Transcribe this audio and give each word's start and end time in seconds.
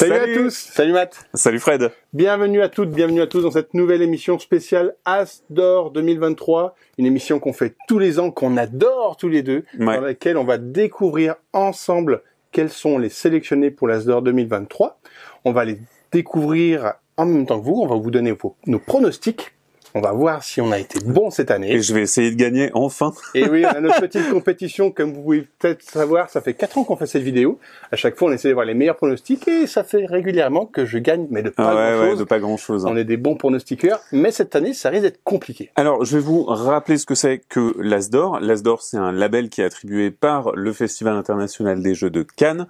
Salut, 0.00 0.14
à 0.14 0.34
tous. 0.34 0.54
Salut 0.54 0.92
Matt. 0.94 1.28
Salut 1.34 1.58
Fred. 1.58 1.92
Bienvenue 2.14 2.62
à 2.62 2.70
toutes, 2.70 2.88
bienvenue 2.88 3.20
à 3.20 3.26
tous 3.26 3.42
dans 3.42 3.50
cette 3.50 3.74
nouvelle 3.74 4.00
émission 4.00 4.38
spéciale 4.38 4.94
As 5.04 5.42
d'Or 5.50 5.90
2023, 5.90 6.74
une 6.96 7.04
émission 7.04 7.38
qu'on 7.38 7.52
fait 7.52 7.76
tous 7.86 7.98
les 7.98 8.18
ans, 8.18 8.30
qu'on 8.30 8.56
adore 8.56 9.18
tous 9.18 9.28
les 9.28 9.42
deux, 9.42 9.66
dans 9.78 10.00
laquelle 10.00 10.38
on 10.38 10.44
va 10.44 10.56
découvrir 10.56 11.34
ensemble 11.52 12.22
quels 12.50 12.70
sont 12.70 12.96
les 12.96 13.10
sélectionnés 13.10 13.70
pour 13.70 13.88
l'As 13.88 14.06
d'Or 14.06 14.22
2023. 14.22 14.98
On 15.44 15.52
va 15.52 15.66
les 15.66 15.78
découvrir 16.12 16.94
en 17.18 17.26
même 17.26 17.44
temps 17.44 17.60
que 17.60 17.66
vous, 17.66 17.82
on 17.82 17.86
va 17.86 17.96
vous 17.96 18.10
donner 18.10 18.34
nos 18.66 18.78
pronostics 18.78 19.52
on 19.94 20.00
va 20.00 20.12
voir 20.12 20.42
si 20.42 20.60
on 20.60 20.70
a 20.72 20.78
été 20.78 21.00
bon 21.00 21.30
cette 21.30 21.50
année. 21.50 21.72
Et 21.72 21.82
je 21.82 21.94
vais 21.94 22.02
essayer 22.02 22.30
de 22.30 22.36
gagner 22.36 22.70
enfin. 22.74 23.12
Et 23.34 23.48
oui, 23.48 23.64
on 23.64 23.76
a 23.76 23.80
notre 23.80 24.00
petite 24.00 24.30
compétition, 24.30 24.90
comme 24.90 25.12
vous 25.12 25.22
pouvez 25.22 25.48
peut-être 25.58 25.82
savoir, 25.82 26.30
ça 26.30 26.40
fait 26.40 26.54
quatre 26.54 26.78
ans 26.78 26.84
qu'on 26.84 26.96
fait 26.96 27.06
cette 27.06 27.22
vidéo. 27.22 27.58
À 27.90 27.96
chaque 27.96 28.16
fois, 28.16 28.28
on 28.28 28.32
essaie 28.32 28.48
de 28.48 28.54
voir 28.54 28.66
les 28.66 28.74
meilleurs 28.74 28.96
pronostics 28.96 29.46
et 29.48 29.66
ça 29.66 29.84
fait 29.84 30.06
régulièrement 30.06 30.66
que 30.66 30.84
je 30.84 30.98
gagne, 30.98 31.26
mais 31.30 31.42
de 31.42 31.50
pas 31.50 31.70
ah 31.70 31.96
grand-chose. 31.96 32.18
de 32.18 32.24
pas 32.24 32.38
grand-chose. 32.38 32.86
On 32.86 32.96
est 32.96 33.04
des 33.04 33.16
bons 33.16 33.36
pronostiqueurs, 33.36 34.00
mais 34.12 34.30
cette 34.30 34.54
année, 34.56 34.74
ça 34.74 34.90
risque 34.90 35.02
d'être 35.02 35.22
compliqué. 35.24 35.70
Alors, 35.76 36.04
je 36.04 36.16
vais 36.16 36.22
vous 36.22 36.44
rappeler 36.44 36.98
ce 36.98 37.06
que 37.06 37.14
c'est 37.14 37.40
que 37.48 37.74
l'Asdor. 37.78 38.40
L'Asdor, 38.40 38.82
c'est 38.82 38.96
un 38.96 39.12
label 39.12 39.48
qui 39.48 39.60
est 39.60 39.64
attribué 39.64 40.10
par 40.10 40.52
le 40.52 40.72
Festival 40.72 41.14
international 41.14 41.82
des 41.82 41.94
jeux 41.94 42.10
de 42.10 42.22
Cannes 42.22 42.66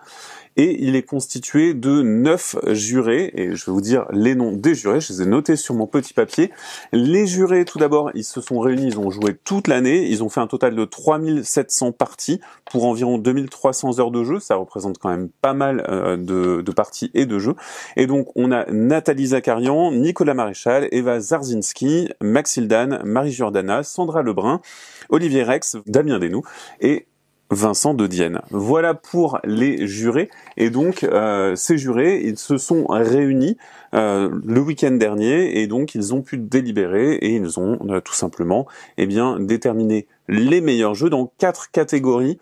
et 0.57 0.83
il 0.85 0.97
est 0.97 1.03
constitué 1.03 1.75
de 1.75 2.03
neuf 2.03 2.57
jurés, 2.69 3.31
et 3.35 3.55
je 3.55 3.67
vais 3.67 3.73
vous 3.73 3.81
dire 3.81 4.07
les 4.13 4.35
noms 4.35 4.53
des 4.53 4.75
jurés, 4.75 5.01
je 5.01 5.13
les 5.13 5.23
ai 5.23 5.27
notés 5.27 5.57
sur 5.57 5.75
mon 5.75 5.87
petit 5.87 6.13
papier. 6.13 6.51
Les 6.93 7.27
jurés, 7.27 7.65
tout 7.65 7.79
d'abord, 7.79 8.11
ils 8.15 8.25
se 8.25 8.41
sont 8.41 8.59
réunis, 8.59 8.87
ils 8.87 8.99
ont 8.99 9.11
joué 9.11 9.37
toute 9.45 9.69
l'année, 9.69 10.09
ils 10.09 10.23
ont 10.23 10.29
fait 10.29 10.41
un 10.41 10.47
total 10.47 10.75
de 10.75 10.85
3700 10.85 11.93
parties 11.93 12.41
pour 12.71 12.85
environ 12.85 13.19
2300 13.19 14.01
heures 14.01 14.11
de 14.11 14.25
jeu, 14.25 14.41
ça 14.41 14.57
représente 14.57 14.99
quand 14.99 15.09
même 15.09 15.29
pas 15.41 15.55
mal 15.55 15.85
euh, 15.89 16.17
de, 16.17 16.73
parties 16.73 17.11
et 17.15 17.27
de 17.27 17.39
jeux. 17.39 17.55
Et 17.97 18.07
donc 18.07 18.29
on 18.37 18.53
a 18.53 18.65
Nathalie 18.71 19.29
Zakarian, 19.29 19.93
Nicolas 19.93 20.35
Maréchal, 20.35 20.89
Eva 20.93 21.21
Zarzinski, 21.21 22.09
Maxildan, 22.21 23.01
Marie 23.05 23.33
Jordana, 23.33 23.83
Sandra 23.83 24.23
Lebrun, 24.23 24.61
Olivier 25.09 25.43
Rex, 25.43 25.77
Damien 25.87 26.19
Desnoux 26.19 26.43
et 26.81 27.07
Vincent 27.51 27.95
de 27.95 28.07
Dienne. 28.07 28.41
Voilà 28.51 28.95
pour 28.95 29.41
les 29.45 29.87
jurés. 29.87 30.31
Et 30.57 30.71
donc, 30.71 31.03
euh, 31.03 31.57
ces 31.57 31.79
jurés, 31.79 32.21
ils 32.25 32.39
se 32.39 32.59
sont 32.59 32.87
réunis 32.89 33.57
euh, 33.95 34.31
le 34.45 34.61
week-end 34.61 34.93
dernier 34.93 35.61
et 35.61 35.67
donc 35.67 35.97
ils 35.97 36.15
ont 36.15 36.23
pu 36.23 36.39
délibérer 36.39 37.15
et 37.15 37.35
ils 37.35 37.59
ont 37.59 37.79
euh, 37.89 38.01
tout 38.01 38.15
simplement 38.15 38.67
eh 38.99 39.07
bien, 39.07 39.41
déterminé 39.41 40.07
les 40.29 40.61
meilleurs 40.61 40.95
jeux 40.95 41.11
dans 41.11 41.33
quatre 41.39 41.71
catégories. 41.73 42.39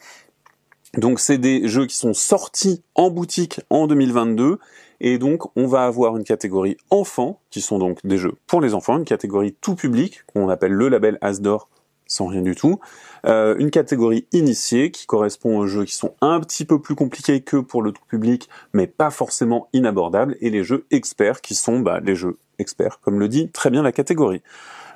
Donc, 0.97 1.21
c'est 1.21 1.39
des 1.39 1.69
jeux 1.69 1.87
qui 1.87 1.97
sont 1.97 2.15
sortis 2.15 2.83
en 2.95 3.11
boutique 3.11 3.61
en 3.71 3.87
2022. 3.87 4.59
Et 5.01 5.19
donc, 5.19 5.45
on 5.57 5.67
va 5.67 5.85
avoir 5.85 6.17
une 6.17 6.25
catégorie 6.25 6.77
enfants, 6.91 7.41
qui 7.51 7.61
sont 7.61 7.79
donc 7.79 8.05
des 8.05 8.19
jeux 8.19 8.35
pour 8.47 8.61
les 8.61 8.75
enfants, 8.75 8.99
une 8.99 9.05
catégorie 9.05 9.55
tout 9.61 9.75
public, 9.75 10.23
qu'on 10.33 10.49
appelle 10.49 10.73
le 10.73 10.89
label 10.89 11.19
Asdor 11.21 11.69
sans 12.09 12.27
rien 12.27 12.43
du 12.43 12.57
tout. 12.57 12.81
Euh, 13.27 13.55
une 13.59 13.71
catégorie 13.71 14.27
initiée 14.33 14.91
qui 14.91 15.07
correspond 15.07 15.59
aux 15.59 15.67
jeux 15.67 15.85
qui 15.85 15.95
sont 15.95 16.15
un 16.21 16.41
petit 16.41 16.65
peu 16.65 16.81
plus 16.81 16.95
compliqués 16.95 17.41
que 17.41 17.59
pour 17.59 17.83
le 17.83 17.93
tout 17.93 18.03
public, 18.09 18.49
mais 18.73 18.87
pas 18.87 19.11
forcément 19.11 19.69
inabordables, 19.73 20.37
et 20.41 20.51
les 20.51 20.65
jeux 20.65 20.87
experts 20.91 21.41
qui 21.41 21.55
sont 21.55 21.81
bah, 21.81 22.01
les 22.03 22.17
jeux 22.17 22.39
experts, 22.59 22.99
comme 23.01 23.21
le 23.21 23.29
dit 23.29 23.51
très 23.51 23.71
bien 23.71 23.83
la 23.83 23.93
catégorie. 23.93 24.43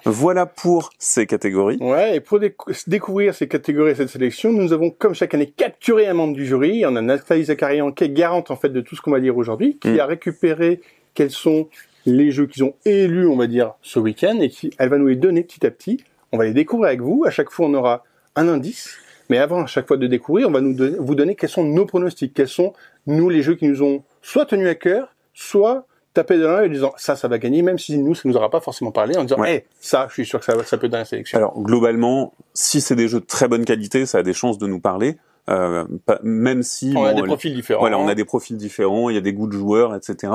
Voilà 0.05 0.47
pour 0.47 0.91
ces 0.99 1.27
catégories. 1.27 1.79
Ouais, 1.81 2.17
et 2.17 2.21
pour 2.21 2.41
découvrir 2.89 3.35
ces 3.35 3.47
catégories 3.47 3.93
et 3.93 3.95
cette 3.95 4.09
sélection, 4.09 4.53
nous 4.53 4.73
avons 4.73 4.91
comme 4.91 5.15
chaque 5.15 5.33
année 5.35 5.47
capturé 5.47 6.09
un 6.09 6.15
membre 6.15 6.35
du 6.35 6.45
jury. 6.45 6.85
On 6.85 6.97
a 6.97 7.01
Nathalie 7.01 7.45
Zakarian 7.45 7.93
qui 7.93 8.05
est 8.05 8.09
garante 8.09 8.51
en 8.51 8.57
fait 8.57 8.71
de 8.71 8.81
tout 8.81 8.97
ce 8.97 9.01
qu'on 9.01 9.13
va 9.13 9.21
dire 9.21 9.37
aujourd'hui, 9.37 9.79
qui 9.79 9.91
mm. 9.91 10.01
a 10.01 10.07
récupéré 10.07 10.81
quels 11.15 11.31
sont 11.31 11.69
les 12.05 12.33
jeux 12.33 12.47
qu'ils 12.47 12.65
ont 12.65 12.75
élus, 12.85 13.29
on 13.29 13.37
va 13.37 13.47
dire, 13.47 13.75
ce 13.81 14.01
week-end, 14.01 14.41
et 14.41 14.49
qui, 14.49 14.73
elle 14.79 14.89
va 14.89 14.99
nous 14.99 15.07
les 15.07 15.17
donner 15.17 15.45
petit 15.45 15.65
à 15.65 15.71
petit. 15.71 16.03
On 16.33 16.39
va 16.39 16.45
les 16.45 16.53
découvrir 16.53 16.89
avec 16.89 17.01
vous. 17.01 17.25
À 17.27 17.31
chaque 17.31 17.51
fois, 17.51 17.67
on 17.67 17.75
aura 17.75 18.05
un 18.37 18.49
indice. 18.49 18.97
Mais 19.29 19.39
avant, 19.39 19.63
à 19.63 19.67
chaque 19.67 19.87
fois 19.87 19.97
de 19.97 20.07
découvrir, 20.07 20.49
on 20.49 20.51
va 20.51 20.61
nous 20.61 20.77
vous 20.99 21.15
donner 21.15 21.35
quels 21.35 21.51
sont 21.51 21.65
nos 21.65 21.87
pronostics, 21.87 22.35
quels 22.35 22.49
sont, 22.49 22.73
nous, 23.07 23.29
les 23.29 23.43
jeux 23.43 23.55
qui 23.55 23.67
nous 23.67 23.83
ont 23.83 24.03
soit 24.21 24.47
tenus 24.47 24.69
à 24.69 24.75
cœur, 24.75 25.15
soit 25.33 25.87
tapé 26.15 26.37
de 26.37 26.45
l'un 26.45 26.65
en 26.65 26.69
disant 26.69 26.93
ça, 26.97 27.17
ça 27.17 27.29
va 27.29 27.39
gagner, 27.39 27.63
même 27.63 27.79
si 27.79 27.97
nous, 27.97 28.15
ça 28.15 28.29
nous 28.29 28.37
aura 28.37 28.51
pas 28.51 28.61
forcément 28.61 28.93
parlé, 28.93 29.17
en 29.17 29.25
disant, 29.25 29.41
ouais. 29.41 29.67
ça, 29.81 30.07
je 30.09 30.15
suis 30.15 30.27
sûr 30.27 30.41
que 30.41 30.45
ça, 30.45 30.63
ça 30.65 30.77
peut 30.77 30.87
être 30.87 30.93
dans 30.93 30.99
la 30.99 31.05
sélection. 31.05 31.39
Alors, 31.39 31.59
globalement, 31.61 32.35
si 32.53 32.81
c'est 32.81 32.97
des 32.97 33.09
jeux 33.09 33.21
de 33.21 33.25
très 33.25 33.49
bonne 33.49 33.65
qualité, 33.65 34.05
ça 34.05 34.19
a 34.19 34.23
des 34.23 34.35
chances 34.35 34.59
de 34.59 34.67
nous 34.67 34.81
parler. 34.81 35.17
Euh, 35.51 35.85
même 36.23 36.63
si 36.63 36.95
on 36.97 37.05
a 37.05 37.15
des 37.15 37.23
profils 37.23 37.53
différents. 37.53 37.81
Voilà, 37.81 37.99
on 37.99 38.07
a 38.07 38.15
des 38.15 38.25
profils 38.25 38.57
différents, 38.57 39.11
il 39.11 39.15
y 39.15 39.19
a 39.19 39.21
des 39.23 39.33
goûts 39.33 39.49
de 39.49 39.57
joueurs, 39.57 39.95
etc. 39.95 40.33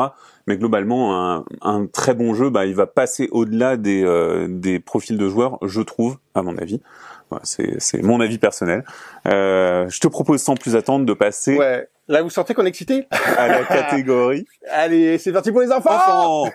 Mais 0.47 0.57
globalement, 0.57 1.38
un, 1.38 1.45
un 1.62 1.85
très 1.85 2.13
bon 2.13 2.34
jeu, 2.34 2.50
bah, 2.50 2.66
il 2.66 2.75
va 2.75 2.88
passer 2.88 3.29
au-delà 3.31 3.78
des, 3.78 4.03
euh, 4.03 4.47
des 4.50 4.79
profils 4.79 5.17
de 5.17 5.29
joueurs, 5.29 5.59
je 5.62 5.81
trouve, 5.81 6.17
à 6.35 6.41
mon 6.41 6.57
avis. 6.57 6.81
Voilà, 7.29 7.44
c'est 7.46 8.01
mon 8.03 8.22
avis 8.22 8.38
personnel. 8.38 8.85
Euh, 9.28 9.90
je 9.90 10.00
te 10.00 10.07
propose 10.07 10.41
sans 10.41 10.56
plus 10.56 10.75
attendre 10.75 11.06
de 11.06 11.13
passer. 11.13 11.57
Ouais. 11.57 11.88
Là, 12.09 12.22
vous 12.22 12.29
sentez 12.29 12.53
qu'on 12.53 12.66
est 12.66 12.69
excité 12.69 13.06
À 13.12 13.50
la 13.50 13.63
catégorie. 13.66 14.46
Allez, 14.72 15.17
c'est 15.17 15.34
parti 15.34 15.51
pour 15.51 15.59
les 15.59 15.72
enfants. 15.72 15.94
enfants 15.94 16.51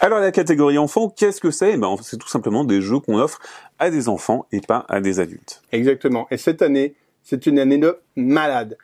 alors 0.00 0.18
la 0.18 0.32
catégorie 0.32 0.78
enfants, 0.78 1.08
qu'est-ce 1.10 1.40
que 1.40 1.50
c'est? 1.50 1.76
Ben, 1.76 1.94
C'est 2.02 2.16
tout 2.16 2.28
simplement 2.28 2.64
des 2.64 2.80
jeux 2.80 3.00
qu'on 3.00 3.18
offre 3.18 3.38
à 3.78 3.90
des 3.90 4.08
enfants 4.08 4.46
et 4.50 4.60
pas 4.60 4.84
à 4.88 5.00
des 5.00 5.20
adultes. 5.20 5.62
Exactement. 5.72 6.26
Et 6.30 6.36
cette 6.36 6.62
année, 6.62 6.94
c'est 7.22 7.46
une 7.46 7.58
année 7.58 7.78
de 7.78 7.98
malade. 8.16 8.76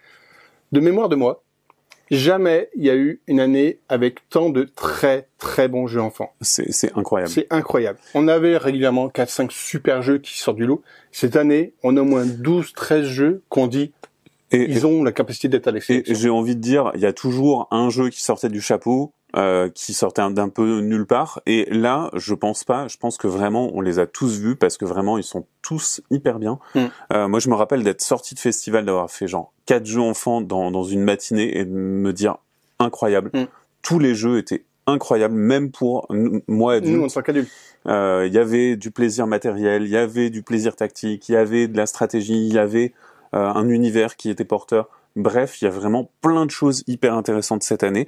De 0.72 0.80
mémoire 0.80 1.08
de 1.08 1.16
moi, 1.16 1.42
jamais 2.10 2.70
il 2.76 2.84
y 2.84 2.90
a 2.90 2.96
eu 2.96 3.20
une 3.26 3.40
année 3.40 3.78
avec 3.88 4.28
tant 4.28 4.50
de 4.50 4.64
très 4.64 5.28
très 5.38 5.68
bons 5.68 5.86
jeux 5.86 6.00
enfants. 6.00 6.32
C'est 6.40 6.96
incroyable. 6.96 7.32
C'est 7.32 7.46
incroyable. 7.50 7.98
On 8.14 8.28
avait 8.28 8.56
régulièrement 8.56 9.08
4-5 9.08 9.50
super 9.50 10.02
jeux 10.02 10.18
qui 10.18 10.38
sortent 10.38 10.58
du 10.58 10.66
lot. 10.66 10.82
Cette 11.12 11.36
année, 11.36 11.72
on 11.82 11.96
a 11.96 12.00
au 12.00 12.04
moins 12.04 12.24
12-13 12.24 13.02
jeux 13.04 13.42
qu'on 13.48 13.66
dit 13.66 13.92
et, 14.52 14.70
ils 14.70 14.86
ont 14.86 15.02
la 15.02 15.12
capacité 15.12 15.48
d'être 15.48 15.66
à 15.68 15.72
l'exception. 15.72 16.12
Et 16.12 16.14
j'ai 16.14 16.30
envie 16.30 16.56
de 16.56 16.60
dire, 16.60 16.90
il 16.94 17.00
y 17.00 17.06
a 17.06 17.12
toujours 17.12 17.68
un 17.70 17.90
jeu 17.90 18.08
qui 18.10 18.22
sortait 18.22 18.48
du 18.48 18.60
chapeau, 18.60 19.12
euh, 19.36 19.68
qui 19.68 19.92
sortait 19.92 20.22
d'un 20.30 20.48
peu 20.48 20.80
nulle 20.80 21.06
part. 21.06 21.40
Et 21.46 21.66
là, 21.70 22.10
je 22.14 22.32
pense 22.32 22.64
pas. 22.64 22.88
Je 22.88 22.96
pense 22.96 23.16
que 23.16 23.26
vraiment, 23.26 23.70
on 23.74 23.80
les 23.80 23.98
a 23.98 24.06
tous 24.06 24.38
vus 24.38 24.56
parce 24.56 24.76
que 24.76 24.84
vraiment, 24.84 25.18
ils 25.18 25.24
sont 25.24 25.46
tous 25.62 26.00
hyper 26.10 26.38
bien. 26.38 26.58
Mm. 26.74 26.84
Euh, 27.12 27.28
moi, 27.28 27.40
je 27.40 27.50
me 27.50 27.54
rappelle 27.54 27.82
d'être 27.82 28.02
sorti 28.02 28.34
de 28.34 28.40
festival, 28.40 28.84
d'avoir 28.84 29.10
fait 29.10 29.26
genre 29.26 29.52
quatre 29.66 29.86
jeux 29.86 30.00
enfants 30.00 30.40
dans, 30.40 30.70
dans 30.70 30.84
une 30.84 31.02
matinée 31.02 31.58
et 31.58 31.64
de 31.64 31.70
me 31.70 32.12
dire 32.12 32.36
incroyable. 32.78 33.30
Mm. 33.34 33.44
Tous 33.82 33.98
les 33.98 34.14
jeux 34.14 34.38
étaient 34.38 34.64
incroyables, 34.86 35.34
même 35.34 35.70
pour 35.70 36.06
moi 36.46 36.74
adulte. 36.74 37.10
Euh, 37.88 38.24
il 38.26 38.32
y 38.32 38.38
avait 38.38 38.76
du 38.76 38.90
plaisir 38.90 39.26
matériel, 39.26 39.82
il 39.82 39.90
y 39.90 39.96
avait 39.96 40.30
du 40.30 40.42
plaisir 40.42 40.74
tactique, 40.74 41.28
il 41.28 41.32
y 41.32 41.36
avait 41.36 41.68
de 41.68 41.76
la 41.76 41.86
stratégie, 41.86 42.46
il 42.46 42.52
y 42.52 42.58
avait 42.58 42.92
un 43.32 43.68
univers 43.68 44.16
qui 44.16 44.30
était 44.30 44.44
porteur. 44.44 44.88
Bref, 45.16 45.60
il 45.60 45.64
y 45.64 45.68
a 45.68 45.70
vraiment 45.70 46.10
plein 46.20 46.44
de 46.44 46.50
choses 46.50 46.84
hyper 46.86 47.14
intéressantes 47.14 47.62
cette 47.62 47.82
année. 47.82 48.06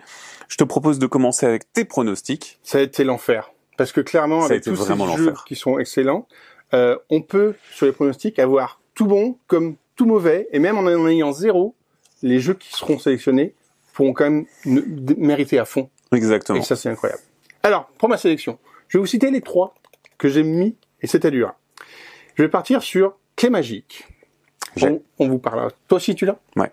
Je 0.49 0.56
te 0.56 0.65
propose 0.65 0.99
de 0.99 1.06
commencer 1.06 1.47
avec 1.47 1.73
tes 1.73 1.84
pronostics. 1.84 2.59
Ça 2.62 2.79
a 2.79 2.81
été 2.83 3.03
l'enfer. 3.03 3.51
Parce 3.79 3.93
que 3.93 4.01
clairement, 4.01 4.45
avec 4.45 4.62
tous 4.62 4.77
ces 4.77 5.17
jeux 5.17 5.34
qui 5.47 5.56
sont 5.56 5.79
excellents, 5.79 6.27
euh, 6.75 6.99
on 7.09 7.23
peut, 7.23 7.55
sur 7.73 7.87
les 7.87 7.93
pronostics, 7.93 8.39
avoir 8.39 8.81
tout 8.95 9.06
bon 9.06 9.39
comme 9.47 9.77
tout 9.97 10.05
mauvais, 10.05 10.49
et 10.53 10.59
même 10.59 10.77
en 10.77 10.83
en 10.83 11.09
ayant 11.09 11.33
zéro, 11.33 11.75
les 12.23 12.41
jeux 12.41 12.55
qui 12.55 12.73
seront 12.73 12.99
sélectionnés 12.99 13.55
pourront 13.95 14.12
quand 14.12 14.25
même 14.25 14.47
mériter 14.65 15.59
à 15.59 15.65
fond. 15.65 15.91
Exactement. 16.12 16.59
Et 16.59 16.62
ça, 16.62 16.77
c'est 16.77 16.89
incroyable. 16.89 17.23
Alors, 17.62 17.87
pour 17.99 18.09
ma 18.09 18.19
sélection, 18.19 18.59
je 18.89 18.99
vais 18.99 19.00
vous 19.00 19.06
citer 19.06 19.31
les 19.31 19.41
trois 19.41 19.75
que 20.19 20.29
j'ai 20.29 20.43
mis, 20.43 20.77
et 21.00 21.06
c'était 21.06 21.31
dur. 21.31 21.55
Je 22.35 22.43
vais 22.43 22.49
partir 22.49 22.83
sur 22.83 23.17
Clé 23.37 23.50
Magique. 23.50 24.06
On, 24.81 25.01
on, 25.19 25.29
vous 25.29 25.39
parlera. 25.39 25.69
Toi 25.89 25.97
aussi, 25.97 26.15
tu 26.15 26.27
l'as? 26.27 26.38
Ouais. 26.56 26.70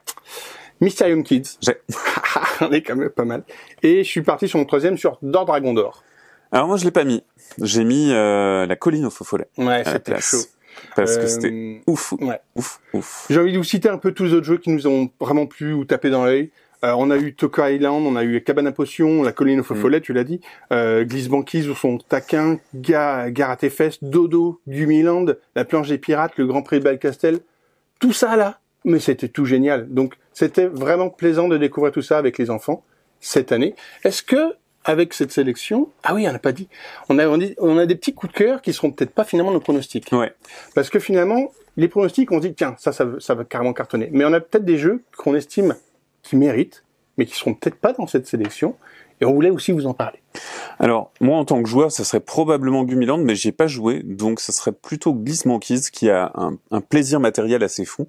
Mysterium 0.81 1.23
Kids. 1.23 1.57
J'ai. 1.61 1.75
on 2.61 2.71
est 2.71 2.81
quand 2.81 2.95
même 2.95 3.09
pas 3.09 3.25
mal. 3.25 3.43
Et 3.81 4.03
je 4.03 4.09
suis 4.09 4.21
parti 4.21 4.47
sur 4.47 4.59
mon 4.59 4.65
troisième 4.65 4.97
sur 4.97 5.17
Dor 5.21 5.45
Dragon 5.45 5.73
d'Or. 5.73 6.03
Alors 6.51 6.67
moi, 6.67 6.77
je 6.77 6.85
l'ai 6.85 6.91
pas 6.91 7.03
mis. 7.03 7.23
J'ai 7.61 7.83
mis 7.83 8.11
euh, 8.11 8.65
la 8.65 8.75
colline 8.75 9.05
au 9.05 9.09
faux 9.09 9.25
follet. 9.25 9.47
Ouais, 9.57 9.83
c'était 9.85 10.19
chaud. 10.19 10.37
Parce 10.95 11.17
que 11.17 11.27
c'était 11.27 11.51
euh, 11.51 11.79
ouf, 11.87 12.13
ouais. 12.13 12.39
ouf, 12.55 12.79
ouf. 12.93 13.25
J'ai 13.29 13.39
envie 13.39 13.53
de 13.53 13.57
vous 13.57 13.63
citer 13.63 13.89
un 13.89 13.97
peu 13.97 14.11
tous 14.11 14.25
les 14.25 14.33
autres 14.33 14.45
jeux 14.45 14.57
qui 14.57 14.69
nous 14.69 14.87
ont 14.87 15.09
vraiment 15.19 15.45
plu 15.45 15.73
ou 15.73 15.85
tapé 15.85 16.09
dans 16.09 16.25
l'œil. 16.25 16.51
Euh, 16.83 16.93
on 16.97 17.09
a 17.09 17.17
eu 17.17 17.33
Toko 17.33 17.65
Island, 17.65 18.05
on 18.05 18.15
a 18.15 18.23
eu 18.23 18.41
Cabana 18.41 18.71
Potion, 18.71 19.23
la 19.23 19.31
colline 19.31 19.61
au 19.61 19.63
faux 19.63 19.75
mm. 19.75 19.81
follet, 19.81 20.01
tu 20.01 20.13
l'as 20.13 20.23
dit, 20.23 20.41
euh, 20.71 21.03
Glisse 21.03 21.29
Banquise 21.29 21.69
ou 21.69 21.75
son 21.75 21.97
taquin, 21.97 22.59
Ga 22.75 23.27
à 23.27 23.57
Dodo, 24.01 24.61
Gumiland, 24.67 25.25
la 25.55 25.65
planche 25.65 25.87
des 25.87 25.97
pirates, 25.97 26.33
le 26.37 26.45
Grand 26.45 26.61
Prix 26.61 26.79
de 26.79 26.83
Balcastel, 26.83 27.39
tout 28.05 28.13
ça 28.13 28.35
là, 28.35 28.59
mais 28.83 28.99
c'était 28.99 29.29
tout 29.29 29.45
génial. 29.45 29.91
Donc 29.91 30.13
c'était 30.31 30.67
vraiment 30.67 31.09
plaisant 31.09 31.47
de 31.47 31.57
découvrir 31.57 31.91
tout 31.91 32.03
ça 32.03 32.19
avec 32.19 32.37
les 32.37 32.51
enfants 32.51 32.83
cette 33.19 33.51
année. 33.51 33.73
Est-ce 34.03 34.21
que 34.21 34.53
avec 34.83 35.15
cette 35.15 35.31
sélection, 35.31 35.89
ah 36.03 36.13
oui, 36.13 36.27
on 36.29 36.31
n'a 36.31 36.37
pas 36.37 36.51
dit, 36.51 36.67
on 37.09 37.17
a, 37.17 37.25
on 37.25 37.77
a 37.79 37.85
des 37.87 37.95
petits 37.95 38.13
coups 38.13 38.31
de 38.31 38.37
cœur 38.37 38.61
qui 38.61 38.73
seront 38.73 38.91
peut-être 38.91 39.09
pas 39.09 39.23
finalement 39.23 39.51
nos 39.51 39.59
pronostics. 39.59 40.11
Ouais. 40.11 40.35
Parce 40.75 40.91
que 40.91 40.99
finalement, 40.99 41.51
les 41.77 41.87
pronostics, 41.87 42.31
on 42.31 42.37
dit 42.37 42.53
tiens, 42.53 42.75
ça, 42.77 42.91
ça, 42.91 43.07
ça 43.17 43.33
va 43.33 43.43
carrément 43.43 43.73
cartonner. 43.73 44.09
Mais 44.11 44.23
on 44.23 44.33
a 44.33 44.39
peut-être 44.39 44.65
des 44.65 44.77
jeux 44.77 45.03
qu'on 45.17 45.33
estime 45.33 45.75
qui 46.21 46.35
méritent, 46.35 46.83
mais 47.17 47.25
qui 47.25 47.33
seront 47.33 47.55
peut-être 47.55 47.77
pas 47.77 47.93
dans 47.93 48.05
cette 48.05 48.27
sélection. 48.27 48.75
Et 49.21 49.25
on 49.25 49.33
voulait 49.33 49.49
aussi 49.49 49.71
vous 49.71 49.85
en 49.87 49.93
parler. 49.93 50.19
Alors, 50.79 51.11
moi, 51.21 51.37
en 51.37 51.45
tant 51.45 51.63
que 51.63 51.69
joueur, 51.69 51.91
ça 51.91 52.03
serait 52.03 52.19
probablement 52.19 52.83
Gumiland, 52.83 53.17
mais 53.17 53.35
j'y 53.35 53.49
ai 53.49 53.51
pas 53.53 53.67
joué, 53.67 54.01
donc 54.03 54.39
ça 54.39 54.51
serait 54.51 54.73
plutôt 54.73 55.13
Gliss 55.13 55.45
Monkeys, 55.45 55.89
qui 55.91 56.09
a 56.09 56.31
un, 56.35 56.57
un 56.71 56.81
plaisir 56.81 57.19
matériel 57.19 57.63
assez 57.63 57.85
fou. 57.85 58.07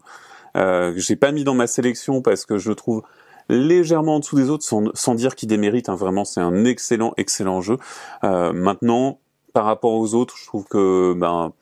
Euh, 0.57 0.93
j'ai 0.97 1.17
pas 1.17 1.33
mis 1.33 1.45
dans 1.45 1.55
ma 1.55 1.67
sélection 1.67 2.23
parce 2.23 2.47
que 2.47 2.59
je 2.59 2.69
le 2.69 2.75
trouve 2.75 3.03
légèrement 3.49 4.17
en 4.17 4.21
dessous 4.21 4.37
des 4.37 4.51
autres, 4.51 4.65
sans, 4.65 4.85
sans 4.95 5.15
dire 5.15 5.37
qu'il 5.37 5.49
démérite. 5.49 5.89
Hein. 5.89 5.95
Vraiment, 5.95 6.25
c'est 6.25 6.41
un 6.41 6.65
excellent, 6.65 7.13
excellent 7.17 7.61
jeu. 7.61 7.77
Euh, 8.25 8.53
maintenant, 8.53 9.21
par 9.53 9.65
rapport 9.65 9.93
aux 9.93 10.15
autres, 10.15 10.37
je 10.39 10.47
trouve 10.47 10.65
que 10.65 11.15
ben 11.17 11.53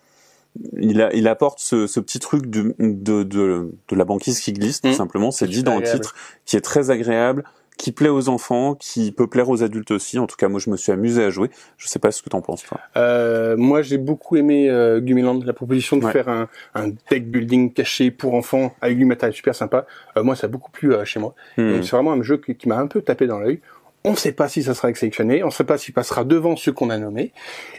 il, 0.79 1.03
a, 1.03 1.13
il 1.15 1.27
apporte 1.29 1.59
ce, 1.59 1.87
ce 1.87 2.01
petit 2.01 2.21
truc 2.21 2.47
de, 2.47 2.75
de, 2.79 3.25
de, 3.25 3.73
de, 3.89 3.97
la 3.97 4.05
banquise 4.05 4.41
qui 4.41 4.53
glisse, 4.53 4.81
tout 4.81 4.89
Mmh. 4.89 4.93
simplement. 4.95 5.31
C'est 5.31 5.49
dit 5.49 5.63
dans 5.65 5.79
le 5.79 5.83
titre, 5.83 6.15
qui 6.45 6.57
est 6.57 6.61
très 6.61 6.91
agréable, 6.91 7.45
qui 7.77 7.93
plaît 7.93 8.09
aux 8.09 8.29
enfants, 8.29 8.75
qui 8.77 9.11
peut 9.13 9.27
plaire 9.27 9.49
aux 9.51 9.63
adultes 9.63 9.91
aussi. 9.91 10.19
En 10.19 10.27
tout 10.27 10.37
cas, 10.37 10.49
moi, 10.49 10.61
je 10.61 10.71
me 10.71 10.77
suis 10.77 10.93
amusé 10.93 11.25
à 11.25 11.31
jouer. 11.31 11.51
Je 11.77 11.89
sais 11.89 11.99
pas 11.99 12.13
ce 12.13 12.23
que 12.23 12.29
t'en 12.31 12.41
penses, 12.41 12.63
toi. 12.65 12.79
Euh, 12.97 13.57
moi, 13.57 13.83
j'ai 13.83 13.99
beaucoup 13.99 14.37
aimé 14.37 14.71
euh, 14.71 15.01
Gumiland, 15.01 15.41
la 15.45 15.53
proposition 15.53 15.97
de 15.97 16.05
Ouais. 16.05 16.13
faire 16.13 16.29
un, 16.29 16.49
un 16.75 16.89
deck 17.11 17.31
building 17.31 17.73
caché 17.73 18.11
pour 18.11 18.35
enfants 18.35 18.75
avec 18.81 18.97
du 18.97 19.05
matériel 19.05 19.35
super 19.35 19.55
sympa. 19.55 19.87
Euh, 20.17 20.23
moi, 20.23 20.37
ça 20.37 20.47
a 20.47 20.49
beaucoup 20.49 20.71
plu 20.71 20.95
euh, 20.95 21.05
chez 21.05 21.19
moi. 21.21 21.35
Hmm. 21.59 21.83
C'est 21.83 21.91
vraiment 21.91 22.13
un 22.13 22.23
jeu 22.23 22.37
qui, 22.37 22.55
qui 22.55 22.69
m'a 22.69 22.77
un 22.79 22.87
peu 22.87 23.03
tapé 23.03 23.27
dans 23.27 23.39
l'œil. 23.41 23.61
On 24.07 24.11
ne 24.13 24.17
sait 24.17 24.33
pas 24.33 24.49
si 24.49 24.63
ça 24.63 24.75
sera 24.75 24.93
sélectionné, 24.95 25.43
on 25.43 25.47
ne 25.47 25.51
sait 25.53 25.65
pas 25.65 25.79
s'il 25.79 25.95
passera 25.95 26.25
devant 26.25 26.57
ceux 26.57 26.73
qu'on 26.73 26.91
a 26.91 26.99
nommés. 26.99 27.33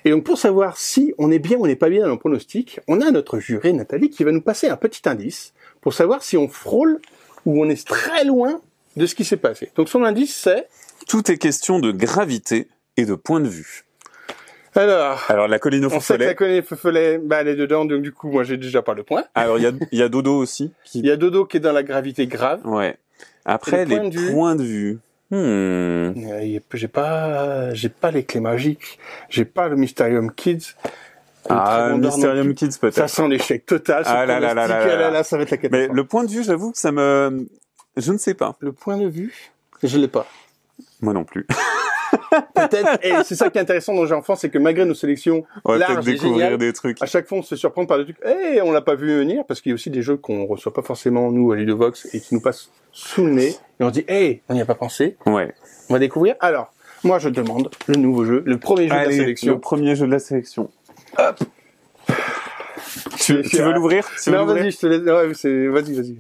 Et 0.05 0.09
donc, 0.09 0.23
pour 0.23 0.39
savoir 0.39 0.75
si 0.75 1.13
on 1.19 1.29
est 1.31 1.37
bien 1.39 1.57
ou 1.57 1.65
on 1.65 1.67
n'est 1.67 1.75
pas 1.75 1.89
bien 1.89 2.03
dans 2.05 2.11
le 2.13 2.17
pronostic, 2.17 2.79
on 2.87 2.99
a 2.99 3.11
notre 3.11 3.37
juré, 3.37 3.73
Nathalie, 3.73 4.09
qui 4.09 4.23
va 4.23 4.31
nous 4.31 4.41
passer 4.41 4.67
un 4.67 4.75
petit 4.75 5.07
indice 5.07 5.53
pour 5.81 5.93
savoir 5.93 6.23
si 6.23 6.35
on 6.35 6.47
frôle 6.47 6.99
ou 7.45 7.63
on 7.63 7.69
est 7.69 7.87
très 7.87 8.23
loin 8.25 8.59
de 8.95 9.05
ce 9.05 9.15
qui 9.15 9.25
s'est 9.25 9.37
passé. 9.37 9.71
Donc, 9.75 9.89
son 9.89 10.03
indice, 10.03 10.35
c'est... 10.35 10.67
Tout 11.07 11.31
est 11.31 11.37
question 11.37 11.79
de 11.79 11.91
gravité 11.91 12.67
et 12.97 13.05
de 13.05 13.15
point 13.15 13.39
de 13.39 13.47
vue. 13.47 13.85
Alors, 14.75 15.23
Alors, 15.29 15.47
la 15.47 15.59
colline 15.59 15.85
au 15.85 15.93
on 15.93 15.99
sait 15.99 16.17
que 16.17 16.23
la 16.23 16.33
connaît 16.33 16.61
Feufelet, 16.61 17.17
bah, 17.19 17.37
elle 17.41 17.47
est 17.47 17.55
dedans, 17.55 17.85
donc 17.85 18.01
du 18.01 18.11
coup, 18.11 18.29
moi, 18.29 18.43
j'ai 18.43 18.57
déjà 18.57 18.81
pas 18.81 18.93
le 18.93 19.03
point. 19.03 19.23
Alors, 19.33 19.57
il 19.57 19.63
y 19.63 19.67
a, 19.67 19.71
il 19.91 19.99
y 19.99 20.01
a 20.01 20.09
Dodo 20.09 20.37
aussi. 20.37 20.73
Qui... 20.83 20.99
Il 20.99 21.05
y 21.05 21.11
a 21.11 21.15
Dodo 21.15 21.45
qui 21.45 21.57
est 21.57 21.59
dans 21.61 21.71
la 21.71 21.83
gravité 21.83 22.27
grave. 22.27 22.59
Ouais. 22.65 22.97
Après, 23.45 23.83
Et 23.83 23.85
le 23.85 23.95
point 23.95 24.03
les 24.03 24.09
de 24.09 24.17
vue 24.19 24.31
points 24.31 24.55
de 24.55 24.63
vue. 24.63 24.99
Hmm. 25.31 26.59
J'ai 26.73 26.87
pas, 26.87 27.73
j'ai 27.73 27.89
pas 27.89 28.11
les 28.11 28.23
clés 28.23 28.41
magiques. 28.41 28.99
J'ai 29.29 29.45
pas 29.45 29.69
le 29.69 29.75
Mysterium 29.75 30.31
Kids. 30.33 30.75
Ah, 31.49 31.93
Mysterium. 31.95 32.53
Kids 32.53 32.71
Ça 32.71 32.79
peut-être. 32.79 33.09
sent 33.09 33.27
l'échec 33.27 33.65
total. 33.65 34.03
Ah 34.05 34.25
là 34.25 34.39
là 34.39 34.53
là 34.53 34.67
là 34.67 34.85
là 34.85 34.95
là. 34.97 35.11
Là, 35.11 35.23
ça 35.23 35.37
va 35.37 35.43
être 35.43 35.51
la 35.51 35.69
Mais 35.69 35.87
le 35.87 36.03
point 36.03 36.23
de 36.23 36.31
vue, 36.31 36.43
j'avoue 36.43 36.71
que 36.71 36.77
ça 36.77 36.91
me... 36.91 37.47
Je 37.97 38.11
ne 38.11 38.17
sais 38.17 38.33
pas. 38.33 38.55
Le 38.59 38.71
point 38.71 38.97
de 38.97 39.07
vue, 39.07 39.33
je 39.83 39.97
l'ai 39.97 40.07
pas. 40.07 40.27
Moi 41.01 41.13
non 41.13 41.23
plus. 41.23 41.45
Peut-être. 42.55 42.99
et 43.05 43.23
c'est 43.23 43.35
ça 43.35 43.49
qui 43.49 43.57
est 43.57 43.61
intéressant 43.61 43.93
dans 43.93 44.09
enfants, 44.11 44.35
c'est 44.35 44.49
que 44.49 44.57
malgré 44.57 44.85
nos 44.85 44.93
sélections 44.93 45.45
On 45.63 45.73
va 45.73 45.77
larges 45.79 46.05
découvrir 46.05 46.33
géniales, 46.33 46.57
des 46.57 46.73
trucs. 46.73 47.01
à 47.01 47.05
chaque 47.05 47.27
fois 47.27 47.39
on 47.39 47.41
se 47.41 47.55
surprend 47.55 47.85
par 47.85 47.97
des 47.97 48.05
trucs. 48.05 48.17
Eh, 48.25 48.61
on 48.61 48.71
l'a 48.71 48.81
pas 48.81 48.95
vu 48.95 49.07
venir 49.17 49.43
parce 49.45 49.61
qu'il 49.61 49.71
y 49.71 49.73
a 49.73 49.75
aussi 49.75 49.89
des 49.89 50.01
jeux 50.01 50.17
qu'on 50.17 50.45
reçoit 50.45 50.73
pas 50.73 50.81
forcément 50.81 51.31
nous 51.31 51.51
à 51.51 51.55
Ludovox 51.55 52.07
et 52.13 52.19
qui 52.21 52.33
nous 52.33 52.41
passent 52.41 52.69
sous 52.91 53.25
le 53.25 53.31
nez 53.31 53.55
et 53.79 53.83
on 53.83 53.87
se 53.89 53.93
dit, 53.93 54.05
hey, 54.07 54.41
on 54.49 54.53
n'y 54.53 54.61
a 54.61 54.65
pas 54.65 54.75
pensé. 54.75 55.17
Ouais. 55.25 55.53
On 55.89 55.93
va 55.93 55.99
découvrir. 55.99 56.35
Alors, 56.39 56.73
moi 57.03 57.19
je 57.19 57.29
demande 57.29 57.69
le 57.87 57.95
nouveau 57.95 58.25
jeu, 58.25 58.43
le 58.45 58.57
premier 58.57 58.87
jeu 58.87 58.95
de 58.95 58.99
la 59.05 59.11
sélection. 59.11 59.53
le 59.53 59.59
premier 59.59 59.95
jeu 59.95 60.07
de 60.07 60.11
la 60.11 60.19
sélection. 60.19 60.69
Tu, 63.19 63.41
tu 63.43 63.57
veux 63.57 63.73
l'ouvrir? 63.73 64.07
Non, 64.27 64.45
vas-y, 64.45 64.71
je 64.71 64.77
te 64.77 64.87
laisse. 64.87 65.01
Ouais, 65.01 65.69
vas-y, 65.69 65.93
vas-y. 65.95 66.17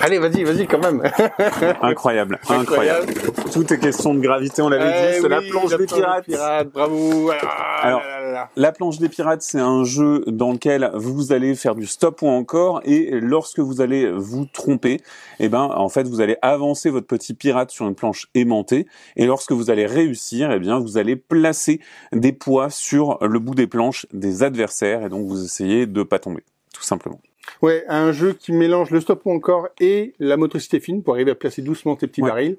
Allez, 0.00 0.18
vas-y, 0.18 0.44
vas-y, 0.44 0.66
quand 0.66 0.78
même. 0.78 1.02
Incroyable, 1.82 2.38
incroyable. 2.48 3.06
Tout 3.50 3.72
est 3.72 3.78
question 3.78 4.12
de 4.14 4.20
gravité, 4.20 4.60
on 4.60 4.68
l'avait 4.68 4.92
Eh 5.12 5.14
dit, 5.14 5.20
c'est 5.22 5.28
la 5.28 5.40
planche 5.40 5.74
des 5.74 5.86
pirates. 5.86 6.28
bravo. 6.72 7.30
Ah, 7.42 7.78
Alors, 7.82 8.00
là, 8.00 8.20
là, 8.20 8.32
là. 8.32 8.50
La 8.56 8.72
planche 8.72 8.98
des 8.98 9.08
pirates, 9.08 9.40
c'est 9.40 9.58
un 9.58 9.84
jeu 9.84 10.22
dans 10.26 10.52
lequel 10.52 10.90
vous 10.94 11.32
allez 11.32 11.54
faire 11.54 11.74
du 11.74 11.86
stop 11.86 12.20
ou 12.20 12.28
encore, 12.28 12.82
et 12.84 13.08
lorsque 13.20 13.58
vous 13.60 13.80
allez 13.80 14.10
vous 14.10 14.44
tromper, 14.44 15.00
eh 15.40 15.48
ben, 15.48 15.62
en 15.74 15.88
fait, 15.88 16.06
vous 16.06 16.20
allez 16.20 16.36
avancer 16.42 16.90
votre 16.90 17.06
petit 17.06 17.32
pirate 17.32 17.70
sur 17.70 17.86
une 17.88 17.94
planche 17.94 18.26
aimantée, 18.34 18.86
et 19.16 19.24
lorsque 19.24 19.52
vous 19.52 19.70
allez 19.70 19.86
réussir, 19.86 20.50
eh 20.52 20.58
bien, 20.58 20.78
vous 20.78 20.98
allez 20.98 21.16
placer 21.16 21.80
des 22.12 22.32
poids 22.32 22.68
sur 22.68 23.18
le 23.22 23.38
bout 23.38 23.54
des 23.54 23.66
planches 23.66 24.06
des 24.12 24.42
adversaires, 24.42 25.04
et 25.04 25.08
donc 25.08 25.26
vous 25.26 25.42
essayez 25.42 25.86
de 25.86 26.02
pas 26.02 26.18
tomber, 26.18 26.44
tout 26.74 26.82
simplement. 26.82 27.18
Ouais, 27.62 27.84
un 27.88 28.12
jeu 28.12 28.32
qui 28.32 28.52
mélange 28.52 28.90
le 28.90 29.00
stop 29.00 29.22
ou 29.24 29.32
encore 29.32 29.68
et 29.80 30.14
la 30.18 30.36
motricité 30.36 30.80
fine 30.80 31.02
pour 31.02 31.14
arriver 31.14 31.30
à 31.30 31.34
placer 31.34 31.62
doucement 31.62 31.96
tes 31.96 32.06
petits 32.06 32.22
Ouais. 32.22 32.28
barils. 32.28 32.56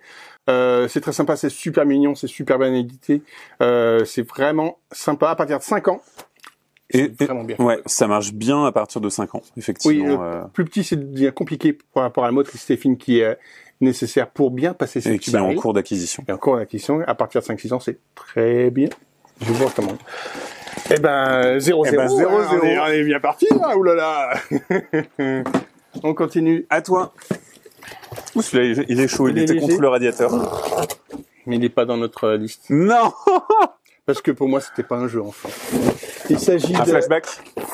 Euh, 0.50 0.88
c'est 0.88 1.02
très 1.02 1.14
sympa, 1.14 1.36
c'est 1.36 1.50
super 1.50 1.86
mignon, 1.86 2.16
c'est 2.16 2.28
super 2.28 2.58
bien 2.58 2.74
édité. 2.74 3.22
Euh, 3.62 4.06
c'est 4.06 4.28
vraiment 4.28 4.80
sympa 4.92 5.30
à 5.30 5.36
partir 5.36 5.60
de 5.60 5.64
5 5.64 5.88
ans. 5.90 6.02
Et, 6.90 7.10
vraiment 7.10 7.44
bien. 7.44 7.58
ouais, 7.60 7.82
ça 7.86 8.08
marche 8.08 8.32
bien 8.34 8.66
à 8.66 8.72
partir 8.72 9.02
de 9.02 9.10
5 9.10 9.36
ans, 9.36 9.42
effectivement. 9.58 10.06
Oui, 10.06 10.18
euh, 10.20 10.44
Plus 10.54 10.64
petit, 10.64 10.84
c'est 10.86 10.96
devient 10.96 11.34
compliqué 11.36 11.78
par 11.94 12.04
rapport 12.04 12.24
à 12.24 12.28
la 12.28 12.32
motricité 12.32 12.78
fine 12.78 12.98
qui 12.98 13.20
est 13.20 13.38
nécessaire 13.82 14.30
pour 14.30 14.52
bien 14.52 14.74
passer 14.74 15.02
ses 15.02 15.10
et 15.10 15.18
petits 15.18 15.32
qui 15.32 15.36
est 15.36 15.40
en 15.40 15.54
cours 15.54 15.74
d'acquisition. 15.74 16.24
Et 16.28 16.32
encore 16.32 16.56
la 16.56 16.66
question, 16.66 17.02
à 17.06 17.14
partir 17.14 17.42
de 17.42 17.46
5-6 17.46 17.74
ans, 17.74 17.80
c'est 17.82 18.00
très 18.16 18.72
bien. 18.72 18.88
Je 19.42 19.52
vous 19.52 19.66
recommande. 19.66 19.98
Eh 20.92 21.00
ben, 21.00 21.58
0-0. 21.58 21.84
Eh 21.88 21.96
ben, 21.96 22.08
0-0. 22.08 22.26
hein, 22.28 22.48
On 22.62 22.66
est, 22.66 22.80
on 22.80 22.86
est 22.88 23.04
bien 23.04 23.20
parti, 23.20 23.48
là. 23.60 23.76
Oulala. 23.78 24.34
on 26.04 26.14
continue. 26.14 26.66
À 26.70 26.82
toi. 26.82 27.14
Ouh, 28.36 28.42
celui-là, 28.42 28.66
il 28.74 28.80
est- 28.82 28.86
il 28.90 29.00
est 29.00 29.08
chaud, 29.08 29.28
il, 29.28 29.38
Il 29.38 29.40
est 29.40 29.44
était 29.44 29.54
léger. 29.56 29.68
contre 29.68 29.82
le 29.82 29.88
radiateur. 29.90 30.32
Mais 31.46 31.56
il 31.56 31.60
n'est 31.60 31.70
pas 31.70 31.86
dans 31.86 31.98
notre 31.98 32.26
euh, 32.26 32.38
liste. 32.38 32.66
Non 32.70 33.14
Parce 34.06 34.22
que 34.22 34.32
pour 34.32 34.48
moi, 34.48 34.62
c'était 34.62 34.84
pas 34.84 34.96
un 34.96 35.08
jeu 35.08 35.22
enfant. 35.22 35.50
Il 36.30 36.40
s'agit 36.40 36.76
Un 36.76 36.84
de 36.84 36.90
flashback 36.90 37.26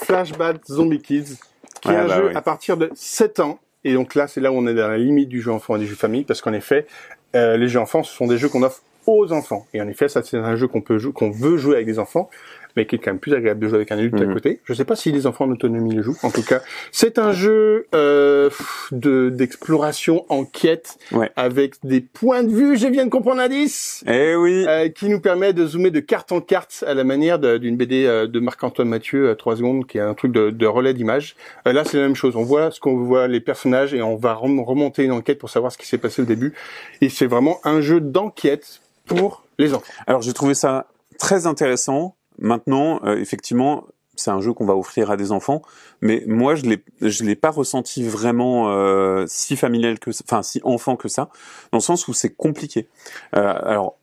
Flashback 0.03 0.57
Zombie 0.67 1.01
Kids, 1.01 1.37
qui 1.81 1.89
est 1.89 1.95
un 1.95 2.07
bah 2.07 2.15
jeu 2.17 2.27
oui. 2.29 2.35
à 2.35 2.41
partir 2.41 2.77
de 2.77 2.89
7 2.95 3.39
ans. 3.39 3.59
Et 3.83 3.93
donc 3.93 4.15
là, 4.15 4.27
c'est 4.27 4.41
là 4.41 4.51
où 4.51 4.55
on 4.55 4.65
est 4.65 4.73
dans 4.73 4.87
la 4.87 4.97
limite 4.97 5.29
du 5.29 5.41
jeu 5.41 5.51
enfant 5.51 5.75
et 5.75 5.79
du 5.79 5.85
jeu 5.87 5.95
famille, 5.95 6.23
parce 6.23 6.41
qu'en 6.41 6.53
effet, 6.53 6.87
euh, 7.35 7.57
les 7.57 7.67
jeux 7.67 7.79
enfants, 7.79 8.01
ce 8.01 8.15
sont 8.15 8.25
des 8.27 8.37
jeux 8.37 8.47
qu'on 8.49 8.63
offre 8.63 8.81
aux 9.05 9.31
enfants. 9.33 9.67
Et 9.73 9.81
en 9.81 9.87
effet, 9.89 10.07
ça, 10.07 10.23
c'est 10.23 10.37
un 10.37 10.55
jeu 10.55 10.67
qu'on 10.67 10.81
peut 10.81 10.97
jouer, 10.97 11.11
qu'on 11.13 11.29
veut 11.31 11.57
jouer 11.57 11.75
avec 11.75 11.85
des 11.85 11.99
enfants, 11.99 12.29
mais 12.75 12.85
qui 12.85 12.95
est 12.95 12.99
quand 12.99 13.11
même 13.11 13.19
plus 13.19 13.33
agréable 13.33 13.59
de 13.59 13.67
jouer 13.67 13.77
avec 13.77 13.91
un 13.91 13.97
adulte 13.97 14.15
à 14.15 14.25
Mhm. 14.25 14.33
côté. 14.33 14.61
Je 14.65 14.73
sais 14.73 14.85
pas 14.85 14.95
si 14.95 15.11
les 15.11 15.27
enfants 15.27 15.45
en 15.45 15.51
autonomie 15.51 15.93
le 15.95 16.01
jouent. 16.01 16.17
En 16.23 16.31
tout 16.31 16.43
cas, 16.43 16.61
c'est 16.91 17.19
un 17.19 17.31
jeu 17.31 17.87
euh, 17.93 18.49
de 18.91 19.29
d'exploration, 19.29 20.25
enquête, 20.29 20.97
Ouais. 21.11 21.31
avec 21.35 21.75
des 21.83 22.01
points 22.01 22.43
de 22.43 22.49
vue. 22.51 22.77
Je 22.77 22.87
viens 22.87 23.05
de 23.05 23.09
comprendre 23.09 23.37
l'indice. 23.37 24.03
Eh 24.07 24.35
oui 24.35 24.65
Euh, 24.67 24.89
qui 24.89 25.09
nous 25.09 25.19
permet 25.19 25.53
de 25.53 25.65
zoomer 25.65 25.91
de 25.91 25.99
carte 25.99 26.31
en 26.31 26.41
carte 26.41 26.83
à 26.87 26.93
la 26.93 27.03
manière 27.03 27.39
d'une 27.39 27.77
BD 27.77 28.05
euh, 28.05 28.27
de 28.27 28.39
Marc-Antoine 28.39 28.87
Mathieu 28.89 29.29
à 29.29 29.35
3 29.35 29.57
secondes, 29.57 29.85
qui 29.87 29.97
est 29.97 30.01
un 30.01 30.13
truc 30.13 30.31
de, 30.31 30.49
de 30.49 30.65
relais 30.65 30.93
d'image. 30.93 31.35
Euh, 31.67 31.73
là, 31.73 31.83
c'est 31.85 31.97
la 31.97 32.03
même 32.03 32.15
chose. 32.15 32.35
On 32.35 32.43
voit 32.43 32.71
ce 32.71 32.79
qu'on 32.79 32.95
voit 32.97 33.27
les 33.27 33.39
personnages 33.39 33.93
et 33.93 34.01
on 34.01 34.15
va 34.15 34.33
rem- 34.33 34.59
remonter 34.61 35.03
une 35.03 35.11
enquête 35.11 35.39
pour 35.39 35.49
savoir 35.49 35.71
ce 35.71 35.77
qui 35.77 35.87
s'est 35.87 35.97
passé 35.97 36.21
au 36.21 36.25
début. 36.25 36.53
Et 37.01 37.09
c'est 37.09 37.27
vraiment 37.27 37.59
un 37.63 37.81
jeu 37.81 37.99
d'enquête 37.99 38.81
pour 39.05 39.43
les 39.59 39.73
enfants. 39.73 39.91
Alors 40.07 40.21
j'ai 40.21 40.33
trouvé 40.33 40.53
ça 40.53 40.87
très 41.19 41.45
intéressant. 41.47 42.15
Maintenant, 42.39 42.99
euh, 43.03 43.17
effectivement, 43.17 43.85
c'est 44.15 44.31
un 44.31 44.41
jeu 44.41 44.53
qu'on 44.53 44.65
va 44.65 44.75
offrir 44.75 45.11
à 45.11 45.17
des 45.17 45.31
enfants, 45.31 45.61
mais 46.01 46.23
moi 46.27 46.55
je 46.55 46.63
l'ai 46.63 46.83
je 47.01 47.23
l'ai 47.23 47.35
pas 47.35 47.49
ressenti 47.49 48.03
vraiment 48.07 48.69
euh, 48.69 49.25
si 49.27 49.55
familial 49.55 49.99
que 49.99 50.11
enfin 50.23 50.43
si 50.43 50.61
enfant 50.63 50.95
que 50.95 51.07
ça, 51.07 51.29
dans 51.71 51.79
le 51.79 51.83
sens 51.83 52.07
où 52.07 52.13
c'est 52.13 52.29
compliqué. 52.29 52.87
Euh, 53.35 53.53
alors 53.63 53.97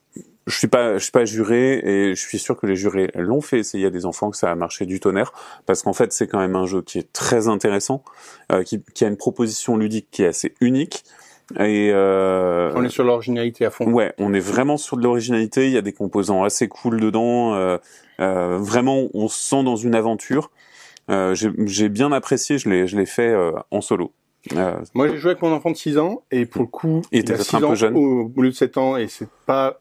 je 0.46 0.56
suis 0.56 0.66
pas 0.66 0.94
je 0.94 1.02
suis 1.04 1.12
pas 1.12 1.24
juré 1.24 1.78
et 1.84 2.14
je 2.14 2.20
suis 2.20 2.38
sûr 2.38 2.56
que 2.56 2.66
les 2.66 2.74
jurés 2.74 3.10
l'ont 3.14 3.40
fait 3.40 3.60
essayer 3.60 3.86
à 3.86 3.90
des 3.90 4.04
enfants 4.04 4.30
que 4.30 4.36
ça 4.36 4.50
a 4.50 4.54
marché 4.54 4.84
du 4.86 4.98
tonnerre 4.98 5.32
parce 5.66 5.82
qu'en 5.82 5.92
fait 5.92 6.12
c'est 6.12 6.26
quand 6.26 6.40
même 6.40 6.56
un 6.56 6.66
jeu 6.66 6.82
qui 6.82 6.98
est 6.98 7.12
très 7.12 7.46
intéressant, 7.46 8.02
euh, 8.50 8.64
qui, 8.64 8.82
qui 8.94 9.04
a 9.04 9.08
une 9.08 9.16
proposition 9.16 9.76
ludique 9.76 10.08
qui 10.10 10.22
est 10.22 10.28
assez 10.28 10.54
unique 10.60 11.04
et 11.58 11.90
euh, 11.92 12.72
On 12.76 12.84
est 12.84 12.88
sur 12.88 13.04
l'originalité 13.04 13.64
à 13.64 13.70
fond. 13.70 13.90
Ouais, 13.90 14.12
on 14.18 14.32
est 14.34 14.40
vraiment 14.40 14.76
sur 14.76 14.96
de 14.96 15.02
l'originalité. 15.02 15.66
Il 15.66 15.72
y 15.72 15.76
a 15.78 15.82
des 15.82 15.92
composants 15.92 16.44
assez 16.44 16.68
cool 16.68 17.00
dedans. 17.00 17.54
euh, 17.54 17.78
euh, 18.20 18.56
vraiment, 18.58 19.08
on 19.14 19.28
se 19.28 19.40
sent 19.40 19.62
dans 19.64 19.76
une 19.76 19.94
aventure. 19.94 20.50
Euh, 21.10 21.34
J'ai 21.34 21.88
bien 21.88 22.12
apprécié. 22.12 22.58
Je 22.58 22.68
l'ai, 22.68 22.86
je 22.86 22.96
l'ai 22.96 23.06
fait 23.06 23.28
euh, 23.30 23.52
en 23.70 23.80
solo. 23.80 24.12
Euh, 24.56 24.74
Moi, 24.94 25.08
j'ai 25.08 25.16
joué 25.18 25.32
avec 25.32 25.42
mon 25.42 25.52
enfant 25.52 25.70
de 25.70 25.76
6 25.76 25.98
ans 25.98 26.22
et 26.30 26.46
pour 26.46 26.62
le 26.62 26.68
coup, 26.68 27.02
Il 27.12 27.18
il, 27.18 27.20
a 27.32 27.34
peut-être 27.34 27.44
6 27.44 27.56
un 27.56 27.60
peu 27.60 27.66
ans 27.66 27.74
jeune. 27.74 27.96
au, 27.96 28.32
au 28.34 28.42
lieu 28.42 28.50
de 28.50 28.54
7 28.54 28.78
ans 28.78 28.96
et 28.96 29.08
c'est 29.08 29.28
pas 29.44 29.80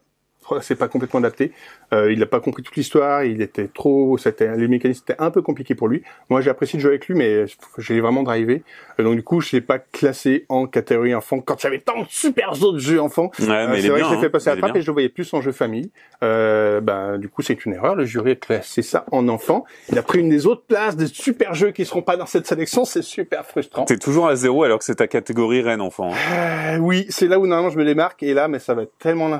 c'est 0.60 0.74
pas 0.76 0.88
complètement 0.88 1.20
adapté. 1.20 1.52
Euh, 1.92 2.12
il 2.12 2.18
n'a 2.18 2.26
pas 2.26 2.40
compris 2.40 2.62
toute 2.62 2.76
l'histoire, 2.76 3.24
il 3.24 3.42
était 3.42 3.68
trop, 3.68 4.18
c'était, 4.18 4.56
les 4.56 4.68
mécanismes 4.68 5.04
étaient 5.08 5.20
un 5.22 5.30
peu 5.30 5.42
compliqués 5.42 5.74
pour 5.74 5.88
lui. 5.88 6.02
Moi, 6.28 6.40
j'ai 6.40 6.50
apprécié 6.50 6.76
de 6.76 6.82
jouer 6.82 6.90
avec 6.90 7.06
lui, 7.06 7.14
mais 7.14 7.44
j'ai 7.78 8.00
vraiment 8.00 8.22
drivé. 8.22 8.62
Euh, 8.98 9.04
donc 9.04 9.14
du 9.16 9.22
coup, 9.22 9.40
je 9.40 9.52
l'ai 9.52 9.60
pas 9.60 9.78
classé 9.78 10.44
en 10.48 10.66
catégorie 10.66 11.14
enfant 11.14 11.40
quand 11.40 11.62
il 11.62 11.64
y 11.64 11.66
avait 11.68 11.78
tant 11.80 12.00
de 12.02 12.06
super 12.08 12.52
autres 12.62 12.78
jeux 12.78 13.00
enfants. 13.00 13.30
Ouais, 13.38 13.48
Euh, 13.48 13.74
c'est 13.76 13.86
est 13.86 13.88
vrai 13.88 13.98
bien, 14.00 14.04
que 14.08 14.10
je 14.10 14.14
l'ai 14.14 14.20
fait 14.20 14.26
hein. 14.26 14.30
passer 14.30 14.50
à 14.50 14.54
Il 14.54 14.58
est 14.58 14.60
trappe 14.60 14.76
et 14.76 14.82
je 14.82 14.86
le 14.86 14.92
voyais 14.92 15.08
plus 15.08 15.32
en 15.34 15.40
jeu 15.40 15.52
famille. 15.52 15.90
Euh, 16.22 16.80
ben, 16.80 17.18
du 17.18 17.28
coup, 17.28 17.42
c'est 17.42 17.64
une 17.64 17.74
erreur. 17.74 17.94
Le 17.94 18.04
jury 18.04 18.32
a 18.32 18.34
classé 18.36 18.82
ça 18.82 19.04
en 19.12 19.28
enfant. 19.28 19.64
Il 19.90 19.98
a 19.98 20.02
pris 20.02 20.20
une 20.20 20.28
des 20.28 20.46
autres 20.46 20.64
places 20.66 20.96
des 20.96 21.06
super 21.06 21.54
jeux 21.54 21.70
qui 21.70 21.84
seront 21.84 22.02
pas 22.02 22.16
dans 22.16 22.26
cette 22.26 22.46
sélection. 22.46 22.84
C'est 22.84 23.02
super 23.02 23.44
frustrant. 23.46 23.84
T'es 23.84 23.98
toujours 23.98 24.28
à 24.28 24.36
zéro 24.36 24.64
alors 24.64 24.78
que 24.78 24.84
c'est 24.84 24.96
ta 24.96 25.06
catégorie 25.08 25.62
reine 25.62 25.80
enfant. 25.80 26.12
hein. 26.12 26.74
Euh, 26.74 26.78
oui, 26.78 27.06
c'est 27.08 27.26
là 27.26 27.38
où 27.38 27.46
normalement 27.46 27.70
je 27.70 27.78
me 27.78 27.84
démarque 27.84 28.22
et 28.22 28.34
là, 28.34 28.48
mais 28.48 28.58
ça 28.58 28.74
va 28.74 28.82
être 28.82 28.96
tellement. 28.98 29.30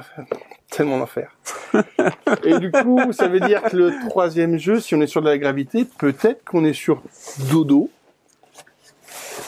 Tellement 0.70 0.98
l'enfer. 0.98 1.36
et 2.44 2.58
du 2.58 2.70
coup, 2.70 3.12
ça 3.12 3.28
veut 3.28 3.40
dire 3.40 3.62
que 3.62 3.76
le 3.76 3.92
troisième 4.08 4.56
jeu, 4.56 4.80
si 4.80 4.94
on 4.94 5.00
est 5.00 5.06
sur 5.06 5.20
de 5.20 5.28
la 5.28 5.38
gravité, 5.38 5.84
peut-être 5.84 6.44
qu'on 6.44 6.64
est 6.64 6.72
sur 6.72 7.02
Dodo. 7.50 7.90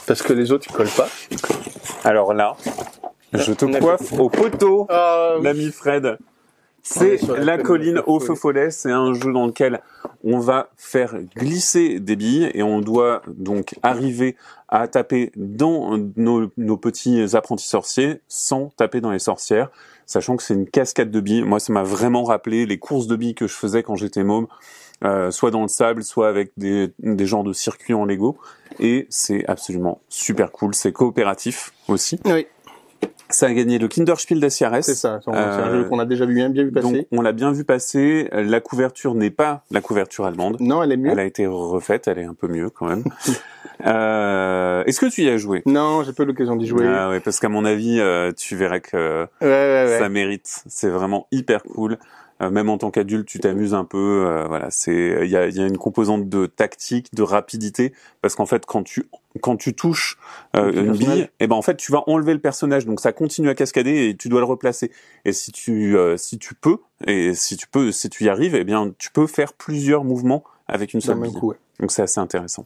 Parce 0.07 0.23
que 0.23 0.33
les 0.33 0.51
autres, 0.51 0.67
ils 0.69 0.73
collent 0.75 0.89
pas. 0.89 1.09
Alors 2.05 2.35
là, 2.35 2.57
je 3.33 3.53
te 3.53 3.65
coiffe 3.79 4.13
au 4.13 4.29
poteau, 4.29 4.87
Ah, 4.91 5.37
l'ami 5.41 5.71
Fred. 5.71 6.19
C'est 6.83 7.23
la 7.29 7.39
la 7.53 7.59
colline 7.59 8.03
au 8.07 8.19
feu 8.19 8.35
follet. 8.35 8.71
C'est 8.71 8.91
un 8.91 9.15
jeu 9.15 9.33
dans 9.33 9.47
lequel 9.47 9.81
on 10.25 10.39
va 10.39 10.71
faire 10.77 11.15
glisser 11.37 12.01
des 12.01 12.17
billes 12.17 12.51
et 12.55 12.63
on 12.63 12.81
doit 12.81 13.23
donc 13.29 13.77
arriver 13.83 14.37
à 14.69 14.89
taper 14.89 15.31
dans 15.37 15.99
nos, 16.17 16.51
nos 16.57 16.77
petits 16.77 17.37
apprentis 17.37 17.69
sorciers 17.69 18.21
sans 18.27 18.71
taper 18.77 19.01
dans 19.01 19.11
les 19.11 19.19
sorcières, 19.19 19.71
sachant 20.07 20.37
que 20.37 20.43
c'est 20.43 20.55
une 20.55 20.69
cascade 20.69 21.11
de 21.11 21.21
billes. 21.21 21.43
Moi, 21.43 21.61
ça 21.61 21.73
m'a 21.73 21.83
vraiment 21.83 22.25
rappelé 22.25 22.67
les 22.67 22.79
courses 22.79 23.07
de 23.07 23.17
billes 23.17 23.35
que 23.35 23.47
je 23.47 23.55
faisais 23.55 23.83
quand 23.83 23.97
j'étais 23.97 24.25
môme, 24.25 24.47
euh, 25.05 25.31
soit 25.31 25.51
dans 25.51 25.63
le 25.63 25.69
sable, 25.69 26.03
soit 26.03 26.29
avec 26.29 26.53
des, 26.57 26.93
des 26.99 27.27
genres 27.27 27.45
de 27.45 27.53
circuits 27.53 27.95
en 27.95 28.05
Lego. 28.05 28.39
Et 28.81 29.07
c'est 29.11 29.45
absolument 29.47 30.01
super 30.09 30.51
cool. 30.51 30.75
C'est 30.75 30.93
coopératif 30.93 31.73
aussi. 31.89 32.19
Oui, 32.25 32.47
Ça 33.33 33.47
a 33.47 33.53
gagné 33.53 33.79
le 33.79 33.89
Kinderspiel 33.89 34.39
des 34.41 34.49
CRS. 34.49 34.83
c'est 34.83 34.95
ça. 34.95 35.21
C'est 35.25 35.31
un 35.31 35.35
Euh, 35.35 35.83
jeu 35.83 35.89
qu'on 35.89 35.99
a 35.99 36.05
déjà 36.05 36.25
vu, 36.27 36.35
bien, 36.35 36.49
bien 36.51 36.65
vu 36.65 36.71
passer. 36.73 36.93
Donc, 36.93 37.07
on 37.13 37.21
l'a 37.23 37.33
bien 37.33 37.51
vu 37.53 37.65
passer. 37.65 38.29
La 38.33 38.61
couverture 38.61 39.15
n'est 39.15 39.31
pas 39.31 39.65
la 39.71 39.81
couverture 39.81 40.27
allemande. 40.27 40.57
non, 40.61 40.83
elle 40.83 40.93
est 40.93 40.97
mieux. 40.97 41.11
Elle 41.11 41.19
a 41.21 41.25
été 41.25 41.47
refaite. 41.47 42.09
Elle 42.09 42.19
est 42.19 42.25
un 42.25 42.35
peu 42.35 42.47
mieux 42.49 42.71
quand 42.71 42.87
même. 42.87 43.05
euh, 43.87 44.85
Est-ce 44.85 45.01
que 45.01 45.07
tu 45.07 45.23
y 45.23 45.29
as 45.29 45.37
joué? 45.37 45.63
Non, 45.67 46.03
j'ai 46.05 46.13
pas 46.13 46.23
eu 46.23 46.27
l'occasion 46.27 46.57
d'y 46.57 46.67
jouer. 46.67 46.87
Ah 46.87 47.09
ouais, 47.11 47.21
parce 47.21 47.41
qu'à 47.41 47.49
mon 47.49 47.65
avis, 47.65 47.99
euh, 48.01 48.33
tu 48.37 48.57
verrais 48.57 48.81
que 48.81 49.23
Ouais, 49.41 49.47
ouais, 49.49 49.85
ouais. 49.91 49.99
ça 49.99 50.09
mérite. 50.09 50.63
C'est 50.69 50.89
vraiment 50.91 51.27
hyper 51.33 51.63
cool. 51.63 51.99
Euh, 52.41 52.51
même 52.51 52.69
en 52.71 52.79
tant 52.79 52.91
qu'adulte, 52.91 53.27
tu 53.27 53.39
t'amuses 53.39 53.75
un 53.75 53.85
peu. 53.85 54.45
voilà, 54.49 54.69
c'est 54.71 55.19
il 55.23 55.29
y 55.31 55.37
a, 55.37 55.47
il 55.47 55.57
y 55.57 55.63
a 55.63 55.67
une 55.67 55.79
composante 55.79 56.29
de 56.29 56.47
tactique, 56.47 57.15
de 57.15 57.23
rapidité, 57.23 57.93
parce 58.21 58.35
qu'en 58.35 58.47
fait, 58.47 58.67
quand 58.67 58.83
tu 58.83 59.05
quand 59.41 59.57
tu 59.57 59.75
touches 59.75 60.19
euh, 60.57 60.73
une 60.73 60.93
bille, 60.93 61.29
et 61.41 61.47
ben 61.47 61.57
en 61.57 61.63
fait, 61.63 61.77
tu 61.77 61.93
vas 61.93 62.03
enlever 62.07 62.35
le 62.35 62.39
personnage, 62.39 62.87
donc 62.87 63.01
ça 63.01 63.13
continue 63.13 63.49
à 63.49 63.55
cascader 63.55 64.09
et 64.09 64.17
tu 64.17 64.29
dois 64.29 64.41
le 64.41 64.47
replacer. 64.47 64.91
Et 65.25 65.33
si 65.33 65.53
tu 65.53 65.97
euh, 65.97 66.17
si 66.17 66.39
tu 66.39 66.55
peux 66.55 66.79
et 67.07 67.35
si 67.35 67.57
tu 67.57 67.67
peux 67.67 67.93
si 67.93 68.11
tu 68.11 68.25
y 68.25 68.29
arrives, 68.29 68.55
eh 68.55 68.65
bien 68.65 68.93
tu 68.99 69.11
peux 69.11 69.27
faire 69.27 69.53
plusieurs 69.53 70.05
mouvements 70.05 70.45
avec 70.69 70.95
une 70.95 71.01
seule 71.01 71.21
bille. 71.21 71.33
coup, 71.33 71.51
ouais. 71.51 71.57
Donc 71.81 71.93
c'est 71.93 72.03
assez 72.03 72.21
intéressant. 72.21 72.65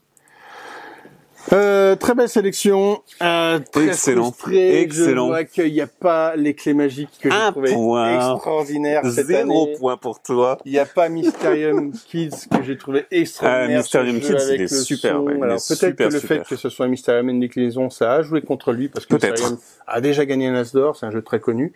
Euh, 1.52 1.94
très 1.96 2.14
belle 2.14 2.28
sélection. 2.28 3.02
Euh, 3.22 3.60
très 3.72 3.88
Excellent. 3.88 4.32
frustré. 4.32 4.80
Excellent. 4.80 5.26
Je 5.26 5.30
vois 5.30 5.44
qu'il 5.44 5.72
n'y 5.72 5.80
a 5.80 5.86
pas 5.86 6.34
les 6.36 6.54
clés 6.54 6.74
magiques 6.74 7.10
que 7.20 7.30
j'ai 7.30 7.36
Un 7.36 7.52
trouvé 7.52 7.72
point. 7.72 8.14
extraordinaires 8.34 9.02
cette 9.04 9.26
Zéro 9.26 9.64
année. 9.66 9.76
point 9.78 9.96
pour 9.96 10.20
toi. 10.22 10.58
Il 10.64 10.72
n'y 10.72 10.78
a 10.78 10.86
pas 10.86 11.08
Mysterium 11.08 11.92
Kids 11.92 12.48
que 12.50 12.62
j'ai 12.64 12.76
trouvé 12.76 13.06
extraordinaire. 13.10 13.76
Ah, 13.78 13.78
Mysterium 13.78 14.20
Kids, 14.20 14.54
il 14.54 14.62
est 14.62 14.68
super, 14.68 15.22
ouais, 15.22 15.34
Alors 15.40 15.58
peut-être 15.68 15.96
que 15.96 16.02
le 16.04 16.10
super. 16.10 16.36
fait 16.38 16.48
que 16.48 16.56
ce 16.56 16.68
soit 16.68 16.86
un 16.86 16.88
Mysterium 16.88 17.28
une 17.28 17.40
déclinaison, 17.40 17.90
ça 17.90 18.14
a 18.14 18.22
joué 18.22 18.40
contre 18.42 18.72
lui 18.72 18.88
parce 18.88 19.06
que. 19.06 19.14
Mysterium 19.14 19.58
a 19.86 20.00
déjà 20.00 20.24
gagné 20.26 20.48
un 20.48 20.54
As 20.56 20.72
d'or, 20.72 20.96
c'est 20.96 21.06
un 21.06 21.10
jeu 21.12 21.22
très 21.22 21.38
connu. 21.40 21.72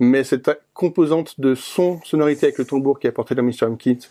Mais 0.00 0.24
cette 0.24 0.50
composante 0.74 1.38
de 1.40 1.54
son, 1.54 2.00
sonorité 2.04 2.46
avec 2.46 2.58
le 2.58 2.64
tambour 2.64 2.98
qui 2.98 3.06
est 3.06 3.10
apporté 3.10 3.34
dans 3.34 3.42
Mysterium 3.44 3.78
Kids 3.78 4.08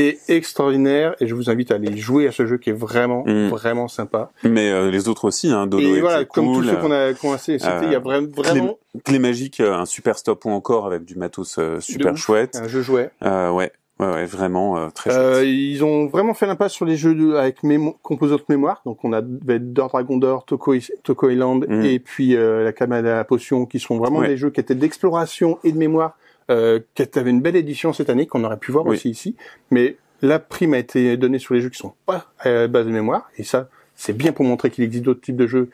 est 0.00 0.18
extraordinaire 0.30 1.14
et 1.20 1.26
je 1.26 1.34
vous 1.34 1.50
invite 1.50 1.70
à 1.70 1.74
aller 1.76 1.96
jouer 1.96 2.26
à 2.28 2.32
ce 2.32 2.46
jeu 2.46 2.58
qui 2.58 2.70
est 2.70 2.78
vraiment, 2.78 3.24
Mm. 3.26 3.48
vraiment 3.48 3.88
sympa. 3.88 4.30
Mais 4.44 4.70
euh, 4.70 4.90
les 4.90 5.08
autres 5.08 5.24
aussi, 5.26 5.50
hein, 5.50 5.66
Dodo 5.66 5.82
et 5.82 5.90
était 5.90 6.00
voilà, 6.00 6.24
comme 6.24 6.46
cool. 6.46 6.64
tous 6.64 6.70
ceux 6.70 6.76
qu'on 6.76 6.92
a 6.92 6.98
a 7.34 7.38
cités, 7.38 7.56
il 7.82 7.92
y 7.92 7.94
a 7.94 7.98
euh, 7.98 8.00
vra- 8.00 8.26
vraiment 8.34 8.78
Clé 9.04 9.18
magique, 9.18 9.60
euh, 9.60 9.74
un 9.74 9.84
super 9.86 10.18
stop 10.18 10.44
ou 10.44 10.50
encore 10.50 10.86
avec 10.86 11.04
du 11.04 11.14
matos 11.16 11.56
euh, 11.58 11.80
super 11.80 12.12
ouf. 12.12 12.18
chouette. 12.18 12.58
un 12.62 12.68
jeu 12.68 12.82
jouet. 12.82 13.10
Euh, 13.22 13.50
ouais, 13.50 13.70
ouais, 14.00 14.06
ouais, 14.06 14.24
vraiment 14.26 14.78
euh, 14.78 14.88
très 14.92 15.10
Euh, 15.10 15.34
chouette. 15.40 15.48
ils 15.48 15.84
ont 15.84 16.06
vraiment 16.06 16.34
fait 16.34 16.46
l'impasse 16.46 16.72
sur 16.72 16.84
les 16.84 16.96
jeux 16.96 17.14
de, 17.14 17.34
avec 17.34 17.62
mémo 17.62 17.96
composante 18.02 18.48
mémoire. 18.48 18.80
Donc 18.86 19.04
on 19.04 19.12
a 19.12 19.20
Dor 19.22 19.88
Dragon 19.88 20.16
d'Or, 20.16 20.44
Toko, 20.46 20.74
Toko 21.04 21.30
Island 21.30 21.66
Mm. 21.68 21.82
et 21.84 21.98
puis 21.98 22.34
euh, 22.36 22.64
la 22.64 22.72
Kamada 22.72 23.14
la 23.16 23.24
Potion 23.24 23.66
qui 23.66 23.78
sont 23.78 23.98
vraiment 23.98 24.20
Ouais. 24.20 24.28
des 24.28 24.36
jeux 24.36 24.50
qui 24.50 24.60
étaient 24.60 24.74
d'exploration 24.74 25.58
et 25.64 25.72
de 25.72 25.78
mémoire, 25.78 26.16
euh, 26.50 26.80
qui 26.94 27.02
avaient 27.18 27.30
une 27.30 27.40
belle 27.42 27.56
édition 27.56 27.92
cette 27.92 28.10
année 28.10 28.26
qu'on 28.26 28.44
aurait 28.44 28.56
pu 28.58 28.72
voir 28.72 28.86
Oui. 28.86 28.96
aussi 28.96 29.10
ici. 29.10 29.36
Mais 29.70 29.96
la 30.22 30.38
prime 30.38 30.74
a 30.74 30.78
été 30.78 31.16
donnée 31.16 31.38
sur 31.38 31.54
les 31.54 31.60
jeux 31.60 31.68
qui 31.70 31.78
sont 31.78 31.94
pas 32.06 32.26
à 32.40 32.50
la 32.50 32.68
base 32.68 32.86
de 32.86 32.90
mémoire 32.92 33.30
et 33.36 33.44
ça 33.44 33.68
c'est 33.94 34.16
bien 34.16 34.32
pour 34.32 34.44
montrer 34.44 34.70
qu'il 34.70 34.84
existe 34.84 35.04
d'autres 35.04 35.20
types 35.20 35.36
de 35.36 35.46
jeux 35.46 35.70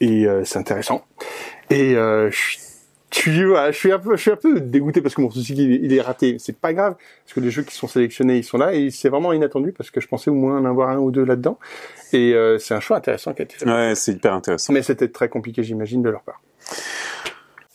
et 0.00 0.26
euh, 0.26 0.44
c'est 0.44 0.58
intéressant. 0.58 1.04
Et 1.70 1.94
euh, 1.96 2.30
je 2.30 2.36
suis 2.36 2.58
je 3.12 3.70
suis, 3.72 3.92
un 3.92 3.98
peu, 3.98 4.14
je 4.16 4.20
suis 4.20 4.30
un 4.30 4.36
peu 4.36 4.60
dégoûté 4.60 5.00
parce 5.00 5.14
que 5.14 5.22
mon 5.22 5.30
souci 5.30 5.54
il, 5.54 5.72
est- 5.72 5.80
il 5.82 5.92
est 5.94 6.00
raté. 6.02 6.36
C'est 6.38 6.58
pas 6.58 6.74
grave 6.74 6.96
parce 7.24 7.32
que 7.34 7.40
les 7.40 7.50
jeux 7.50 7.62
qui 7.62 7.74
sont 7.74 7.86
sélectionnés, 7.88 8.36
ils 8.36 8.44
sont 8.44 8.58
là 8.58 8.74
et 8.74 8.90
c'est 8.90 9.08
vraiment 9.08 9.32
inattendu 9.32 9.72
parce 9.72 9.90
que 9.90 10.00
je 10.02 10.08
pensais 10.08 10.28
au 10.30 10.34
moins 10.34 10.58
en 10.58 10.64
avoir 10.66 10.90
un 10.90 10.98
ou 10.98 11.10
deux 11.10 11.24
là-dedans. 11.24 11.58
Et 12.12 12.34
euh, 12.34 12.58
c'est 12.58 12.74
un 12.74 12.80
choix 12.80 12.98
intéressant 12.98 13.32
qui 13.32 13.40
a 13.42 13.44
été 13.44 13.56
fait. 13.56 13.64
Ouais, 13.66 13.94
c'est 13.94 14.12
hyper 14.12 14.34
intéressant. 14.34 14.72
Mais 14.74 14.82
c'était 14.82 15.08
très 15.08 15.28
compliqué, 15.30 15.62
j'imagine, 15.62 16.02
de 16.02 16.10
leur 16.10 16.22
part. 16.22 16.42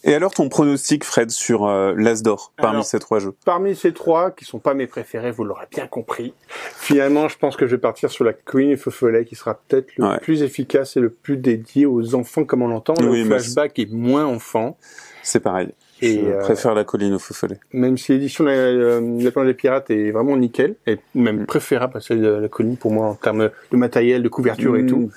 Et 0.04 0.14
alors 0.16 0.34
ton 0.34 0.50
pronostic, 0.50 1.04
Fred, 1.04 1.30
sur 1.30 1.68
euh, 1.68 1.94
l'As 1.96 2.24
d'or 2.24 2.54
parmi 2.58 2.76
Alors- 2.78 2.86
ces 2.86 3.00
trois 3.00 3.20
jeux? 3.20 3.34
Parmi 3.46 3.76
ces 3.76 3.94
trois, 3.94 4.32
qui 4.32 4.46
sont 4.46 4.60
pas 4.60 4.74
mes 4.74 4.88
préférés, 4.88 5.30
vous 5.32 5.44
l'aurez 5.44 5.68
bien 5.70 5.86
compris. 5.88 6.34
Finalement, 6.48 7.28
je 7.28 7.38
pense 7.38 7.56
que 7.56 7.68
je 7.68 7.72
vais 7.76 7.82
partir 7.82 8.10
sur 8.10 8.24
la 8.24 8.34
Queen 8.34 8.72
et 8.72 8.78
Feu 8.78 8.90
Follet, 8.92 9.26
qui 9.26 9.36
sera 9.36 9.54
peut-être 9.56 9.96
le 9.98 10.06
Ouais. 10.06 10.18
plus 10.20 10.42
efficace 10.42 10.98
et 10.98 11.00
le 11.00 11.10
plus 11.12 11.38
dédié 11.38 11.86
aux 11.86 12.16
enfants, 12.16 12.46
comme 12.46 12.64
on 12.64 12.68
l'entend. 12.68 12.96
Oui, 13.02 13.20
le 13.20 13.26
flashback 13.26 13.78
est 13.78 13.92
moins 13.92 14.26
enfant. 14.26 14.78
C'est 15.24 15.40
pareil. 15.40 15.70
Et, 16.04 16.16
je 16.20 16.26
euh, 16.26 16.40
préfère 16.40 16.74
la 16.74 16.84
colline 16.84 17.14
au 17.14 17.20
feu 17.20 17.36
follet. 17.36 17.60
même 17.74 17.96
si 17.96 18.12
l'édition 18.12 18.44
de 18.44 18.50
la, 18.50 18.56
euh, 18.56 19.22
la 19.22 19.30
planète 19.30 19.50
des 19.52 19.54
pirates 19.54 19.92
est 19.92 20.10
vraiment 20.10 20.36
nickel, 20.36 20.74
et 20.88 20.98
même 21.14 21.42
Mm. 21.42 21.46
préférable 21.46 21.98
à 21.98 22.02
celle 22.02 22.22
de 22.22 22.28
la 22.28 22.48
colline 22.48 22.76
pour 22.76 22.92
moi 22.92 23.06
en 23.06 23.14
termes 23.14 23.52
de 23.72 23.78
matériel, 23.78 24.24
de 24.24 24.30
couverture 24.30 24.76
et 24.78 24.82
Mm. 24.82 24.88
tout. 24.88 25.12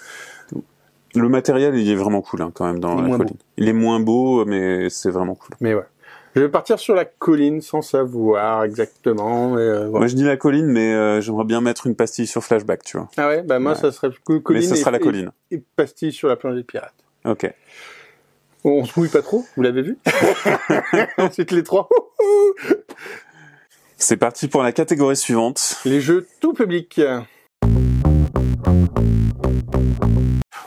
Le 1.16 1.28
matériel, 1.28 1.76
il 1.76 1.88
est 1.90 1.94
vraiment 1.94 2.20
cool 2.22 2.42
hein, 2.42 2.50
quand 2.52 2.64
même 2.66 2.80
dans 2.80 2.98
Il 2.98 3.06
est 3.06 3.10
la 3.10 3.16
colline. 3.18 3.36
Il 3.56 3.68
est 3.68 3.72
moins 3.72 4.00
beau, 4.00 4.44
mais 4.44 4.90
c'est 4.90 5.10
vraiment 5.10 5.34
cool. 5.34 5.56
Mais 5.60 5.74
ouais. 5.74 5.84
Je 6.34 6.40
vais 6.40 6.48
partir 6.48 6.80
sur 6.80 6.96
la 6.96 7.04
colline 7.04 7.60
sans 7.60 7.80
savoir 7.80 8.64
exactement. 8.64 9.56
euh, 9.56 9.82
voilà. 9.88 9.98
Moi, 10.00 10.06
je 10.08 10.16
dis 10.16 10.24
la 10.24 10.36
colline, 10.36 10.66
mais 10.66 10.92
euh, 10.92 11.20
j'aimerais 11.20 11.44
bien 11.44 11.60
mettre 11.60 11.86
une 11.86 11.94
pastille 11.94 12.26
sur 12.26 12.42
flashback, 12.42 12.82
tu 12.82 12.96
vois. 12.96 13.08
Ah 13.16 13.28
ouais, 13.28 13.42
bah 13.42 13.60
moi 13.60 13.72
Ouais. 13.72 13.78
ça 13.78 13.92
serait 13.92 14.08
co- 14.24 14.40
colline 14.40 14.68
mais 14.68 14.76
et- 14.76 14.80
sera 14.80 14.90
la 14.90 14.98
colline. 14.98 15.30
Et, 15.52 15.62
pastille 15.76 16.10
sur 16.12 16.26
la 16.26 16.34
planète 16.34 16.58
des 16.58 16.64
pirates. 16.64 16.92
Ok. 17.24 17.48
On 18.64 18.84
se 18.84 18.98
mouille 18.98 19.10
pas 19.10 19.22
trop, 19.22 19.44
vous 19.56 19.62
l'avez 19.62 19.82
vu? 19.82 19.96
Ensuite 21.18 21.52
les 21.52 21.62
trois. 21.62 21.88
C'est 23.96 24.16
parti 24.16 24.48
pour 24.48 24.64
la 24.64 24.72
catégorie 24.72 25.16
suivante. 25.16 25.76
Les 25.84 26.00
jeux 26.00 26.26
tout 26.40 26.52
public. 26.52 27.00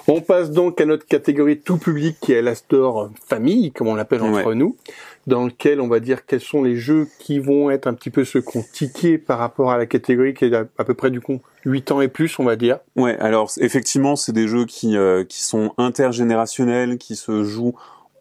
On 0.09 0.21
passe 0.21 0.51
donc 0.51 0.79
à 0.79 0.85
notre 0.85 1.05
catégorie 1.05 1.59
tout 1.59 1.77
public 1.77 2.15
qui 2.21 2.31
est 2.31 2.41
la 2.41 2.55
store 2.55 3.09
famille, 3.27 3.71
comme 3.73 3.87
on 3.87 3.95
l'appelle 3.95 4.21
entre 4.21 4.45
Ouais. 4.47 4.55
nous, 4.55 4.77
dans 5.27 5.45
lequel 5.45 5.81
on 5.81 5.89
va 5.89 5.99
dire 5.99 6.25
quels 6.25 6.39
sont 6.39 6.63
les 6.63 6.77
jeux 6.77 7.07
qui 7.19 7.39
vont 7.39 7.69
être 7.69 7.87
un 7.87 7.93
petit 7.93 8.09
peu 8.09 8.23
ceux 8.23 8.41
qu'on 8.41 8.63
tiqué 8.63 9.17
par 9.17 9.37
rapport 9.39 9.69
à 9.69 9.77
la 9.77 9.85
catégorie 9.85 10.33
qui 10.33 10.45
est 10.45 10.53
à, 10.55 10.65
à 10.77 10.83
peu 10.85 10.93
près 10.93 11.11
du 11.11 11.19
coup 11.19 11.41
8 11.65 11.91
ans 11.91 11.99
et 11.99 12.07
plus, 12.07 12.39
on 12.39 12.45
va 12.45 12.55
dire. 12.55 12.79
Ouais, 12.95 13.17
alors 13.19 13.51
effectivement, 13.59 14.15
c'est 14.15 14.31
des 14.31 14.47
jeux 14.47 14.65
qui 14.65 14.95
euh, 14.95 15.25
qui 15.25 15.43
sont 15.43 15.73
intergénérationnels, 15.77 16.97
qui 16.97 17.17
se 17.17 17.43
jouent 17.43 17.75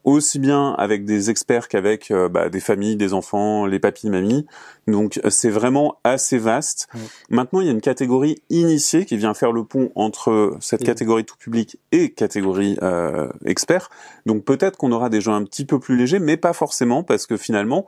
aussi 0.06 0.38
bien 0.38 0.72
avec 0.78 1.04
des 1.04 1.28
experts 1.28 1.68
qu'avec 1.68 2.10
euh, 2.10 2.28
bah, 2.30 2.48
des 2.48 2.60
familles, 2.60 2.96
des 2.96 3.12
enfants, 3.12 3.66
les 3.66 3.78
papis, 3.78 4.08
mamies. 4.08 4.46
Donc 4.86 5.20
c'est 5.28 5.50
vraiment 5.50 5.98
assez 6.04 6.38
vaste. 6.38 6.88
Maintenant, 7.28 7.60
il 7.60 7.66
y 7.66 7.68
a 7.68 7.72
une 7.72 7.80
catégorie 7.82 8.36
initiée 8.48 9.04
qui 9.04 9.16
vient 9.18 9.34
faire 9.34 9.52
le 9.52 9.64
pont 9.64 9.90
entre 9.96 10.56
cette 10.60 10.80
Oui. 10.80 10.86
catégorie 10.86 11.24
tout 11.24 11.36
public 11.36 11.78
et 11.92 12.10
catégorie 12.12 12.78
euh, 12.82 13.28
expert. 13.44 13.90
Donc 14.26 14.44
peut-être 14.44 14.76
qu'on 14.78 14.92
aura 14.92 15.10
des 15.10 15.20
jeux 15.20 15.32
un 15.32 15.42
petit 15.44 15.64
peu 15.66 15.78
plus 15.80 15.96
légers, 15.96 16.20
mais 16.20 16.36
pas 16.38 16.54
forcément 16.54 17.02
parce 17.02 17.26
que 17.26 17.36
finalement. 17.36 17.86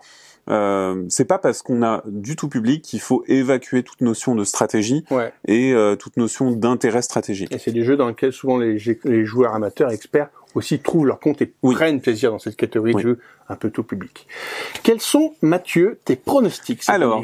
Euh, 0.50 1.04
c'est 1.10 1.26
pas 1.26 1.36
parce 1.36 1.60
qu'on 1.60 1.82
a 1.82 2.02
du 2.06 2.34
tout 2.34 2.48
public 2.48 2.80
qu'il 2.80 3.00
faut 3.00 3.22
évacuer 3.26 3.82
toute 3.82 4.00
notion 4.00 4.34
de 4.34 4.44
stratégie 4.44 5.04
Ouais. 5.10 5.30
et 5.46 5.74
euh, 5.74 5.94
toute 5.94 6.16
notion 6.16 6.50
d'intérêt 6.52 7.02
stratégique. 7.02 7.52
Et 7.54 7.58
c'est 7.58 7.70
des 7.70 7.84
jeux 7.84 7.98
dans 7.98 8.08
lesquels 8.08 8.32
souvent 8.32 8.56
les, 8.56 8.78
les 9.04 9.26
joueurs 9.26 9.54
amateurs 9.54 9.90
experts 9.92 10.30
aussi 10.58 10.78
trouvent 10.80 11.06
leur 11.06 11.18
compte 11.20 11.40
et 11.42 11.52
Oui. 11.62 11.74
prennent 11.74 12.00
plaisir 12.00 12.30
dans 12.30 12.38
cette 12.38 12.56
catégorie 12.56 12.92
Oui. 12.94 13.02
de 13.02 13.08
jeux 13.08 13.18
un 13.48 13.56
peu 13.56 13.70
tout 13.70 13.82
public. 13.82 14.26
Quels 14.82 15.00
sont, 15.00 15.34
Mathieu, 15.42 15.98
tes 16.04 16.16
pronostics 16.16 16.82
Alors, 16.88 17.22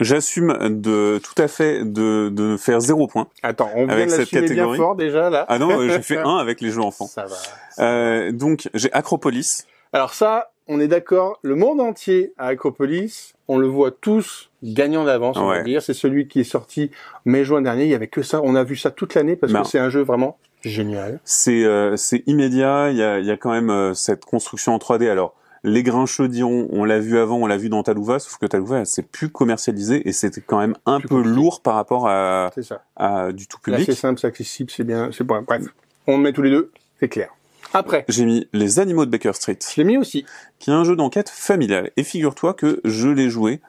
J'assume 0.00 0.56
de 0.80 1.20
tout 1.22 1.40
à 1.40 1.46
fait 1.46 1.84
de, 1.84 2.28
de 2.30 2.56
faire 2.56 2.80
zéro 2.80 3.06
point. 3.06 3.28
Attends, 3.42 3.70
on 3.76 3.84
vient 3.86 3.94
avec 3.94 4.10
cette 4.10 4.18
l'assumer 4.20 4.40
bien 4.40 4.48
catégorie. 4.48 4.78
fort 4.78 4.96
déjà 4.96 5.30
là. 5.30 5.44
Ah 5.48 5.58
non, 5.60 5.86
j'ai 5.88 6.02
fait 6.02 6.16
un 6.16 6.36
avec 6.38 6.60
les 6.60 6.70
jeux 6.70 6.80
enfants. 6.80 7.06
Ça 7.06 7.26
va. 7.26 7.36
Euh, 7.84 8.32
donc 8.32 8.68
j'ai 8.74 8.92
Acropolis. 8.92 9.64
Alors 9.92 10.12
ça, 10.14 10.50
on 10.66 10.80
est 10.80 10.88
d'accord, 10.88 11.38
le 11.42 11.54
monde 11.54 11.80
entier 11.80 12.32
à 12.36 12.48
Acropolis, 12.48 13.34
on 13.46 13.58
le 13.58 13.68
voit 13.68 13.92
tous 13.92 14.50
gagnant 14.64 15.04
d'avance, 15.04 15.36
on 15.36 15.46
va 15.46 15.62
dire. 15.62 15.82
C'est 15.82 15.94
celui 15.94 16.26
qui 16.26 16.40
est 16.40 16.44
sorti 16.44 16.90
mai-juin 17.24 17.62
dernier, 17.62 17.84
il 17.84 17.90
y 17.90 17.94
avait 17.94 18.08
que 18.08 18.22
ça. 18.22 18.40
On 18.42 18.56
a 18.56 18.64
vu 18.64 18.74
ça 18.76 18.90
toute 18.90 19.14
l'année 19.14 19.36
parce 19.36 19.52
Ben. 19.52 19.62
que 19.62 19.68
c'est 19.68 19.78
un 19.78 19.90
jeu 19.90 20.00
vraiment 20.02 20.36
génial. 20.64 21.20
C'est 21.24 21.64
euh, 21.64 21.96
c'est 21.96 22.22
immédiat. 22.26 22.90
Il 22.90 22.96
y 22.96 23.02
a, 23.02 23.18
il 23.18 23.26
y 23.26 23.30
a 23.30 23.36
quand 23.36 23.50
même 23.52 23.70
euh, 23.70 23.94
cette 23.94 24.24
construction 24.24 24.74
en 24.74 24.78
3D. 24.78 25.08
Alors 25.10 25.34
les 25.64 25.82
grincheux 25.84 26.26
diront, 26.28 26.66
on 26.72 26.84
l'a 26.84 26.98
vu 26.98 27.18
avant, 27.18 27.36
on 27.36 27.46
l'a 27.46 27.56
vu 27.56 27.68
dans 27.68 27.82
Talouva, 27.84 28.18
sauf 28.18 28.36
que 28.38 28.46
Talouva 28.46 28.84
c'est 28.84 29.06
plus 29.08 29.28
commercialisé 29.28 30.08
et 30.08 30.12
c'était 30.12 30.40
quand 30.40 30.58
même 30.58 30.74
un 30.86 30.98
Plus 30.98 31.08
peu 31.08 31.14
compliqué. 31.16 31.36
lourd 31.36 31.60
par 31.62 31.74
rapport 31.76 32.08
à, 32.08 32.50
ça. 32.62 32.82
à 32.96 33.30
du 33.32 33.46
tout 33.46 33.58
public. 33.60 33.84
c'est 33.86 33.94
simple, 33.94 34.18
c'est 34.20 34.26
accessible, 34.26 34.70
c'est 34.74 34.82
bien, 34.84 35.10
c'est 35.12 35.22
bon. 35.24 35.42
Bref, 35.46 35.62
on 36.08 36.16
le 36.16 36.22
met 36.24 36.32
tous 36.32 36.42
les 36.42 36.50
deux, 36.50 36.72
c'est 36.98 37.08
clair. 37.08 37.28
Après, 37.74 38.04
J'ai 38.08 38.24
mis 38.26 38.48
Les 38.52 38.80
Animaux 38.80 39.06
de 39.06 39.10
Baker 39.10 39.32
Street, 39.34 39.58
je 39.62 39.80
l'ai 39.80 39.84
mis 39.84 39.96
aussi. 39.96 40.26
qui 40.58 40.70
est 40.70 40.74
un 40.74 40.84
jeu 40.84 40.94
d'enquête 40.96 41.30
familial. 41.30 41.90
Et 41.96 42.02
figure-toi 42.02 42.52
que 42.54 42.80
je 42.84 43.08
l'ai 43.08 43.30
joué 43.30 43.60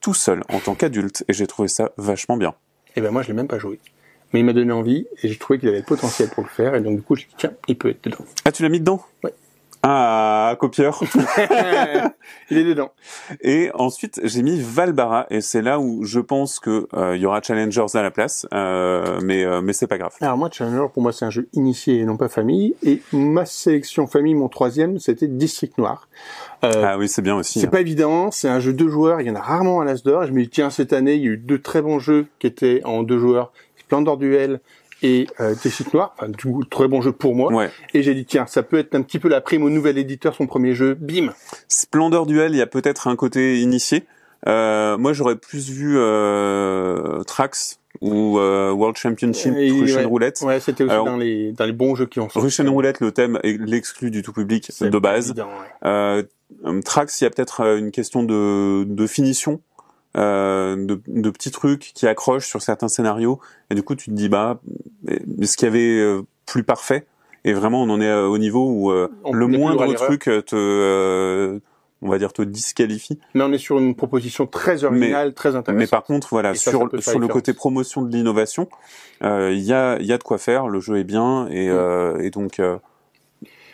tout 0.00 0.14
seul 0.14 0.42
en 0.48 0.58
tant 0.58 0.74
qu'adulte 0.74 1.22
et 1.28 1.32
j'ai 1.32 1.46
trouvé 1.46 1.68
ça 1.68 1.92
vachement 1.98 2.36
bien. 2.38 2.54
Et 2.96 3.00
ben 3.02 3.10
moi, 3.12 3.22
je 3.22 3.28
l'ai 3.28 3.34
même 3.34 3.46
pas 3.46 3.58
joué. 3.58 3.78
Mais 4.32 4.40
il 4.40 4.44
m'a 4.44 4.52
donné 4.52 4.72
envie 4.72 5.06
et 5.22 5.28
j'ai 5.28 5.36
trouvé 5.36 5.58
qu'il 5.58 5.68
avait 5.68 5.78
le 5.78 5.84
potentiel 5.84 6.28
pour 6.30 6.42
le 6.42 6.48
faire. 6.48 6.74
Et 6.74 6.80
donc, 6.80 6.96
du 6.96 7.02
coup, 7.02 7.16
j'ai 7.16 7.26
dit, 7.26 7.34
tiens, 7.36 7.52
il 7.68 7.76
peut 7.76 7.90
être 7.90 8.04
dedans. 8.04 8.24
Ah, 8.44 8.52
tu 8.52 8.62
l'as 8.62 8.68
mis 8.68 8.80
dedans? 8.80 9.02
Ouais. 9.24 9.34
Ah, 9.84 10.56
copieur. 10.60 11.02
il 12.50 12.56
est 12.56 12.64
dedans. 12.64 12.92
Et 13.40 13.70
ensuite, 13.74 14.20
j'ai 14.22 14.42
mis 14.44 14.60
Valbara, 14.60 15.26
et 15.28 15.40
c'est 15.40 15.60
là 15.60 15.80
où 15.80 16.04
je 16.04 16.20
pense 16.20 16.60
que 16.60 16.86
euh, 16.94 17.16
il 17.16 17.22
y 17.22 17.26
aura 17.26 17.42
Challengers 17.42 17.86
à 17.94 18.02
la 18.02 18.12
place, 18.12 18.46
euh, 18.54 19.18
mais 19.24 19.44
euh, 19.44 19.60
mais 19.60 19.72
c'est 19.72 19.88
pas 19.88 19.98
grave. 19.98 20.12
Alors 20.20 20.38
moi, 20.38 20.50
Challenger, 20.52 20.86
pour 20.94 21.02
moi, 21.02 21.10
c'est 21.12 21.24
un 21.24 21.30
jeu 21.30 21.48
initié 21.52 21.98
et 21.98 22.04
non 22.04 22.16
pas 22.16 22.28
famille. 22.28 22.76
Et 22.84 23.02
ma 23.12 23.44
sélection 23.44 24.06
famille, 24.06 24.34
mon 24.34 24.48
troisième, 24.48 25.00
c'était 25.00 25.26
District 25.26 25.76
Noir. 25.78 26.06
Euh, 26.64 26.70
Ah 26.86 26.96
oui, 26.96 27.08
c'est 27.08 27.22
bien 27.22 27.34
aussi. 27.34 27.58
c'est 27.58 27.66
hein. 27.66 27.70
pas 27.70 27.80
évident, 27.80 28.30
c'est 28.30 28.48
un 28.48 28.60
jeu 28.60 28.72
deux 28.72 28.88
joueurs, 28.88 29.20
il 29.20 29.26
y 29.26 29.30
en 29.30 29.34
a 29.34 29.40
rarement 29.40 29.80
à 29.80 29.84
l'As 29.84 30.04
d'Or. 30.04 30.26
Je 30.26 30.32
me 30.32 30.42
dis, 30.42 30.48
tiens, 30.48 30.70
cette 30.70 30.92
année, 30.92 31.14
il 31.14 31.22
y 31.22 31.26
a 31.26 31.30
eu 31.30 31.38
deux 31.38 31.60
très 31.60 31.82
bons 31.82 31.98
jeux 31.98 32.28
qui 32.38 32.46
étaient 32.46 32.82
en 32.84 33.02
deux 33.02 33.18
joueurs, 33.18 33.52
Splendor 33.92 34.16
Duel 34.16 34.60
et 35.02 35.26
euh, 35.40 35.54
District 35.62 35.92
Noir. 35.92 36.14
Enfin, 36.16 36.30
du 36.30 36.36
coup, 36.50 36.64
très 36.64 36.88
bon 36.88 37.02
jeu 37.02 37.12
pour 37.12 37.34
moi. 37.34 37.52
Ouais. 37.52 37.68
Et 37.92 38.02
j'ai 38.02 38.14
dit, 38.14 38.24
tiens, 38.24 38.46
ça 38.46 38.62
peut 38.62 38.78
être 38.78 38.94
un 38.94 39.02
petit 39.02 39.18
peu 39.18 39.28
la 39.28 39.42
prime 39.42 39.62
au 39.64 39.68
nouvel 39.68 39.98
éditeur, 39.98 40.34
son 40.34 40.46
premier 40.46 40.74
jeu, 40.74 40.94
bim 40.94 41.34
Splendor 41.68 42.24
Duel, 42.24 42.52
il 42.52 42.56
y 42.58 42.62
a 42.62 42.66
peut-être 42.66 43.06
un 43.06 43.16
côté 43.16 43.60
initié. 43.60 44.04
Euh, 44.48 44.96
moi, 44.96 45.12
j'aurais 45.12 45.36
plus 45.36 45.68
vu 45.70 45.96
euh, 45.98 47.22
Trax 47.24 47.80
ou 48.00 48.38
euh, 48.38 48.72
World 48.72 48.96
Championship 48.96 49.52
Et, 49.58 49.70
Russian 49.70 49.98
ouais. 49.98 50.04
Roulette. 50.04 50.40
Ouais, 50.42 50.58
c'était 50.58 50.84
aussi 50.84 50.92
Alors- 50.94 51.04
dans 51.04 51.18
les 51.18 51.52
dans 51.52 51.66
les 51.66 51.72
bons 51.72 51.94
jeux 51.94 52.06
qui 52.06 52.18
ont 52.18 52.30
sorti. 52.30 52.38
Russian 52.46 52.72
Roulette, 52.72 53.00
le 53.00 53.12
thème 53.12 53.38
est 53.42 53.60
l'exclu 53.60 54.10
du 54.10 54.22
tout 54.22 54.32
public 54.32 54.70
de 54.80 54.98
base. 54.98 55.26
évident, 55.30 55.48
ouais. 55.48 55.88
Euh, 55.88 56.22
Trax, 56.84 57.20
il 57.20 57.24
y 57.24 57.26
a 57.26 57.30
peut-être 57.30 57.60
euh, 57.60 57.78
une 57.78 57.90
question 57.90 58.22
de, 58.22 58.84
de 58.84 59.06
finition, 59.06 59.60
euh, 60.16 60.76
de, 60.76 61.00
de 61.06 61.30
petits 61.30 61.50
trucs 61.50 61.92
qui 61.94 62.06
accrochent 62.06 62.46
sur 62.46 62.60
certains 62.62 62.88
scénarios, 62.88 63.40
et 63.70 63.74
du 63.74 63.82
coup 63.82 63.94
tu 63.94 64.10
te 64.10 64.14
dis 64.14 64.28
bah, 64.28 64.60
ce 65.42 65.56
qu'il 65.56 65.66
y 65.66 65.70
avait 65.70 65.98
euh, 65.98 66.22
plus 66.46 66.64
parfait, 66.64 67.06
et 67.44 67.52
vraiment 67.52 67.82
on 67.82 67.90
en 67.90 68.00
est 68.00 68.06
euh, 68.08 68.26
au 68.26 68.38
niveau 68.38 68.68
où 68.70 68.90
euh, 68.90 69.08
le 69.32 69.46
moindre 69.46 69.92
truc 69.94 70.28
euh, 70.28 70.42
te, 70.42 70.54
euh, 70.56 71.58
on 72.02 72.08
va 72.08 72.18
dire 72.18 72.32
te 72.32 72.42
disqualifie. 72.42 73.18
Mais 73.34 73.42
on 73.44 73.52
est 73.52 73.58
sur 73.58 73.78
une 73.78 73.94
proposition 73.94 74.46
très 74.46 74.84
originale, 74.84 75.34
très 75.34 75.54
intéressante. 75.56 75.78
Mais 75.80 75.86
par 75.86 76.02
contre, 76.04 76.28
voilà, 76.30 76.54
ça, 76.54 76.70
sur, 76.72 76.88
ça 77.00 77.10
sur 77.12 77.18
le 77.20 77.28
côté 77.28 77.52
promotion 77.52 78.02
de 78.02 78.10
l'innovation, 78.14 78.68
euh, 79.22 79.52
il 79.52 79.60
y, 79.62 79.72
a, 79.72 79.98
il 80.00 80.06
y 80.06 80.12
a 80.12 80.18
de 80.18 80.22
quoi 80.24 80.38
faire, 80.38 80.68
le 80.68 80.80
jeu 80.80 80.98
est 80.98 81.04
bien, 81.04 81.46
et, 81.48 81.68
Mm. 81.68 81.72
euh, 81.72 82.18
et 82.18 82.30
donc 82.30 82.58
euh, 82.58 82.76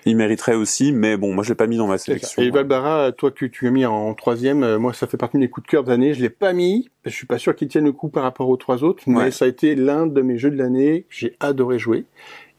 il 0.05 0.17
mériterait 0.17 0.55
aussi, 0.55 0.93
mais 0.93 1.17
bon, 1.17 1.35
moi 1.35 1.45
je 1.45 1.51
l'ai 1.51 1.55
pas 1.55 1.67
mis 1.67 1.77
dans 1.77 1.87
ma 1.87 1.99
sélection. 1.99 2.43
Et 2.43 2.51
Valbara, 2.51 3.13
toi 3.13 3.31
que 3.31 3.47
tu 3.47 3.67
as 3.67 3.71
mis 3.71 3.85
en 3.87 4.15
troisième, 4.15 4.63
euh, 4.63 4.79
moi 4.79 4.93
ça 4.93 5.07
fait 5.07 5.17
partie 5.17 5.37
de 5.37 5.43
mes 5.43 5.49
coups 5.49 5.67
de 5.67 5.71
cœur 5.71 5.85
de 5.85 5.91
l'année. 5.91 6.15
Je 6.15 6.21
l'ai 6.21 6.31
pas 6.31 6.53
mis, 6.53 6.89
je 7.05 7.11
suis 7.11 7.27
pas 7.27 7.39
sûr 7.39 7.55
qu'il 7.55 7.69
tienne 7.69 7.85
le 7.85 7.93
coup 7.93 8.09
par 8.09 8.23
rapport 8.23 8.49
aux 8.49 8.57
trois 8.57 8.85
autres, 8.85 9.03
mais 9.07 9.17
Ouais. 9.19 9.31
ça 9.31 9.45
a 9.45 9.49
été 9.49 9.75
l'un 9.75 10.07
de 10.07 10.21
mes 10.23 10.39
jeux 10.39 10.51
de 10.51 10.57
l'année. 10.57 11.07
J'ai 11.11 11.37
adoré 11.41 11.79
jouer. 11.79 12.05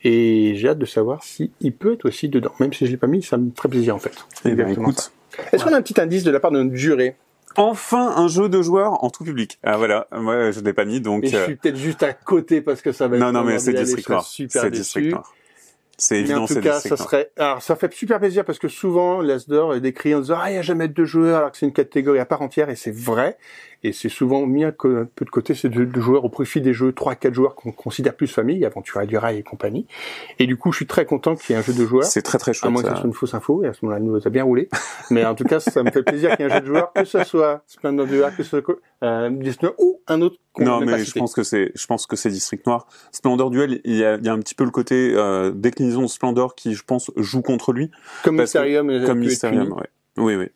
Et 0.04 0.54
j'ai 0.56 0.70
hâte 0.70 0.80
de 0.80 0.86
savoir 0.86 1.24
si 1.24 1.52
il 1.60 1.74
peut 1.74 1.94
être 1.94 2.06
aussi 2.06 2.30
dedans. 2.30 2.52
Même 2.62 2.72
si 2.72 2.86
je 2.86 2.92
l'ai 2.92 2.98
pas 2.98 3.08
mis, 3.08 3.22
ça 3.22 3.36
me 3.38 3.52
ferait 3.54 3.68
plaisir 3.68 3.96
en 3.96 4.00
fait. 4.00 4.14
Eh 4.46 4.52
ben, 4.54 4.70
écoute. 4.70 5.12
Est-ce 5.52 5.64
qu'on 5.66 5.74
a 5.74 5.78
un 5.78 5.82
petit 5.82 6.00
indice 6.00 6.24
de 6.24 6.32
la 6.32 6.40
part 6.40 6.52
de 6.52 6.62
notre 6.64 6.76
juré? 6.76 7.16
Enfin, 7.58 8.14
un 8.16 8.28
jeu 8.30 8.48
de 8.48 8.62
joueurs 8.62 9.04
en 9.04 9.10
tout 9.10 9.24
public. 9.26 9.60
Ah 9.64 9.76
voilà, 9.78 10.08
moi 10.12 10.52
je 10.52 10.62
l'ai 10.62 10.72
pas 10.72 10.86
mis 10.86 11.02
donc. 11.02 11.26
Et 11.26 11.28
je 11.28 11.36
euh, 11.36 11.46
suis 11.46 11.56
peut-être 11.56 11.76
juste 11.76 12.04
à 12.04 12.14
côté 12.14 12.62
parce 12.62 12.82
que 12.82 12.92
ça 12.92 13.08
va 13.08 13.18
être 13.18 13.22
Non 13.22 13.32
non 13.34 13.40
mais 13.44 13.58
vraiment 13.58 13.60
c'est 13.60 13.74
District 13.74 14.08
Noir. 14.10 14.26
C'est 14.26 14.44
déçu. 14.46 14.70
District 14.70 15.12
Noir. 15.12 15.34
C'est 16.00 16.24
Mais 16.24 16.34
en 16.34 16.48
tout 16.48 16.54
c'est 16.54 16.62
cas, 16.62 16.80
ça 16.80 16.96
serait, 16.96 17.30
alors 17.38 17.62
ça 17.62 17.76
fait 17.76 17.94
super 17.94 18.20
plaisir 18.20 18.46
parce 18.46 18.58
que 18.58 18.70
souvent 18.70 19.22
l'Asdor 19.22 19.76
est 19.76 19.82
décrit 19.82 20.16
en 20.16 20.22
disant 20.22 20.38
ah 20.42 20.50
il 20.50 20.56
y 20.56 20.58
a 20.58 20.62
jamais 20.62 20.88
de 20.88 20.94
deux 20.94 21.06
joueurs 21.06 21.38
alors 21.40 21.52
que 21.52 21.58
c'est 21.58 21.66
une 21.66 21.74
catégorie 21.74 22.20
à 22.20 22.26
part 22.26 22.42
entière 22.42 22.70
et 22.70 22.78
c'est 22.78 22.96
vrai 22.96 23.38
et 23.84 23.94
c'est 23.94 24.10
souvent 24.10 24.46
mis 24.46 24.64
un 24.64 24.72
peu 24.72 25.08
de 25.20 25.30
côté 25.30 25.56
ces 25.56 25.70
deux, 25.70 25.90
joueurs 26.02 26.26
au 26.26 26.30
profit 26.30 26.60
des 26.62 26.74
jeux 26.74 26.92
3 26.92 27.16
4 27.16 27.34
joueurs 27.34 27.56
qu'on 27.56 27.72
considère 27.72 28.16
plus 28.16 28.28
famille, 28.28 28.66
Aventura 28.66 29.06
du 29.06 29.18
Rail 29.18 29.38
et 29.40 29.44
compagnie. 29.44 29.86
Et 30.38 30.48
du 30.48 30.58
coup, 30.58 30.72
je 30.72 30.78
suis 30.78 30.88
très 30.88 31.06
content 31.06 31.36
qu'il 31.36 31.54
y 31.56 31.58
ait 31.58 31.62
un 31.62 31.64
jeu 31.64 31.74
de 31.74 31.86
joueurs. 31.86 32.04
C'est 32.04 32.22
très 32.22 32.38
très 32.38 32.52
À 32.52 32.54
chouette. 32.54 32.72
moins 32.72 32.82
que 32.82 32.90
ça. 32.90 32.96
ce 32.96 33.02
soit 33.02 33.08
une 33.08 33.14
fausse 33.14 33.34
info, 33.34 33.64
et 33.64 33.68
à 33.68 33.74
ce 33.74 33.80
moment-là, 33.84 34.02
nous, 34.02 34.20
ça 34.20 34.28
a 34.28 34.30
bien 34.32 34.44
roulé. 34.44 34.70
Mais 35.12 35.26
en 35.26 35.36
tout 35.36 35.44
cas, 35.46 35.60
ça 35.60 35.82
me 35.84 35.92
fait 35.92 36.04
plaisir 36.04 36.36
qu'il 36.36 36.46
y 36.46 36.50
ait 36.50 36.52
un 36.52 36.56
jeu 36.56 36.62
de 36.62 36.66
joueurs, 36.68 36.92
que 36.94 37.06
ce 37.06 37.24
soit 37.24 37.64
Splendor 37.68 38.06
Duel, 38.08 38.34
que 38.36 38.44
ce 38.44 38.50
soit 38.50 38.64
euh, 39.04 39.30
Disney 39.30 39.72
ou 39.80 40.02
un 40.08 40.22
autre 40.22 40.36
Non 40.58 40.82
mais 40.82 41.04
je 41.04 41.14
pense 41.18 41.34
que 41.34 41.44
c'est, 41.44 41.72
je 41.76 41.86
pense 41.88 42.06
que 42.06 42.16
c'est 42.16 42.30
District 42.30 42.66
Noir. 42.68 42.88
Splendor 43.12 43.50
Duel, 43.50 43.80
il 43.86 43.96
y 43.96 44.04
a, 44.04 44.16
il 44.16 44.26
y 44.26 44.30
a 44.30 44.34
un 44.34 44.40
petit 44.40 44.56
peu 44.56 44.66
le 44.66 44.72
côté 44.72 45.14
euh, 45.16 45.52
déclinaison 45.52 46.02
de 46.02 46.08
Splendor 46.08 46.56
qui, 46.56 46.74
je 46.74 46.84
pense, 46.84 47.12
joue 47.16 47.42
contre 47.42 47.72
lui, 47.72 47.92
Comme 48.24 48.36
que- 48.38 48.42
Mysterium, 48.42 48.90
euh, 48.90 49.06
comme 49.06 49.20
Mysterium. 49.20 49.72
Ouais. 49.74 49.88
Oui 50.18 50.36
oui. 50.36 50.48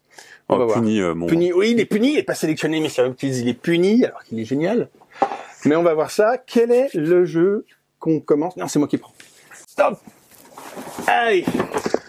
On 0.53 0.55
Oh, 0.55 0.59
va 0.59 0.65
voir. 0.65 0.79
puni, 0.79 1.01
euh, 1.01 1.13
bon. 1.13 1.27
Puni, 1.27 1.51
oui, 1.53 1.71
il 1.71 1.79
est 1.79 1.85
puni, 1.85 2.13
il 2.13 2.17
est 2.19 2.23
pas 2.23 2.35
sélectionné, 2.35 2.79
mais 2.79 2.89
c'est 2.89 3.03
il 3.23 3.47
est 3.47 3.53
puni, 3.53 4.05
alors 4.05 4.23
qu'il 4.23 4.39
est 4.39 4.45
génial. 4.45 4.89
Mais 5.65 5.75
on 5.75 5.83
va 5.83 5.93
voir 5.93 6.11
ça. 6.11 6.37
Quel 6.45 6.71
est 6.71 6.93
le 6.93 7.25
jeu 7.25 7.65
qu'on 7.99 8.19
commence? 8.19 8.55
Non, 8.57 8.67
c'est 8.67 8.79
moi 8.79 8.87
qui 8.87 8.97
prends. 8.97 9.13
Stop 9.67 9.97
Allez 11.07 11.45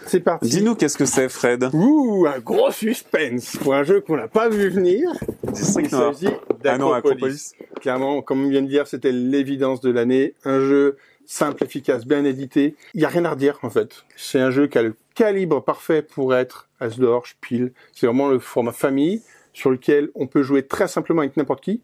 C'est 0.07 0.21
parti. 0.21 0.49
Dis-nous 0.49 0.75
qu'est-ce 0.75 0.97
que 0.99 1.05
c'est, 1.05 1.29
Fred? 1.29 1.69
Ouh, 1.73 2.27
un 2.27 2.39
gros 2.41 2.71
suspense 2.71 3.57
pour 3.57 3.75
un 3.75 3.85
jeu 3.85 4.01
qu'on 4.01 4.17
n'a 4.17 4.29
pas 4.29 4.49
vu 4.49 4.69
venir. 4.69 5.11
Il 5.49 5.57
s'agit 5.57 6.29
Ah 6.65 6.79
non. 6.79 6.93
Acropolis. 6.93 7.55
Clairement, 7.81 8.23
comme 8.23 8.45
on 8.45 8.49
vient 8.49 8.63
de 8.63 8.69
dire, 8.69 8.87
c'était 8.87 9.13
l'évidence 9.13 9.81
de 9.81 9.91
l'année. 9.91 10.35
Un 10.45 10.61
jeu 10.61 10.97
simple, 11.27 11.65
efficace, 11.65 12.07
bien 12.07 12.25
édité. 12.25 12.77
Il 12.95 13.01
y 13.01 13.05
a 13.05 13.09
rien 13.09 13.25
à 13.25 13.31
redire, 13.31 13.59
en 13.63 13.71
fait. 13.71 14.05
C'est 14.17 14.41
un 14.41 14.51
jeu 14.51 14.67
qui 14.67 14.79
a 14.79 14.83
le 14.83 14.97
calibre 15.15 15.63
parfait 15.63 16.03
pour 16.03 16.35
être 16.35 16.69
Asdor, 16.81 17.27
Spiel. 17.27 17.73
C'est 17.93 18.07
vraiment 18.07 18.29
le 18.29 18.39
format 18.39 18.73
famille 18.73 19.23
sur 19.53 19.71
lequel 19.71 20.11
on 20.15 20.27
peut 20.27 20.43
jouer 20.43 20.67
très 20.67 20.89
simplement 20.89 21.21
avec 21.21 21.37
n'importe 21.37 21.63
qui. 21.63 21.81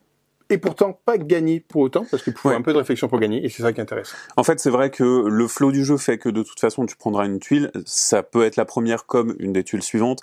Et 0.50 0.58
pourtant, 0.58 0.98
pas 1.04 1.16
gagner 1.16 1.60
pour 1.60 1.82
autant, 1.82 2.04
parce 2.10 2.22
qu'il 2.22 2.32
faut 2.34 2.48
Ouais. 2.50 2.54
un 2.54 2.62
peu 2.62 2.72
de 2.72 2.78
réflexion 2.78 3.08
pour 3.08 3.18
gagner, 3.20 3.44
et 3.44 3.48
c'est 3.48 3.62
ça 3.62 3.72
qui 3.72 3.78
est 3.80 3.82
intéressant. 3.82 4.16
En 4.36 4.42
fait, 4.42 4.58
c'est 4.60 4.70
vrai 4.70 4.90
que 4.90 5.04
le 5.28 5.48
flow 5.48 5.70
du 5.72 5.84
jeu 5.84 5.96
fait 5.96 6.18
que 6.18 6.28
de 6.28 6.42
toute 6.42 6.58
façon, 6.60 6.84
tu 6.86 6.96
prendras 6.96 7.24
une 7.26 7.38
tuile. 7.38 7.70
Ça 7.86 8.22
peut 8.22 8.44
être 8.44 8.56
la 8.56 8.64
première 8.64 9.06
comme 9.06 9.34
une 9.38 9.52
des 9.52 9.64
tuiles 9.64 9.82
suivantes. 9.82 10.20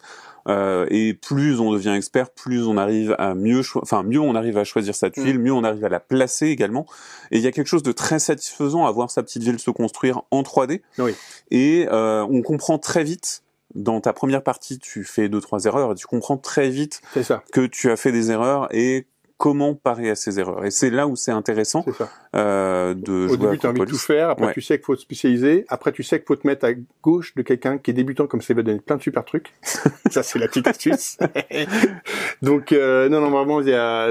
Euh, 0.47 0.85
et 0.89 1.13
plus 1.13 1.59
on 1.59 1.73
devient 1.73 1.93
expert, 1.97 2.29
plus 2.29 2.65
on 2.67 2.77
arrive 2.77 3.15
à 3.19 3.35
mieux, 3.35 3.61
enfin 3.81 4.03
mieux 4.03 4.21
on 4.21 4.33
arrive 4.33 4.57
à 4.57 4.63
choisir 4.63 4.95
sa 4.95 5.09
tuile, 5.09 5.39
mieux 5.39 5.51
on 5.51 5.65
arrive 5.65 5.83
à 5.83 5.89
la 5.89 5.99
placer 5.99 6.47
également. 6.47 6.85
Et 7.31 7.37
il 7.37 7.43
y 7.43 7.47
a 7.47 7.51
quelque 7.51 7.67
chose 7.67 7.83
de 7.83 7.91
très 7.91 8.17
satisfaisant 8.19 8.85
à 8.85 8.91
voir 8.91 9.11
sa 9.11 9.23
petite 9.23 9.43
ville 9.43 9.59
se 9.59 9.71
construire 9.71 10.21
en 10.31 10.43
3D. 10.43 10.81
Oui. 10.99 11.13
Et 11.51 11.85
euh, 11.91 12.25
on 12.29 12.41
comprend 12.43 12.77
très 12.79 13.03
vite. 13.03 13.43
Dans 13.75 13.99
ta 13.99 14.13
première 14.13 14.41
partie, 14.41 14.79
tu 14.79 15.03
fais 15.03 15.27
deux 15.27 15.41
trois 15.41 15.65
erreurs 15.65 15.91
et 15.91 15.95
tu 15.95 16.07
comprends 16.07 16.37
très 16.37 16.69
vite 16.69 17.01
ça, 17.21 17.43
que 17.51 17.65
tu 17.67 17.91
as 17.91 17.97
fait 17.97 18.13
des 18.13 18.31
erreurs 18.31 18.69
et 18.73 19.05
comment 19.37 19.75
parer 19.75 20.09
à 20.09 20.15
ces 20.15 20.39
erreurs. 20.39 20.65
Et 20.65 20.71
c'est 20.71 20.89
là 20.89 21.07
où 21.07 21.15
c'est 21.15 21.31
intéressant 21.31 21.85
euh, 22.35 22.93
de 22.95 23.11
Au 23.25 23.27
jouer 23.27 23.37
début, 23.37 23.57
tu 23.59 23.67
as 23.67 23.69
envie 23.69 23.79
de 23.81 23.85
tout 23.85 23.97
faire. 23.97 24.31
Après, 24.31 24.47
Ouais. 24.47 24.53
tu 24.53 24.61
sais 24.61 24.77
qu'il 24.77 24.85
faut 24.85 24.95
te 24.95 25.01
spécialiser. 25.01 25.65
Après, 25.69 25.91
tu 25.91 26.01
sais 26.01 26.17
qu'il 26.17 26.25
faut 26.25 26.35
te 26.35 26.47
mettre 26.47 26.65
à 26.65 26.71
gauche 27.03 27.35
de 27.35 27.43
quelqu'un 27.43 27.77
qui 27.77 27.91
est 27.91 27.93
débutant, 27.93 28.25
comme 28.25 28.41
ça 28.41 28.47
il 28.53 28.55
va 28.55 28.63
donner 28.63 28.79
plein 28.79 28.95
de 28.97 29.01
super 29.03 29.23
trucs. 29.25 29.53
ça, 30.09 30.23
c'est 30.23 30.39
la 30.39 30.47
petite 30.47 30.65
astuce. 30.67 31.17
Donc, 32.41 32.71
euh, 32.71 33.09
non, 33.09 33.21
non, 33.21 33.29
vraiment, 33.29 33.61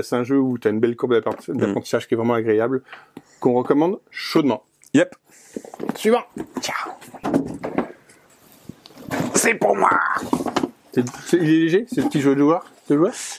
c'est 0.02 0.14
un 0.16 0.22
jeu 0.24 0.38
où 0.38 0.58
tu 0.58 0.68
as 0.68 0.70
une 0.70 0.80
belle 0.80 0.94
courbe 0.96 1.14
Mm. 1.48 1.56
d'apprentissage 1.56 2.06
qui 2.06 2.14
est 2.14 2.16
vraiment 2.16 2.34
agréable, 2.34 2.82
qu'on 3.40 3.54
recommande 3.54 3.98
chaudement. 4.10 4.62
Yep. 4.94 5.14
Suivant. 5.94 6.22
Ciao. 6.60 6.92
C'est 9.34 9.54
pour 9.54 9.76
moi. 9.76 9.90
Il 10.96 11.02
est 11.32 11.42
léger, 11.42 11.86
c'est 11.88 12.00
le 12.00 12.08
petit 12.08 12.20
jeu 12.20 12.34
de 12.34 12.40
joueur? 12.40 12.64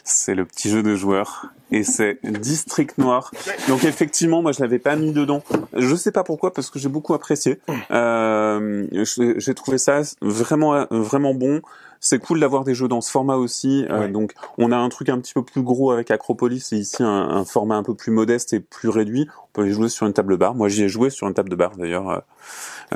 C'est 0.03 0.35
le 0.35 0.45
petit 0.45 0.69
jeu 0.69 0.83
de 0.83 0.95
joueur 0.95 1.47
et 1.71 1.83
c'est 1.83 2.19
District 2.23 2.97
Noir. 2.97 3.31
Donc 3.67 3.83
effectivement, 3.83 4.41
moi 4.41 4.51
je 4.51 4.61
l'avais 4.61 4.79
pas 4.79 4.95
mis 4.95 5.11
dedans. 5.11 5.43
Je 5.73 5.95
sais 5.95 6.11
pas 6.11 6.23
pourquoi 6.23 6.53
parce 6.53 6.69
que 6.69 6.79
j'ai 6.79 6.89
beaucoup 6.89 7.13
apprécié. 7.13 7.59
Euh, 7.91 8.87
j'ai 9.15 9.53
trouvé 9.53 9.77
ça 9.77 10.01
vraiment 10.21 10.85
vraiment 10.89 11.33
bon. 11.33 11.61
C'est 11.99 12.19
cool 12.19 12.39
d'avoir 12.39 12.63
des 12.63 12.75
jeux 12.75 12.87
dans 12.87 13.01
ce 13.01 13.09
format 13.09 13.35
aussi. 13.35 13.85
Euh, 13.89 14.07
donc, 14.07 14.33
on 14.57 14.71
a 14.71 14.77
un 14.77 14.89
truc 14.89 15.09
un 15.09 15.19
petit 15.19 15.33
peu 15.33 15.43
plus 15.43 15.61
gros 15.61 15.91
avec 15.91 16.11
Acropolis 16.11 16.71
et 16.71 16.77
ici 16.77 17.03
un, 17.03 17.07
un, 17.07 17.45
format 17.45 17.75
un 17.75 17.83
peu 17.83 17.95
plus 17.95 18.11
modeste 18.11 18.53
et 18.53 18.59
plus 18.59 18.89
réduit. 18.89 19.27
On 19.43 19.61
peut 19.61 19.67
y 19.67 19.71
jouer 19.71 19.89
sur 19.89 20.05
une 20.05 20.13
table 20.13 20.37
bar. 20.37 20.55
Moi, 20.55 20.69
j'y 20.69 20.83
ai 20.83 20.89
joué 20.89 21.09
sur 21.09 21.27
une 21.27 21.33
table 21.33 21.49
de 21.49 21.55
bar 21.55 21.75
d'ailleurs. 21.77 22.09
Euh, 22.09 22.19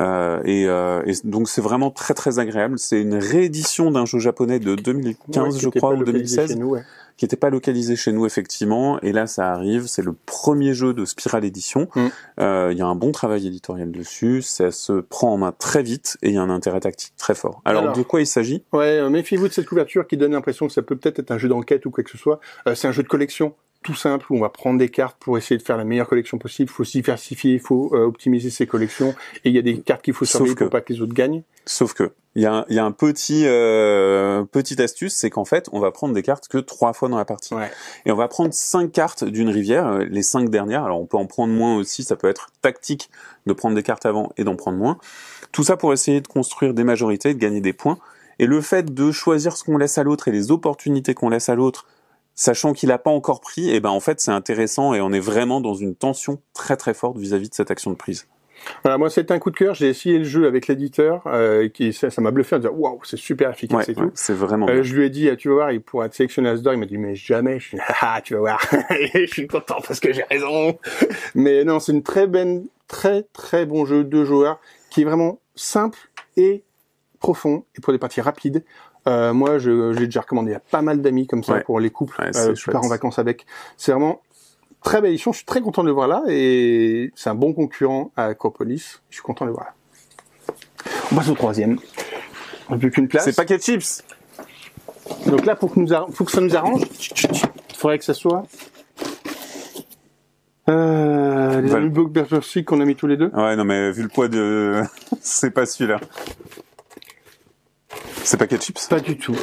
euh 0.00 0.42
et, 0.44 0.66
euh, 0.68 1.02
et, 1.06 1.14
donc, 1.24 1.48
c'est 1.48 1.60
vraiment 1.60 1.90
très 1.90 2.14
très 2.14 2.38
agréable. 2.38 2.78
C'est 2.78 3.00
une 3.00 3.14
réédition 3.14 3.90
d'un 3.90 4.04
jeu 4.04 4.18
japonais 4.18 4.58
de 4.58 4.74
2015, 4.74 5.58
je 5.58 5.68
crois, 5.68 5.94
ou 5.94 6.04
2016. 6.04 6.56
Nous, 6.56 6.76
qui 7.16 7.24
n'était 7.24 7.36
pas 7.36 7.50
localisé 7.50 7.96
chez 7.96 8.12
nous 8.12 8.26
effectivement. 8.26 9.00
Et 9.00 9.12
là, 9.12 9.26
ça 9.26 9.52
arrive. 9.52 9.86
C'est 9.86 10.02
le 10.02 10.12
premier 10.12 10.74
jeu 10.74 10.94
de 10.94 11.04
Spiral 11.04 11.44
Edition. 11.44 11.88
Mm. 11.94 12.06
Euh, 12.40 12.68
il 12.72 12.78
y 12.78 12.82
a 12.82 12.86
un 12.86 12.94
bon 12.94 13.12
travail 13.12 13.46
éditorial 13.46 13.90
dessus. 13.90 14.42
Ça 14.42 14.70
se 14.70 14.92
prend 14.92 15.32
en 15.32 15.38
main 15.38 15.52
très 15.52 15.82
vite 15.82 16.16
et 16.22 16.28
il 16.28 16.34
y 16.34 16.38
a 16.38 16.42
un 16.42 16.50
intérêt 16.50 16.80
tactique 16.80 17.14
très 17.16 17.34
fort. 17.34 17.62
Alors, 17.64 17.92
de 17.92 18.02
quoi 18.02 18.20
il 18.20 18.26
s'agit? 18.26 18.64
Ouais, 18.72 18.98
euh, 18.98 19.10
méfiez-vous 19.10 19.48
de 19.48 19.52
cette 19.52 19.66
couverture 19.66 20.06
qui 20.06 20.16
donne 20.16 20.32
l'impression 20.32 20.66
que 20.66 20.72
ça 20.72 20.82
peut 20.82 20.96
peut-être 20.96 21.18
être 21.18 21.30
un 21.30 21.38
jeu 21.38 21.48
d'enquête 21.48 21.86
ou 21.86 21.90
quoi 21.90 22.04
que 22.04 22.10
ce 22.10 22.18
soit. 22.18 22.40
Euh, 22.66 22.74
c'est 22.74 22.88
un 22.88 22.92
jeu 22.92 23.02
de 23.02 23.08
collection 23.08 23.54
tout 23.82 23.94
simple 23.94 24.26
où 24.30 24.36
on 24.36 24.40
va 24.40 24.48
prendre 24.48 24.78
des 24.78 24.88
cartes 24.88 25.16
pour 25.18 25.36
essayer 25.36 25.58
de 25.58 25.62
faire 25.62 25.76
la 25.76 25.84
meilleure 25.84 26.08
collection 26.08 26.38
possible. 26.38 26.70
Il 26.70 26.72
faut 26.72 26.84
se 26.84 26.92
diversifier, 26.92 27.54
il 27.54 27.60
faut 27.60 27.90
euh, 27.94 28.04
optimiser 28.04 28.50
ses 28.50 28.66
collections 28.66 29.14
et 29.44 29.50
il 29.50 29.54
y 29.54 29.58
a 29.58 29.62
des 29.62 29.80
cartes 29.80 30.02
qu'il 30.02 30.14
faut 30.14 30.24
surveiller 30.24 30.54
pour 30.54 30.70
pas 30.70 30.80
que 30.80 30.92
les 30.92 31.00
autres 31.00 31.14
gagnent. 31.14 31.42
Sauf 31.64 31.94
que 31.94 32.12
il 32.34 32.42
y 32.42 32.46
a 32.46 32.54
un, 32.54 32.64
y 32.70 32.78
a 32.78 32.84
un 32.84 32.92
petit 32.92 33.42
euh, 33.44 34.44
petite 34.44 34.80
astuce, 34.80 35.14
c'est 35.14 35.28
qu'en 35.28 35.44
fait 35.44 35.68
on 35.72 35.80
va 35.80 35.90
prendre 35.90 36.14
des 36.14 36.22
cartes 36.22 36.48
que 36.48 36.58
trois 36.58 36.94
fois 36.94 37.08
dans 37.10 37.18
la 37.18 37.26
partie 37.26 37.54
ouais. 37.54 37.70
et 38.06 38.12
on 38.12 38.16
va 38.16 38.26
prendre 38.26 38.54
cinq 38.54 38.90
cartes 38.90 39.22
d'une 39.22 39.50
rivière, 39.50 39.86
euh, 39.86 40.04
les 40.08 40.22
cinq 40.22 40.48
dernières. 40.48 40.84
Alors 40.84 41.00
on 41.00 41.06
peut 41.06 41.18
en 41.18 41.26
prendre 41.26 41.52
moins 41.52 41.76
aussi, 41.76 42.04
ça 42.04 42.16
peut 42.16 42.28
être 42.28 42.48
tactique 42.62 43.10
de 43.46 43.52
prendre 43.52 43.74
des 43.74 43.82
cartes 43.82 44.06
avant 44.06 44.32
et 44.38 44.44
d'en 44.44 44.56
prendre 44.56 44.78
moins. 44.78 44.98
Tout 45.52 45.62
ça 45.62 45.76
pour 45.76 45.92
essayer 45.92 46.22
de 46.22 46.28
construire 46.28 46.72
des 46.72 46.84
majorités, 46.84 47.34
de 47.34 47.38
gagner 47.38 47.60
des 47.60 47.74
points. 47.74 47.98
Et 48.38 48.46
le 48.46 48.60
fait 48.62 48.94
de 48.94 49.12
choisir 49.12 49.56
ce 49.56 49.62
qu'on 49.62 49.76
laisse 49.76 49.98
à 49.98 50.02
l'autre 50.02 50.26
et 50.28 50.32
les 50.32 50.50
opportunités 50.50 51.12
qu'on 51.14 51.28
laisse 51.28 51.50
à 51.50 51.54
l'autre 51.54 51.86
sachant 52.34 52.72
qu'il 52.72 52.88
n'a 52.88 52.98
pas 52.98 53.10
encore 53.10 53.40
pris, 53.40 53.70
et 53.70 53.76
eh 53.76 53.80
ben 53.80 53.90
en 53.90 54.00
fait 54.00 54.20
c'est 54.20 54.30
intéressant 54.30 54.94
et 54.94 55.00
on 55.00 55.12
est 55.12 55.20
vraiment 55.20 55.60
dans 55.60 55.74
une 55.74 55.94
tension 55.94 56.40
très 56.54 56.76
très 56.76 56.94
forte 56.94 57.18
vis-à-vis 57.18 57.50
de 57.50 57.54
cette 57.54 57.70
action 57.70 57.90
de 57.90 57.96
prise. 57.96 58.26
Voilà, 58.82 58.98
moi 58.98 59.10
c'était 59.10 59.32
un 59.32 59.38
coup 59.38 59.50
de 59.50 59.56
cœur. 59.56 59.74
J'ai 59.74 59.88
essayé 59.88 60.18
le 60.18 60.24
jeu 60.24 60.46
avec 60.46 60.66
l'éditeur, 60.68 61.22
euh, 61.26 61.68
qui 61.68 61.92
ça 61.92 62.08
m'a 62.20 62.30
bluffé 62.30 62.56
en 62.56 62.58
disant 62.60 62.72
waouh, 62.72 63.00
c'est 63.04 63.16
super 63.16 63.50
efficace 63.50 63.86
ouais, 63.86 63.92
et 63.92 63.96
tout. 63.96 64.10
c'est 64.14 64.34
vraiment. 64.34 64.68
Euh, 64.68 64.82
je 64.82 64.94
lui 64.94 65.06
ai 65.06 65.10
dit, 65.10 65.28
ah, 65.28 65.36
tu 65.36 65.48
vas 65.48 65.54
voir, 65.54 65.72
il 65.72 65.80
pourra 65.80 66.08
te 66.08 66.16
sélectionner 66.16 66.50
Asdor. 66.50 66.74
Il 66.74 66.78
m'a 66.78 66.86
dit 66.86 66.98
mais 66.98 67.14
jamais. 67.14 67.58
Je 67.58 67.68
suis 67.68 67.78
ah, 68.00 68.20
tu 68.22 68.34
vas 68.34 68.40
voir. 68.40 68.60
je 69.14 69.26
suis 69.26 69.46
content 69.46 69.78
parce 69.86 70.00
que 70.00 70.12
j'ai 70.12 70.24
raison. 70.24 70.78
mais 71.34 71.64
non, 71.64 71.80
c'est 71.80 71.92
une 71.92 72.02
très 72.02 72.26
belle, 72.26 72.62
très 72.88 73.24
très 73.32 73.66
bon 73.66 73.84
jeu 73.84 74.04
de 74.04 74.24
joueurs 74.24 74.60
qui 74.90 75.02
est 75.02 75.04
vraiment 75.04 75.40
simple 75.54 75.98
et 76.36 76.62
profond 77.18 77.64
et 77.76 77.80
pour 77.80 77.92
des 77.92 77.98
parties 77.98 78.20
rapides. 78.20 78.64
Euh, 79.08 79.32
moi, 79.32 79.58
j'ai 79.58 80.06
déjà 80.06 80.20
recommandé 80.20 80.54
à 80.54 80.60
pas 80.60 80.82
mal 80.82 81.02
d'amis 81.02 81.26
comme 81.26 81.42
ça 81.42 81.54
ouais. 81.54 81.62
pour 81.64 81.80
les 81.80 81.90
couples. 81.90 82.20
Ouais, 82.20 82.36
euh, 82.36 82.54
je 82.54 82.70
pars 82.70 82.84
en 82.84 82.88
vacances 82.88 83.18
avec. 83.18 83.46
C'est 83.76 83.92
vraiment 83.92 84.20
très 84.82 85.00
belle 85.00 85.10
édition. 85.10 85.32
Je 85.32 85.38
suis 85.38 85.46
très 85.46 85.60
content 85.60 85.82
de 85.82 85.88
le 85.88 85.92
voir 85.92 86.08
là 86.08 86.22
et 86.28 87.12
c'est 87.14 87.30
un 87.30 87.34
bon 87.34 87.52
concurrent 87.52 88.12
à 88.16 88.26
Acropolis. 88.26 89.02
Je 89.10 89.16
suis 89.16 89.22
content 89.22 89.44
de 89.44 89.50
le 89.50 89.54
voir 89.54 89.66
là. 89.66 90.54
On 91.10 91.16
passe 91.16 91.28
au 91.28 91.34
troisième. 91.34 91.78
On 92.68 92.74
n'a 92.74 92.78
plus 92.78 92.90
qu'une 92.90 93.08
place. 93.08 93.24
C'est 93.24 93.36
paquet 93.36 93.58
de 93.58 93.62
chips. 93.62 94.04
Donc 95.26 95.44
là, 95.46 95.56
pour 95.56 95.74
que, 95.74 95.80
nous 95.80 95.86
que 95.86 96.30
ça 96.30 96.40
nous 96.40 96.56
arrange, 96.56 96.82
il 96.82 97.76
faudrait 97.76 97.98
que 97.98 98.04
ça 98.04 98.14
soit 98.14 98.44
euh, 100.68 101.60
les 101.60 101.68
Voilà. 101.68 101.88
Berserk 101.88 102.64
qu'on 102.64 102.80
a 102.80 102.84
mis 102.84 102.94
tous 102.94 103.06
les 103.06 103.16
deux. 103.16 103.30
Ouais, 103.34 103.56
non 103.56 103.64
mais 103.64 103.90
vu 103.90 104.02
le 104.02 104.08
poids 104.08 104.28
de, 104.28 104.82
c'est 105.20 105.50
pas 105.50 105.66
celui-là. 105.66 105.98
C'est 108.32 108.50
de 108.50 108.56
chips. 108.56 108.86
Pas 108.88 109.00
du 109.00 109.18
tout. 109.18 109.36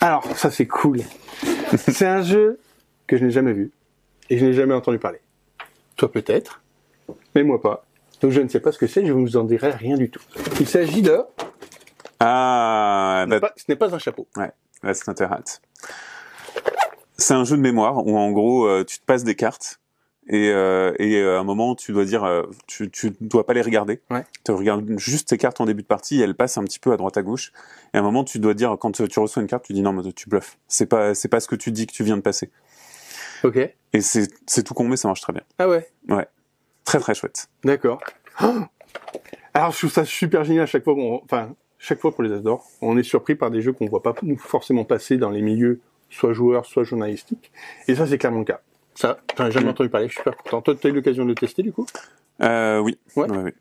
Alors, 0.00 0.24
ça 0.36 0.52
c'est 0.52 0.68
cool. 0.68 1.00
c'est 1.76 2.06
un 2.06 2.22
jeu 2.22 2.60
que 3.08 3.16
je 3.16 3.24
n'ai 3.24 3.32
jamais 3.32 3.52
vu 3.52 3.72
et 4.30 4.38
je 4.38 4.44
n'ai 4.46 4.52
jamais 4.52 4.72
entendu 4.72 5.00
parler. 5.00 5.18
Toi 5.96 6.12
peut-être, 6.12 6.62
mais 7.34 7.42
moi 7.42 7.60
pas. 7.60 7.84
Donc 8.20 8.30
je 8.30 8.40
ne 8.40 8.46
sais 8.46 8.60
pas 8.60 8.70
ce 8.70 8.78
que 8.78 8.86
c'est, 8.86 9.04
je 9.04 9.12
vous 9.12 9.36
en 9.36 9.42
dirai 9.42 9.72
rien 9.72 9.96
du 9.96 10.10
tout. 10.10 10.22
Il 10.60 10.68
s'agit 10.68 11.02
de... 11.02 11.18
Ah, 12.20 13.24
Ce 13.26 13.30
n'est 13.34 13.40
pas- 13.40 13.52
ce 13.56 13.72
pas 13.72 13.92
un 13.96 13.98
chapeau. 13.98 14.28
ouais, 14.36 14.52
là 14.84 14.94
c'est 14.94 15.08
intéressant. 15.08 15.58
C'est 17.18 17.34
un 17.34 17.42
jeu 17.42 17.56
de 17.56 17.62
mémoire 17.62 18.06
où 18.06 18.16
en 18.16 18.30
gros 18.30 18.66
euh, 18.68 18.84
tu 18.84 19.00
te 19.00 19.04
passes 19.04 19.24
des 19.24 19.34
cartes 19.34 19.80
et, 20.28 20.50
euh, 20.50 20.94
et 20.98 21.16
euh, 21.16 21.36
à 21.36 21.40
un 21.40 21.44
moment 21.44 21.74
tu 21.74 21.92
dois 21.92 22.04
dire 22.04 22.24
euh, 22.24 22.44
tu 22.66 22.90
tu 22.90 23.12
dois 23.20 23.44
pas 23.44 23.54
les 23.54 23.62
regarder. 23.62 24.00
Ouais. 24.10 24.24
Tu 24.44 24.52
regardes 24.52 24.98
juste 24.98 25.28
tes 25.28 25.38
cartes 25.38 25.60
en 25.60 25.66
début 25.66 25.82
de 25.82 25.86
partie, 25.86 26.20
et 26.20 26.24
elles 26.24 26.34
passent 26.34 26.58
un 26.58 26.64
petit 26.64 26.78
peu 26.78 26.92
à 26.92 26.96
droite 26.96 27.16
à 27.16 27.22
gauche. 27.22 27.52
Et 27.92 27.96
à 27.96 28.00
un 28.00 28.02
moment 28.02 28.24
tu 28.24 28.38
dois 28.38 28.54
dire 28.54 28.76
quand 28.80 28.92
tu 28.92 29.02
reçois 29.18 29.42
une 29.42 29.48
carte, 29.48 29.64
tu 29.64 29.72
dis 29.72 29.82
non 29.82 29.92
mais 29.92 30.12
tu 30.12 30.28
bluffes. 30.28 30.58
C'est 30.68 30.86
pas 30.86 31.14
c'est 31.14 31.28
pas 31.28 31.40
ce 31.40 31.48
que 31.48 31.56
tu 31.56 31.72
dis 31.72 31.86
que 31.86 31.92
tu 31.92 32.04
viens 32.04 32.16
de 32.16 32.22
passer. 32.22 32.50
Ok. 33.44 33.56
Et 33.56 34.00
c'est 34.00 34.28
c'est 34.46 34.62
tout 34.62 34.74
con 34.74 34.84
mais 34.84 34.96
ça 34.96 35.08
marche 35.08 35.20
très 35.20 35.32
bien. 35.32 35.42
Ah 35.58 35.68
ouais, 35.68 35.88
Très 36.84 36.98
très 36.98 37.14
chouette. 37.14 37.48
d'accord. 37.64 38.00
Oh 38.42 38.60
Alors 39.54 39.72
je 39.72 39.78
trouve 39.78 39.92
ça 39.92 40.04
super 40.04 40.44
génial 40.44 40.62
à 40.62 40.66
chaque 40.66 40.84
fois 40.84 40.94
qu'on... 40.94 41.20
Enfin, 41.24 41.54
chaque 41.78 42.00
fois 42.00 42.12
pour 42.14 42.22
les 42.22 42.32
Asdor, 42.32 42.64
on 42.80 42.96
est 42.96 43.02
surpris 43.02 43.34
par 43.34 43.50
des 43.50 43.60
jeux 43.60 43.72
qu'on 43.72 43.86
voit 43.86 44.02
pas 44.02 44.14
nous 44.22 44.38
forcément 44.38 44.84
passer 44.84 45.16
dans 45.18 45.30
les 45.30 45.42
milieux 45.42 45.80
soit 46.08 46.32
joueurs, 46.32 46.64
soit 46.66 46.84
journalistiques. 46.84 47.50
Et 47.88 47.94
ça, 47.94 48.06
c'est 48.06 48.18
clairement 48.18 48.40
le 48.40 48.44
cas. 48.44 48.60
Ça, 49.02 49.18
j'en 49.36 49.46
ai 49.46 49.50
jamais 49.50 49.66
Mm. 49.66 49.70
entendu 49.70 49.88
parler, 49.90 50.06
je 50.06 50.12
suis 50.12 50.18
super 50.20 50.36
content. 50.36 50.62
Toi, 50.62 50.74
tu 50.80 50.86
as 50.86 50.90
eu 50.90 50.92
l'occasion 50.92 51.24
de 51.24 51.30
le 51.30 51.34
tester, 51.34 51.62
du 51.64 51.72
coup? 51.72 51.86
Euh, 52.42 52.78
oui. 52.78 52.98
Ouais. 53.16 53.28
Ouais, 53.30 53.36
ouais. 53.38 53.54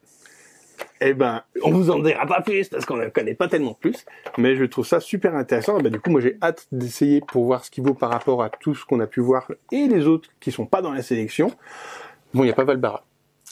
Eh 1.04 1.14
ben, 1.16 1.42
on 1.64 1.72
vous 1.72 1.90
en 1.90 1.98
dira 2.00 2.28
pas 2.28 2.42
plus, 2.42 2.70
parce 2.70 2.86
qu'on 2.86 2.98
ne 2.98 3.08
connaît 3.10 3.34
pas 3.34 3.48
tellement 3.48 3.74
plus. 3.74 4.06
Mais 4.38 4.56
je 4.56 4.66
trouve 4.66 4.86
ça 4.86 5.00
super 5.00 5.36
intéressant. 5.36 5.80
Et 5.80 5.82
ben, 5.82 5.92
du 5.92 6.00
coup, 6.00 6.12
moi, 6.12 6.22
j'ai 6.22 6.38
hâte 6.44 6.68
d'essayer 6.72 7.22
pour 7.22 7.46
voir 7.46 7.66
ce 7.66 7.72
qu'il 7.72 7.84
vaut 7.84 7.96
par 7.96 8.12
rapport 8.12 8.44
à 8.44 8.50
tout 8.52 8.76
ce 8.76 8.86
qu'on 8.86 9.00
a 9.00 9.08
pu 9.08 9.20
voir 9.20 9.52
et 9.72 9.88
les 9.88 10.06
autres 10.06 10.30
qui 10.40 10.52
sont 10.52 10.68
pas 10.68 10.82
dans 10.84 10.92
la 10.92 11.02
sélection. 11.02 11.52
Bon, 12.36 12.44
il 12.44 12.48
n'y 12.48 12.52
a 12.52 12.56
pas 12.56 12.64
Valbara. 12.64 13.04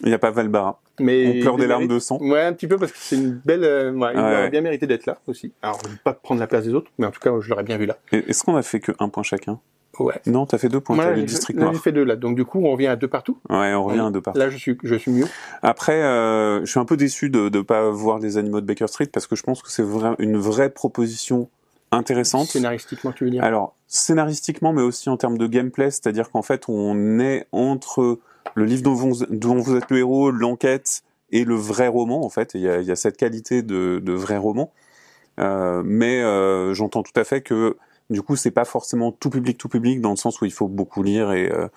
Il 0.01 0.09
n'y 0.09 0.13
a 0.13 0.19
pas 0.19 0.29
Valbara. 0.31 0.79
Mais 0.99 1.37
On 1.37 1.41
pleure 1.41 1.57
des 1.57 1.65
larmes 1.67 1.83
mérite- 1.85 1.91
de 1.95 1.99
sang. 1.99 2.19
Ouais, 2.21 2.41
un 2.43 2.53
petit 2.53 2.67
peu 2.67 2.77
parce 2.77 2.91
que 2.91 2.97
c'est 2.99 3.15
une 3.15 3.31
belle. 3.31 3.63
euh, 3.63 3.91
ouais, 3.93 4.11
il 4.13 4.17
Ouais. 4.19 4.23
aurait 4.23 4.49
bien 4.49 4.61
mérité 4.61 4.85
d'être 4.85 5.05
là 5.07 5.17
aussi. 5.27 5.51
Alors, 5.63 5.79
pas 6.03 6.13
prendre 6.13 6.39
la 6.39 6.47
place 6.47 6.65
des 6.65 6.73
autres, 6.75 6.91
mais 6.99 7.07
en 7.07 7.11
tout 7.11 7.19
cas, 7.19 7.31
je 7.39 7.49
l'aurais 7.49 7.63
bien 7.63 7.77
vu 7.77 7.85
là. 7.87 7.97
Est-ce 8.11 8.43
qu'on 8.43 8.55
a 8.55 8.61
fait 8.61 8.79
que 8.79 8.91
un 8.99 9.09
point 9.09 9.23
chacun? 9.23 9.59
Ouais. 9.99 10.19
Non, 10.25 10.45
t'as 10.45 10.57
fait 10.57 10.69
deux 10.69 10.79
points. 10.79 10.95
Moi, 10.95 11.05
t'as 11.05 11.15
j'ai 11.15 11.23
district 11.23 11.59
fait- 11.59 11.81
j'ai 11.83 11.91
deux 11.91 12.03
là. 12.03 12.15
Donc, 12.15 12.35
du 12.35 12.45
coup, 12.45 12.59
on 12.63 12.71
revient 12.71 12.87
à 12.87 12.95
deux 12.95 13.07
partout. 13.07 13.37
Ouais, 13.49 13.73
on 13.73 13.83
revient 13.83 13.99
à 13.99 14.09
deux 14.11 14.21
parties. 14.21 14.39
Là, 14.39 14.49
je 14.49 14.57
suis, 14.57 14.77
je 14.83 14.95
suis 14.95 15.11
mieux. 15.11 15.25
Après, 15.61 16.01
euh, 16.01 16.59
je 16.61 16.65
suis 16.71 16.79
un 16.79 16.85
peu 16.85 16.97
déçu 16.97 17.29
de 17.29 17.49
ne 17.49 17.61
pas 17.61 17.89
voir 17.89 18.19
des 18.19 18.37
animaux 18.37 18.61
de 18.61 18.65
Baker 18.65 18.87
Street 18.87 19.07
parce 19.07 19.27
que 19.27 19.35
je 19.35 19.43
pense 19.43 19.61
que 19.61 19.69
c'est 19.71 19.83
vra- 19.83 20.15
une 20.19 20.37
vraie 20.37 20.69
proposition 20.69 21.49
intéressante. 21.91 22.47
Scénaristiquement, 22.47 23.11
tu 23.11 23.23
veux 23.25 23.29
dire? 23.31 23.43
Alors, 23.43 23.75
scénaristiquement, 23.87 24.73
mais 24.73 24.81
aussi 24.81 25.09
en 25.09 25.17
termes 25.17 25.37
de 25.37 25.47
gameplay, 25.47 25.91
c'est-à-dire 25.91 26.29
qu'en 26.29 26.41
fait, 26.43 26.63
on 26.69 27.19
est 27.19 27.47
entre 27.51 28.19
le 28.55 28.65
livre 28.65 28.83
dont 28.83 28.93
vous, 28.93 29.25
dont 29.29 29.55
vous 29.59 29.75
êtes 29.75 29.89
le 29.91 29.97
héros, 29.97 30.31
l'enquête 30.31 31.01
et 31.31 31.43
le 31.45 31.55
vrai 31.55 31.87
roman, 31.87 32.23
en 32.23 32.29
fait. 32.29 32.51
Il 32.55 32.61
y 32.61 32.69
a, 32.69 32.79
il 32.79 32.87
y 32.87 32.91
a 32.91 32.95
cette 32.95 33.17
qualité 33.17 33.61
de, 33.61 33.99
de 34.03 34.13
vrai 34.13 34.37
roman. 34.37 34.71
Euh, 35.39 35.83
mais 35.85 36.21
euh, 36.21 36.73
j'entends 36.73 37.01
tout 37.03 37.17
à 37.17 37.23
fait 37.23 37.41
que 37.41 37.77
du 38.09 38.21
coup, 38.21 38.35
c'est 38.35 38.51
pas 38.51 38.65
forcément 38.65 39.11
tout 39.11 39.29
public, 39.29 39.57
tout 39.57 39.69
public, 39.69 40.01
dans 40.01 40.11
le 40.11 40.15
sens 40.15 40.41
où 40.41 40.45
il 40.45 40.51
faut 40.53 40.67
beaucoup 40.67 41.03
lire 41.03 41.31
et, 41.31 41.51
euh, 41.51 41.67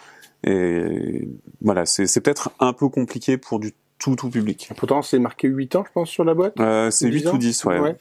et 0.44 1.28
voilà, 1.60 1.86
c'est 1.86 2.20
peut-être 2.20 2.50
un 2.58 2.72
peu 2.72 2.88
compliqué 2.88 3.36
pour 3.38 3.60
du 3.60 3.72
tout, 3.98 4.16
tout 4.16 4.30
public. 4.30 4.70
Pourtant, 4.76 5.02
c'est 5.02 5.18
marqué 5.18 5.46
8 5.48 5.76
ans, 5.76 5.84
je 5.86 5.92
pense, 5.92 6.08
sur 6.10 6.24
la 6.24 6.34
boîte. 6.34 6.58
Euh, 6.58 6.90
c'est 6.90 7.08
10 7.08 7.12
8 7.22 7.26
ans 7.28 7.34
ou 7.34 7.38
10, 7.38 7.64
ouais. 7.66 7.96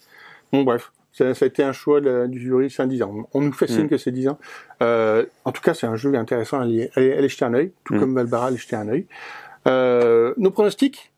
Bon, 0.51 0.63
bref. 0.63 0.91
Ça, 1.13 1.33
ça 1.35 1.43
a 1.45 1.47
été 1.49 1.61
un 1.61 1.73
choix 1.73 1.99
de- 2.01 2.25
du 2.27 2.39
jury, 2.39 2.69
c'est 2.71 2.81
un 2.81 2.87
10 2.87 3.03
ans. 3.03 3.27
On 3.33 3.41
nous 3.41 3.51
fait 3.51 3.67
signe 3.67 3.83
Mm. 3.83 3.89
que 3.89 3.97
c'est 3.97 4.11
10 4.11 4.29
ans. 4.29 4.39
Euh, 4.81 5.25
en 5.45 5.51
tout 5.51 5.61
cas, 5.61 5.73
c'est 5.73 5.85
un 5.85 5.97
jeu 5.97 6.15
intéressant 6.15 6.59
à 6.59 6.63
aller, 6.63 6.89
aller, 6.95 7.13
aller 7.13 7.27
jeter 7.29 7.43
un 7.45 7.53
œil, 7.53 7.73
tout 7.83 7.93
Mm. 7.95 7.99
comme 7.99 8.15
Valbara, 8.15 8.47
aller 8.47 8.57
jeter 8.57 8.77
un 8.77 8.87
œil. 8.87 9.05
Euh, 9.67 10.33
nos 10.37 10.51
pronostics? 10.51 11.11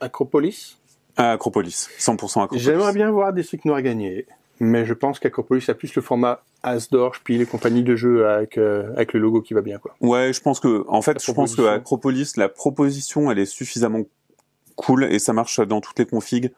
Acropolis? 0.00 0.76
Acropolis, 1.16 1.88
100% 1.98 2.42
Acropolis. 2.42 2.62
J'aimerais 2.64 2.92
bien 2.92 3.10
voir 3.10 3.32
District 3.32 3.64
Noir 3.64 3.80
gagner, 3.82 4.26
mais 4.60 4.84
je 4.84 4.94
pense 4.94 5.18
qu'Acropolis 5.18 5.68
a 5.68 5.74
plus 5.74 5.94
le 5.94 6.02
format 6.02 6.42
Asdor, 6.62 7.16
Spiel 7.16 7.42
et 7.42 7.46
compagnie 7.46 7.82
de 7.82 7.96
jeux 7.96 8.26
avec, 8.28 8.58
euh, 8.58 8.92
avec 8.94 9.12
le 9.12 9.20
logo 9.20 9.42
qui 9.42 9.54
va 9.54 9.60
bien, 9.60 9.78
quoi. 9.78 9.94
Ouais, 10.00 10.32
je 10.32 10.40
pense 10.40 10.60
que, 10.60 10.84
en 10.88 11.02
fait, 11.02 11.22
je 11.22 11.32
pense 11.32 11.54
que. 11.56 11.62
Acropolis, 11.62 12.36
la 12.36 12.48
proposition, 12.48 13.30
elle 13.30 13.38
est 13.38 13.46
suffisamment 13.46 14.02
cool 14.76 15.04
et 15.04 15.18
ça 15.18 15.32
marche 15.32 15.60
dans 15.60 15.80
toutes 15.80 15.98
les 15.98 16.06
configs. 16.06 16.52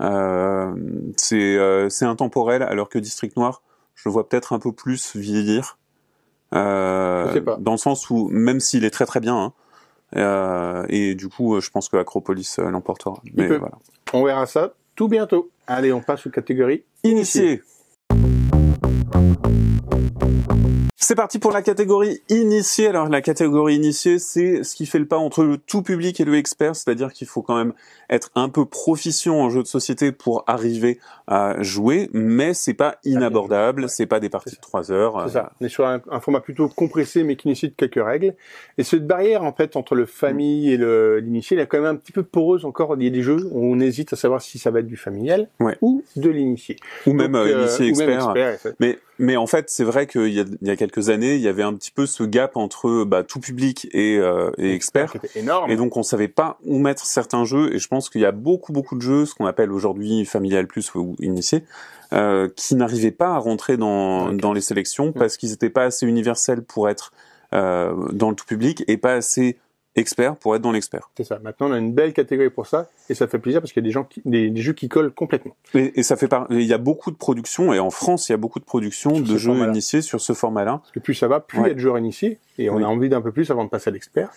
Euh, 0.00 0.74
c'est 1.16 1.56
euh, 1.56 1.88
c'est 1.88 2.04
intemporel, 2.04 2.62
alors 2.62 2.88
que 2.88 2.98
District 2.98 3.36
Noir, 3.36 3.62
je 3.94 4.08
le 4.08 4.12
vois 4.12 4.28
peut-être 4.28 4.52
un 4.52 4.58
peu 4.58 4.72
plus 4.72 5.14
vieillir. 5.16 5.78
Euh, 6.54 7.28
Je 7.28 7.34
sais 7.34 7.40
pas. 7.40 7.56
Dans 7.60 7.72
le 7.72 7.78
sens 7.78 8.10
où, 8.10 8.28
même 8.30 8.60
s'il 8.60 8.84
est 8.84 8.90
très 8.90 9.06
très 9.06 9.20
bien, 9.20 9.36
hein, 9.36 9.52
euh, 10.16 10.84
et 10.88 11.14
du 11.14 11.28
coup, 11.28 11.60
je 11.60 11.70
pense 11.70 11.88
que 11.88 11.96
Acropolis 11.96 12.58
euh, 12.58 12.70
l'emportera. 12.70 13.20
Mais 13.34 13.46
voilà. 13.46 13.78
On 14.12 14.24
verra 14.24 14.46
ça 14.46 14.74
tout 14.94 15.08
bientôt. 15.08 15.50
Allez, 15.66 15.92
on 15.92 16.00
passe 16.02 16.26
aux 16.26 16.30
catégories 16.30 16.84
Initié. 17.04 17.62
C'est 21.06 21.16
parti 21.16 21.38
pour 21.38 21.52
la 21.52 21.60
catégorie 21.60 22.22
initiée. 22.30 22.88
Alors 22.88 23.10
la 23.10 23.20
catégorie 23.20 23.74
initiée, 23.74 24.18
c'est 24.18 24.64
ce 24.64 24.74
qui 24.74 24.86
fait 24.86 24.98
le 24.98 25.04
pas 25.04 25.18
entre 25.18 25.44
le 25.44 25.58
tout 25.58 25.82
public 25.82 26.18
et 26.18 26.24
le 26.24 26.34
expert, 26.34 26.74
c'est-à-dire 26.74 27.12
qu'il 27.12 27.26
faut 27.26 27.42
quand 27.42 27.56
même 27.56 27.74
être 28.08 28.30
un 28.34 28.48
peu 28.48 28.64
proficient 28.64 29.34
en 29.34 29.50
jeu 29.50 29.62
de 29.62 29.66
société 29.66 30.12
pour 30.12 30.44
arriver 30.46 30.98
à 31.26 31.62
jouer, 31.62 32.08
mais 32.14 32.54
c'est 32.54 32.72
pas 32.72 32.96
inabordable, 33.04 33.90
c'est 33.90 34.06
pas 34.06 34.18
des 34.18 34.30
parties 34.30 34.56
de 34.56 34.60
3 34.60 34.92
heures. 34.92 35.24
C'est 35.26 35.34
ça. 35.34 35.52
On 35.60 35.66
est 35.66 35.68
sur 35.68 35.86
un, 35.86 36.00
un, 36.10 36.20
format 36.20 36.40
plutôt 36.40 36.68
compressé, 36.68 37.22
mais 37.22 37.36
qui 37.36 37.48
nécessite 37.48 37.76
quelques 37.76 38.02
règles. 38.02 38.34
Et 38.78 38.82
cette 38.82 39.06
barrière, 39.06 39.42
en 39.42 39.52
fait, 39.52 39.76
entre 39.76 39.94
le 39.94 40.06
famille 40.06 40.72
et 40.72 40.78
le 40.78 41.18
l'initié, 41.18 41.54
elle 41.56 41.64
est 41.64 41.66
quand 41.66 41.80
même 41.80 41.96
un 41.96 41.96
petit 41.96 42.12
peu 42.12 42.22
poreuse 42.22 42.64
encore. 42.64 42.94
Il 42.96 43.04
y 43.04 43.08
a 43.08 43.10
des 43.10 43.22
jeux 43.22 43.46
où 43.50 43.74
on 43.74 43.78
hésite 43.78 44.14
à 44.14 44.16
savoir 44.16 44.40
si 44.40 44.58
ça 44.58 44.70
va 44.70 44.80
être 44.80 44.86
du 44.86 44.96
familial 44.96 45.48
Ouais. 45.60 45.76
ou 45.82 46.02
de 46.16 46.30
l'initié. 46.30 46.76
Ou 47.06 47.12
même 47.12 47.34
euh, 47.34 47.60
initié 47.62 47.92
ou 47.92 47.96
même 47.96 48.10
expert. 48.10 48.52
expert, 48.52 48.72
Mais 48.80 48.98
mais 49.18 49.36
en 49.36 49.46
fait, 49.46 49.70
c'est 49.70 49.84
vrai 49.84 50.06
qu'il 50.06 50.32
y 50.32 50.40
a, 50.40 50.44
il 50.60 50.68
y 50.68 50.70
a 50.70 50.76
quelques 50.76 51.08
années, 51.08 51.34
il 51.36 51.40
y 51.40 51.48
avait 51.48 51.62
un 51.62 51.74
petit 51.74 51.90
peu 51.90 52.06
ce 52.06 52.24
gap 52.24 52.56
entre 52.56 53.04
bah, 53.04 53.22
tout 53.22 53.40
public 53.40 53.88
et, 53.92 54.18
euh, 54.18 54.50
et 54.58 54.72
expert. 54.72 55.12
qui 55.12 55.18
était 55.18 55.40
énorme. 55.40 55.70
Et 55.70 55.76
donc 55.76 55.96
on 55.96 56.02
savait 56.02 56.28
pas 56.28 56.58
où 56.64 56.78
mettre 56.78 57.04
certains 57.06 57.44
jeux 57.44 57.74
et 57.74 57.78
je 57.78 57.88
pense 57.88 58.10
qu'il 58.10 58.20
y 58.20 58.26
a 58.26 58.32
beaucoup 58.32 58.72
beaucoup 58.72 58.96
de 58.96 59.02
jeux, 59.02 59.26
ce 59.26 59.34
qu'on 59.34 59.46
appelle 59.46 59.70
aujourd'hui 59.70 60.24
familial 60.24 60.66
plus 60.66 60.94
ou 60.94 61.14
initié, 61.20 61.64
euh, 62.12 62.48
qui 62.54 62.74
n'arrivaient 62.74 63.10
pas 63.10 63.30
à 63.30 63.38
rentrer 63.38 63.76
dans, 63.76 64.32
dans 64.32 64.52
les 64.52 64.60
sélections 64.60 65.12
parce 65.12 65.36
qu'ils 65.36 65.50
n'étaient 65.50 65.70
pas 65.70 65.84
assez 65.84 66.06
universels 66.06 66.62
pour 66.62 66.88
être 66.88 67.12
euh, 67.54 67.94
dans 68.12 68.30
le 68.30 68.36
tout 68.36 68.46
public 68.46 68.82
et 68.88 68.96
pas 68.96 69.14
assez 69.14 69.58
experts 69.96 70.36
pour 70.36 70.56
être 70.56 70.62
dans 70.62 70.72
l'expert. 70.72 71.10
C'est 71.16 71.24
ça. 71.24 71.38
Maintenant, 71.42 71.68
on 71.70 71.72
a 71.72 71.78
une 71.78 71.92
belle 71.92 72.12
catégorie 72.12 72.50
pour 72.50 72.66
ça, 72.66 72.88
et 73.08 73.14
ça 73.14 73.26
fait 73.28 73.38
plaisir 73.38 73.60
parce 73.60 73.72
qu'il 73.72 73.82
y 73.82 73.86
a 73.86 73.88
des 73.88 73.92
gens, 73.92 74.04
qui, 74.04 74.22
des, 74.24 74.50
des 74.50 74.60
jeux 74.60 74.72
qui 74.72 74.88
collent 74.88 75.12
complètement. 75.12 75.54
Et, 75.74 76.00
et 76.00 76.02
ça 76.02 76.16
fait 76.16 76.28
par... 76.28 76.46
il 76.50 76.62
y 76.62 76.72
a 76.72 76.78
beaucoup 76.78 77.10
de 77.10 77.16
productions 77.16 77.72
et 77.72 77.78
en 77.78 77.90
France 77.90 78.28
il 78.28 78.32
y 78.32 78.34
a 78.34 78.38
beaucoup 78.38 78.58
de 78.60 78.64
productions 78.64 79.20
de 79.20 79.36
jeux 79.36 79.52
initiés 79.54 80.02
sur 80.02 80.20
ce 80.20 80.32
format-là. 80.32 80.78
Parce 80.78 80.90
que 80.92 81.00
plus 81.00 81.14
ça 81.14 81.28
va, 81.28 81.40
plus 81.40 81.58
il 81.58 81.62
Ouais. 81.62 81.68
y 81.68 81.72
a 81.72 81.74
de 81.74 81.78
joueurs 81.80 81.98
initiés, 81.98 82.38
et 82.58 82.70
on 82.70 82.76
Oui. 82.76 82.84
a 82.84 82.88
envie 82.88 83.08
d'un 83.08 83.20
peu 83.22 83.30
plus 83.32 83.50
avant 83.50 83.64
de 83.64 83.70
passer 83.70 83.90
à 83.90 83.92
l'expert. 83.92 84.30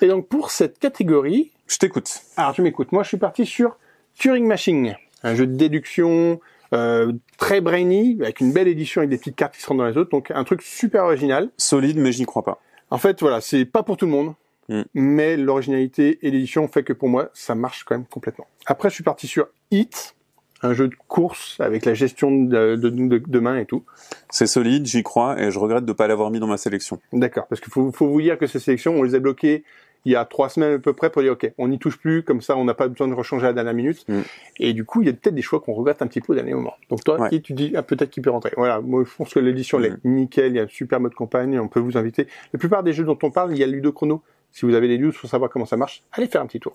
Et 0.00 0.08
donc, 0.08 0.28
pour 0.28 0.50
cette 0.50 0.78
catégorie, 0.78 1.50
Je 1.66 1.78
t'écoute. 1.78 2.10
alors 2.36 2.52
tu 2.54 2.62
m'écoutes, 2.62 2.92
moi 2.92 3.02
je 3.02 3.08
suis 3.08 3.16
parti 3.18 3.44
sur 3.46 3.76
Turing 4.18 4.46
Machine, 4.46 4.96
un 5.22 5.34
jeu 5.34 5.46
de 5.46 5.54
déduction 5.56 6.40
euh, 6.74 7.12
très 7.38 7.60
brainy, 7.60 8.18
avec 8.22 8.40
une 8.40 8.52
belle 8.52 8.68
édition 8.68 9.00
avec 9.00 9.10
des 9.10 9.18
petites 9.18 9.36
cartes 9.36 9.54
qui 9.54 9.60
se 9.62 9.66
rendent 9.66 9.78
dans 9.78 9.86
les 9.86 9.96
autres, 9.98 10.10
donc 10.10 10.30
un 10.30 10.44
truc 10.44 10.62
super 10.62 11.04
original. 11.04 11.50
Solide 11.58 11.98
mais 11.98 12.12
je 12.12 12.18
n'y 12.20 12.24
crois 12.26 12.42
pas. 12.42 12.60
En 12.90 12.98
fait, 12.98 13.20
voilà, 13.20 13.40
c'est 13.40 13.64
pas 13.64 13.82
pour 13.82 13.96
tout 13.96 14.04
le 14.06 14.10
monde, 14.12 14.34
Mm. 14.68 14.82
mais 14.94 15.36
l'originalité 15.36 16.18
et 16.22 16.30
l'édition 16.30 16.68
fait 16.68 16.82
que 16.84 16.92
pour 16.92 17.08
moi, 17.08 17.30
ça 17.34 17.54
marche 17.54 17.84
quand 17.84 17.96
même 17.96 18.06
complètement. 18.06 18.46
Après, 18.66 18.88
je 18.90 18.94
suis 18.94 19.04
parti 19.04 19.26
sur 19.26 19.48
Hit, 19.72 20.14
un 20.62 20.72
jeu 20.72 20.86
de 20.88 20.94
course 21.08 21.58
avec 21.58 21.84
la 21.84 21.94
gestion 21.94 22.30
de, 22.30 22.76
de, 22.76 22.88
de, 22.88 23.18
de 23.18 23.38
main 23.40 23.58
et 23.58 23.66
tout. 23.66 23.84
C'est 24.30 24.46
solide, 24.46 24.86
j'y 24.86 25.02
crois 25.02 25.40
et 25.42 25.50
je 25.50 25.58
regrette 25.58 25.84
de 25.84 25.90
ne 25.90 25.96
pas 25.96 26.06
l'avoir 26.06 26.30
mis 26.30 26.38
dans 26.38 26.46
ma 26.46 26.56
sélection. 26.58 27.00
D'accord, 27.12 27.46
parce 27.48 27.60
qu'il 27.60 27.72
faut, 27.72 27.90
faut 27.90 28.06
vous 28.06 28.20
dire 28.22 28.38
que 28.38 28.46
ces 28.46 28.60
sélections, 28.60 28.94
on 28.94 29.02
les 29.02 29.14
a 29.16 29.18
bloquées 29.18 29.64
il 30.04 30.10
y 30.10 30.16
a 30.16 30.24
trois 30.24 30.48
semaines 30.48 30.74
à 30.74 30.78
peu 30.80 30.92
près 30.94 31.10
pour 31.10 31.22
dire 31.22 31.32
ok, 31.32 31.52
on 31.58 31.68
n'y 31.68 31.78
touche 31.78 31.96
plus, 31.96 32.24
comme 32.24 32.40
ça 32.40 32.56
on 32.56 32.64
n'a 32.64 32.74
pas 32.74 32.88
besoin 32.88 33.06
de 33.06 33.14
rechanger 33.14 33.44
à 33.46 33.48
la 33.50 33.52
dernière 33.54 33.74
minute. 33.74 34.04
Mm. 34.08 34.20
Et 34.58 34.72
du 34.72 34.84
coup, 34.84 35.00
il 35.02 35.06
y 35.06 35.08
a 35.08 35.12
peut-être 35.12 35.34
des 35.34 35.42
choix 35.42 35.60
qu'on 35.60 35.74
regrette 35.74 36.02
un 36.02 36.08
petit 36.08 36.20
peu 36.20 36.32
au 36.32 36.34
dernier 36.36 36.54
moment. 36.54 36.74
Donc 36.90 37.04
toi, 37.04 37.20
Ouais. 37.20 37.40
tu 37.40 37.52
dis 37.52 37.72
ah, 37.76 37.82
peut-être 37.84 38.10
qu'il 38.10 38.22
peut 38.22 38.30
rentrer. 38.30 38.52
Voilà, 38.56 38.80
moi 38.80 39.04
je 39.08 39.14
pense 39.16 39.32
que 39.32 39.38
l'édition 39.38 39.78
elle 39.78 39.86
est 39.86 40.04
nickel, 40.04 40.52
il 40.52 40.56
y 40.56 40.58
a 40.60 40.64
un 40.64 40.68
super 40.68 40.98
mode 40.98 41.14
campagne, 41.14 41.58
on 41.60 41.68
peut 41.68 41.78
vous 41.80 41.96
inviter. 41.96 42.26
La 42.52 42.58
plupart 42.58 42.82
des 42.82 42.92
jeux 42.92 43.04
dont 43.04 43.18
on 43.22 43.30
parle, 43.30 43.52
il 43.52 43.58
y 43.58 43.62
a 43.62 43.66
Ludo 43.68 43.92
Chrono. 43.92 44.22
Si 44.52 44.64
vous 44.66 44.74
avez 44.74 44.88
des 44.88 44.98
news 44.98 45.12
pour 45.12 45.28
savoir 45.28 45.50
comment 45.50 45.66
ça 45.66 45.76
marche, 45.76 46.02
allez 46.12 46.26
faire 46.26 46.42
un 46.42 46.46
petit 46.46 46.60
tour. 46.60 46.74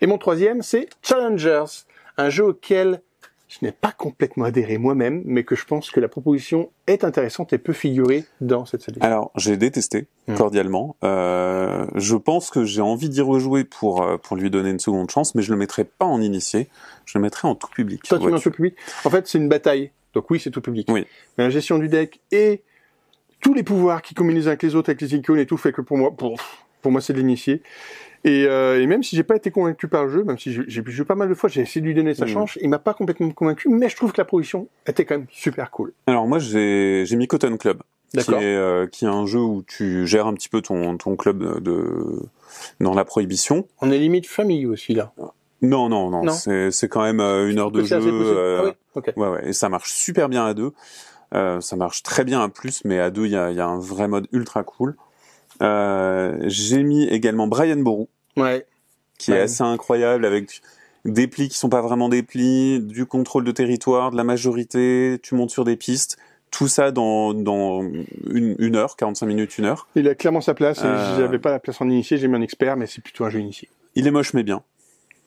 Et 0.00 0.06
mon 0.06 0.18
troisième, 0.18 0.62
c'est 0.62 0.88
Challengers, 1.02 1.64
un 2.16 2.30
jeu 2.30 2.44
auquel 2.44 3.02
je 3.48 3.58
n'ai 3.62 3.72
pas 3.72 3.92
complètement 3.92 4.44
adhéré 4.44 4.76
moi-même, 4.76 5.22
mais 5.24 5.42
que 5.42 5.56
je 5.56 5.64
pense 5.64 5.90
que 5.90 6.00
la 6.00 6.08
proposition 6.08 6.70
est 6.86 7.02
intéressante 7.02 7.54
et 7.54 7.58
peut 7.58 7.72
figurer 7.72 8.24
dans 8.42 8.66
cette 8.66 8.82
sélection. 8.82 9.06
Alors, 9.06 9.30
j'ai 9.36 9.56
détesté 9.56 10.06
Mm. 10.28 10.34
cordialement. 10.34 10.96
Euh, 11.04 11.86
je 11.94 12.14
pense 12.14 12.50
que 12.50 12.64
j'ai 12.64 12.82
envie 12.82 13.08
d'y 13.08 13.22
rejouer 13.22 13.64
pour 13.64 14.02
euh, 14.02 14.18
pour 14.18 14.36
lui 14.36 14.50
donner 14.50 14.68
une 14.70 14.78
seconde 14.78 15.10
chance, 15.10 15.34
mais 15.34 15.40
je 15.40 15.50
le 15.50 15.56
mettrai 15.56 15.84
pas 15.84 16.04
en 16.04 16.20
initié. 16.20 16.68
Je 17.06 17.16
le 17.18 17.22
mettrai 17.22 17.48
en 17.48 17.54
tout 17.54 17.68
public. 17.68 18.02
Toi, 18.02 18.18
tu 18.18 18.26
mets 18.26 18.34
en 18.34 18.38
tout 18.38 18.50
public. 18.50 18.76
En 19.04 19.10
fait, 19.10 19.26
c'est 19.26 19.38
une 19.38 19.48
bataille. 19.48 19.90
Donc 20.12 20.30
oui, 20.30 20.38
c'est 20.38 20.50
tout 20.50 20.60
public. 20.60 20.86
Oui. 20.90 21.06
Mais 21.38 21.44
la 21.44 21.50
gestion 21.50 21.78
du 21.78 21.88
deck 21.88 22.20
et 22.30 22.62
tous 23.40 23.54
les 23.54 23.62
pouvoirs 23.62 24.02
qui 24.02 24.14
combinent 24.14 24.36
les 24.36 24.44
uns 24.46 24.48
avec 24.48 24.62
les 24.62 24.74
autres, 24.74 24.90
avec 24.90 25.00
les 25.00 25.14
icônes 25.14 25.38
et 25.38 25.46
tout, 25.46 25.56
fait 25.56 25.72
que 25.72 25.80
pour 25.80 25.96
moi, 25.96 26.10
pour, 26.14 26.36
pour 26.82 26.92
moi, 26.92 27.00
c'est 27.00 27.12
de 27.12 27.18
l'initié. 27.18 27.62
Et, 28.24 28.46
euh, 28.46 28.82
et 28.82 28.86
même 28.86 29.02
si 29.04 29.14
j'ai 29.14 29.22
pas 29.22 29.36
été 29.36 29.50
convaincu 29.52 29.86
par 29.86 30.04
le 30.04 30.10
jeu, 30.10 30.24
même 30.24 30.38
si 30.38 30.52
j'ai 30.52 30.82
joué 30.86 31.04
pas 31.04 31.14
mal 31.14 31.28
de 31.28 31.34
fois, 31.34 31.48
j'ai 31.48 31.60
essayé 31.60 31.80
de 31.80 31.86
lui 31.86 31.94
donner 31.94 32.14
sa 32.14 32.24
Mhm. 32.26 32.32
chance, 32.32 32.58
il 32.60 32.68
m'a 32.68 32.80
pas 32.80 32.92
complètement 32.94 33.30
convaincu, 33.30 33.68
mais 33.68 33.88
je 33.88 33.94
trouve 33.96 34.10
que 34.12 34.18
la 34.20 34.24
proposition 34.24 34.66
était 34.86 35.04
quand 35.04 35.16
même 35.18 35.26
super 35.30 35.70
cool. 35.70 35.92
Alors 36.08 36.26
moi, 36.26 36.38
j'ai 36.40 37.04
j'ai 37.06 37.14
mis 37.16 37.28
Cotton 37.28 37.56
Club, 37.56 37.80
qui 38.12 38.18
est 38.18 38.32
euh, 38.56 38.86
qui 38.88 39.04
est 39.04 39.08
un 39.08 39.24
jeu 39.26 39.38
où 39.40 39.62
tu 39.62 40.04
gères 40.06 40.26
un 40.26 40.34
petit 40.34 40.48
peu 40.48 40.60
ton 40.62 40.96
ton 40.96 41.14
club 41.14 41.62
de 41.62 42.18
dans 42.80 42.92
la 42.94 43.04
prohibition. 43.04 43.68
On 43.80 43.90
est 43.92 43.98
limite 43.98 44.26
famille 44.26 44.66
aussi 44.66 44.94
là. 44.94 45.12
Non, 45.62 45.88
non, 45.88 46.10
non. 46.10 46.24
Non. 46.24 46.32
C'est 46.32 46.72
c'est 46.72 46.88
quand 46.88 47.02
même 47.02 47.20
euh, 47.20 47.48
une 47.48 47.58
heure 47.60 47.70
de 47.70 47.84
jeu. 47.84 48.00
euh, 48.02 48.58
Ah 48.60 48.64
oui 48.64 48.70
ok. 48.96 49.12
Ouais, 49.16 49.28
ouais, 49.28 49.48
et 49.48 49.52
ça 49.52 49.68
marche 49.68 49.92
super 49.92 50.28
bien 50.28 50.44
à 50.44 50.54
deux. 50.54 50.72
Euh, 51.34 51.60
ça 51.60 51.76
marche 51.76 52.02
très 52.02 52.24
bien 52.24 52.42
à 52.42 52.48
plus, 52.48 52.82
mais 52.84 52.98
à 52.98 53.10
deux, 53.10 53.26
il 53.26 53.32
y 53.32 53.36
a, 53.36 53.50
il 53.50 53.56
y 53.56 53.60
a 53.60 53.66
un 53.66 53.78
vrai 53.78 54.08
mode 54.08 54.26
ultra 54.32 54.64
cool. 54.64 54.96
Euh, 55.62 56.36
J'ai 56.46 56.82
mis 56.82 57.04
également 57.04 57.46
Brian 57.46 57.76
Boru, 57.78 58.06
Ouais. 58.36 58.66
qui 59.18 59.32
est 59.32 59.40
assez 59.40 59.62
incroyable 59.62 60.24
avec 60.24 60.60
des 61.04 61.26
plis 61.26 61.48
qui 61.48 61.56
sont 61.58 61.68
pas 61.68 61.80
vraiment 61.80 62.08
des 62.08 62.22
plis, 62.22 62.80
du 62.80 63.06
contrôle 63.06 63.44
de 63.44 63.52
territoire, 63.52 64.10
de 64.10 64.16
la 64.16 64.24
majorité, 64.24 65.18
tu 65.22 65.34
montes 65.34 65.50
sur 65.50 65.64
des 65.64 65.76
pistes, 65.76 66.18
tout 66.50 66.68
ça 66.68 66.90
dans, 66.92 67.34
dans 67.34 67.82
une, 68.30 68.56
une 68.58 68.76
heure, 68.76 68.96
45 68.96 69.26
minutes, 69.26 69.58
une 69.58 69.64
heure. 69.66 69.86
Il 69.94 70.08
a 70.08 70.14
clairement 70.14 70.40
sa 70.40 70.54
place. 70.54 70.78
et 70.78 70.86
Euh. 70.86 71.16
J'avais 71.18 71.38
pas 71.38 71.50
la 71.50 71.58
place 71.58 71.80
en 71.80 71.88
initié, 71.88 72.16
j'ai 72.18 72.28
mis 72.28 72.36
un 72.36 72.42
expert, 72.42 72.76
mais 72.76 72.86
c'est 72.86 73.02
plutôt 73.02 73.24
un 73.24 73.30
jeu 73.30 73.40
initié. 73.40 73.68
Il 73.94 74.06
est 74.06 74.10
moche 74.10 74.32
mais 74.34 74.42
bien. 74.42 74.62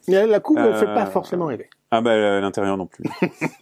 Et 0.07 0.13
la 0.13 0.39
coupe, 0.39 0.57
elle 0.59 0.75
fait 0.75 0.85
pas 0.85 1.03
Euh. 1.07 1.11
forcément 1.11 1.45
rêver. 1.45 1.69
Ah 1.91 2.01
bah 2.01 2.11
à 2.37 2.39
l'intérieur 2.41 2.75
non 2.77 2.87
plus. 2.87 3.03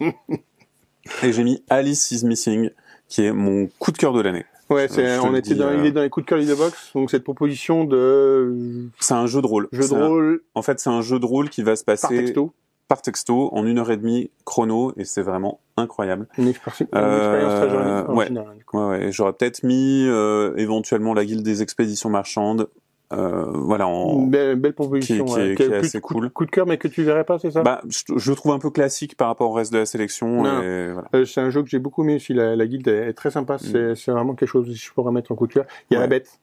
et 1.22 1.32
j'ai 1.32 1.42
mis 1.44 1.62
Alice 1.68 2.10
is 2.12 2.24
Missing, 2.24 2.70
qui 3.08 3.24
est 3.24 3.32
mon 3.32 3.68
coup 3.78 3.92
de 3.92 3.98
cœur 3.98 4.12
de 4.12 4.20
l'année. 4.20 4.44
Ouais, 4.70 4.86
je 4.88 4.94
c'est, 4.94 5.18
on 5.18 5.34
était 5.34 5.50
dis, 5.54 5.56
dans, 5.58 5.66
euh. 5.66 5.76
il 5.78 5.86
est 5.86 5.92
dans 5.92 6.02
les 6.02 6.10
coups 6.10 6.24
de 6.26 6.28
cœur 6.30 6.38
de 6.38 6.54
box, 6.54 6.92
donc 6.94 7.10
cette 7.10 7.24
proposition 7.24 7.84
de 7.84 8.88
C'est 9.00 9.14
un 9.14 9.26
jeu 9.26 9.42
de 9.42 9.46
rôle. 9.46 9.68
jeu 9.72 9.88
de 9.88 9.94
un- 9.94 10.06
rôle 10.06 10.42
En 10.54 10.62
fait, 10.62 10.78
c'est 10.80 10.90
un 10.90 11.02
jeu 11.02 11.18
de 11.18 11.26
rôle 11.26 11.48
qui 11.50 11.62
va 11.62 11.74
se 11.76 11.84
passer 11.84 12.02
par 12.02 12.10
texto, 12.10 12.52
par 12.88 13.02
texto 13.02 13.50
en 13.52 13.66
une 13.66 13.78
heure 13.78 13.90
et 13.90 13.96
demie 13.96 14.30
chrono 14.44 14.92
et 14.96 15.04
c'est 15.04 15.22
vraiment 15.22 15.60
incroyable. 15.76 16.28
une, 16.38 16.48
expérience, 16.48 16.80
une 16.80 16.86
Euh, 16.94 17.16
expérience 17.16 17.54
très 17.60 17.70
jolie, 17.70 18.16
ouais. 18.18 18.30
Ouais, 18.72 18.98
ouais. 19.00 19.12
J'aurais 19.12 19.32
peut-être 19.32 19.62
mis 19.64 20.04
euh, 20.06 20.54
éventuellement 20.56 21.14
la 21.14 21.24
guilde 21.24 21.42
des 21.44 21.62
expéditions 21.62 22.10
marchandes. 22.10 22.68
Euh, 23.12 23.44
voilà, 23.52 23.88
en... 23.88 24.20
Une 24.20 24.30
belle, 24.30 24.56
belle 24.56 24.72
proposition, 24.72 25.24
qui- 25.24 25.32
qui 25.32 25.38
ouais, 25.40 25.54
qui 25.56 25.64
qui 25.64 25.72
est 25.72 25.74
assez 25.76 26.00
coup, 26.00 26.14
cool. 26.14 26.30
coup 26.30 26.44
de 26.46 26.50
cœur, 26.50 26.66
mais 26.66 26.78
que 26.78 26.86
tu 26.88 27.02
verrais 27.02 27.24
pas, 27.24 27.38
c'est 27.40 27.50
ça? 27.50 27.62
Bah, 27.62 27.80
je, 27.88 28.04
je 28.16 28.30
le 28.30 28.36
trouve 28.36 28.52
un 28.52 28.58
peu 28.60 28.70
classique 28.70 29.16
par 29.16 29.26
rapport 29.28 29.50
au 29.50 29.54
reste 29.54 29.72
de 29.72 29.78
la 29.78 29.86
sélection. 29.86 30.38
Voilà. 30.42 30.60
Euh, 30.60 31.24
C'est 31.26 31.40
un 31.40 31.50
jeu 31.50 31.62
que 31.62 31.68
j'ai 31.68 31.80
beaucoup 31.80 32.04
aimé 32.04 32.16
aussi, 32.16 32.34
la, 32.34 32.54
la 32.54 32.66
guilde 32.66 32.86
est, 32.86 33.12
très 33.14 33.30
sympa, 33.32 33.58
c'est, 33.58 33.94
c'est 33.96 34.12
vraiment 34.12 34.34
quelque 34.34 34.48
chose 34.48 34.66
que 34.68 34.72
je 34.74 34.92
pourrais 34.92 35.10
mettre 35.12 35.32
en 35.32 35.34
coup 35.34 35.46
de 35.48 35.52
cœur. 35.54 35.64
Il 35.90 35.94
y 35.94 35.96
a 35.96 35.98
Mm. 35.98 36.02
Ouais. 36.02 36.06
la 36.06 36.08
bête, 36.08 36.40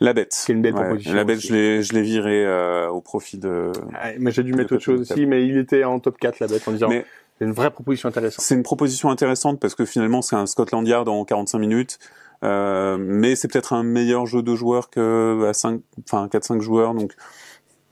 La 0.00 0.12
bête. 0.12 0.32
C'est 0.32 0.52
une 0.52 0.62
belle 0.62 0.74
proposition 0.74 1.14
La 1.14 1.24
bête, 1.24 1.38
aussi. 1.38 1.48
je 1.48 1.92
l'ai, 1.92 2.02
viré 2.02 2.44
euh, 2.44 2.88
au 2.90 3.00
profit 3.00 3.38
de. 3.38 3.70
Ah, 3.94 4.08
mais 4.18 4.30
j'ai 4.32 4.42
dû 4.42 4.52
mettre 4.52 4.74
autre 4.74 4.82
chose 4.84 5.00
aussi, 5.00 5.26
mais 5.26 5.46
il 5.46 5.56
était 5.56 5.84
en 5.84 6.00
top 6.00 6.18
4, 6.18 6.40
la 6.40 6.48
bête, 6.48 6.66
en 6.66 6.72
disant, 6.72 6.88
Mais- 6.88 7.04
c'est 7.38 7.44
une 7.46 7.52
vraie 7.52 7.70
proposition 7.70 8.08
intéressante. 8.08 8.44
C'est 8.44 8.54
une 8.54 8.62
proposition 8.62 9.10
intéressante 9.10 9.58
parce 9.60 9.74
que 9.74 9.84
finalement 9.84 10.22
c'est 10.22 10.36
un 10.36 10.46
Scotland 10.46 10.86
Yard 10.86 11.08
en 11.08 11.24
45 11.24 11.58
minutes, 11.58 11.98
euh, 12.44 12.96
mais 12.98 13.34
c'est 13.36 13.48
peut-être 13.48 13.72
un 13.72 13.82
meilleur 13.82 14.26
jeu 14.26 14.42
de 14.42 14.54
joueurs 14.54 14.90
que 14.90 15.44
à 15.48 15.52
5, 15.54 15.80
enfin 16.06 16.28
4-5 16.28 16.60
joueurs, 16.60 16.94
donc 16.94 17.12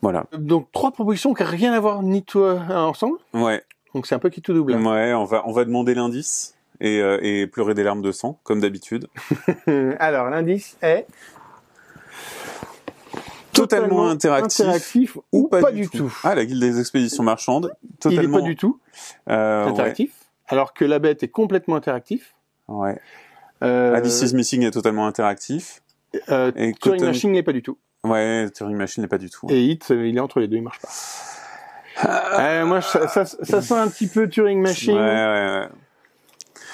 voilà. 0.02 0.26
Donc, 0.36 0.70
trois 0.72 0.90
propositions 0.92 1.32
qui 1.34 1.42
n'ont 1.42 1.48
rien 1.48 1.72
à 1.72 1.80
voir 1.80 2.02
ni 2.02 2.22
toi 2.22 2.60
euh, 2.70 2.74
ensemble, 2.76 3.18
Ouais, 3.34 3.64
donc 3.94 4.06
c'est 4.06 4.14
un 4.14 4.18
peu 4.18 4.30
qui 4.30 4.42
tout 4.42 4.52
double. 4.52 4.74
hein. 4.74 4.84
ouais, 4.84 5.14
on 5.14 5.24
va 5.24 5.42
on 5.46 5.52
va 5.52 5.64
demander 5.64 5.94
l'indice 5.94 6.54
et, 6.80 7.00
euh, 7.00 7.18
et 7.22 7.46
pleurer 7.46 7.74
des 7.74 7.82
larmes 7.82 8.02
de 8.02 8.12
sang 8.12 8.38
comme 8.42 8.60
d'habitude. 8.60 9.06
Alors, 9.98 10.28
l'indice 10.30 10.76
est 10.82 11.06
Totalement 13.52 14.08
interactif, 14.08 14.60
interactif 14.64 15.18
ou, 15.30 15.46
pas, 15.46 15.70
du 15.72 15.86
tout. 15.86 16.12
Ah, 16.24 16.34
la 16.34 16.46
guilde 16.46 16.60
des 16.62 16.80
expéditions 16.80 17.22
marchandes, 17.22 17.70
Il 17.84 17.96
totalement 17.98 18.38
est 18.38 18.40
pas 18.40 18.46
du 18.46 18.56
tout 18.56 18.80
euh, 19.28 19.66
interactif, 19.66 20.10
alors 20.48 20.72
que 20.72 20.86
la 20.86 20.98
bête 20.98 21.22
est 21.22 21.28
complètement 21.28 21.76
interactif. 21.76 22.34
Ouais. 22.68 22.98
Euh, 23.62 23.94
Alice 23.94 24.20
is 24.22 24.34
Missing 24.34 24.64
est 24.64 24.70
totalement 24.70 25.06
interactif. 25.06 25.82
euh, 26.30 26.50
Et 26.56 26.72
Turing 26.74 26.98
Cotton- 27.00 27.06
Machine 27.06 27.32
n'est 27.32 27.42
pas 27.42 27.52
du 27.52 27.62
tout. 27.62 27.78
Ouais, 28.04 28.48
Turing 28.50 28.76
Machine 28.76 29.02
n'est 29.02 29.08
pas 29.08 29.18
du 29.18 29.30
tout. 29.30 29.46
Et 29.50 29.62
Hit, 29.64 29.90
euh, 29.90 30.06
il 30.06 30.16
est 30.16 30.20
entre 30.20 30.40
les 30.40 30.48
deux, 30.48 30.56
il 30.56 30.62
marche 30.62 30.80
pas. 30.80 30.88
Euh, 32.40 32.64
moi, 32.66 32.80
ça, 32.80 33.06
ça, 33.08 33.24
ça 33.24 33.62
sent 33.62 33.74
un 33.74 33.88
petit 33.88 34.08
peu 34.08 34.28
Turing 34.28 34.60
Machine. 34.60 34.94
Ouais, 34.94 35.00
ouais, 35.00 35.58
ouais. 35.60 35.68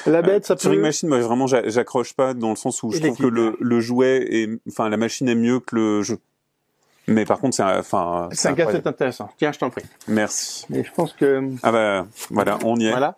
La 0.06 0.22
bête, 0.22 0.46
ça 0.46 0.54
peut... 0.54 0.60
Turing 0.60 0.80
Machine, 0.80 1.08
moi 1.08 1.18
vraiment, 1.20 1.46
j'a- 1.46 1.68
j'accroche 1.68 2.14
pas 2.14 2.32
dans 2.32 2.50
le 2.50 2.56
sens 2.56 2.82
où 2.82 2.90
je 2.92 2.98
Et 2.98 3.00
trouve 3.00 3.16
que 3.18 3.26
le, 3.26 3.56
le 3.60 3.80
jouet 3.80 4.26
est, 4.30 4.48
enfin, 4.68 4.88
la 4.88 4.96
machine 4.96 5.28
est 5.28 5.34
mieux 5.34 5.60
que 5.60 5.74
le 5.76 6.02
jeu. 6.02 6.18
Mais 7.08 7.24
par 7.24 7.38
contre, 7.40 7.56
c'est, 7.56 7.62
un- 7.62 7.78
enfin, 7.80 8.28
C'est 8.32 8.48
un 8.48 8.52
intéressant. 8.86 9.28
Tiens, 9.38 9.52
je 9.52 9.58
t'en 9.58 9.70
prie. 9.70 9.82
Merci. 10.06 10.64
Mais 10.70 10.84
je 10.84 10.92
pense 10.92 11.12
que... 11.14 11.42
Ah 11.62 11.72
bah, 11.72 12.06
voilà, 12.30 12.58
on 12.64 12.76
y 12.78 12.86
est, 12.86 12.90
Voilà. 12.90 13.16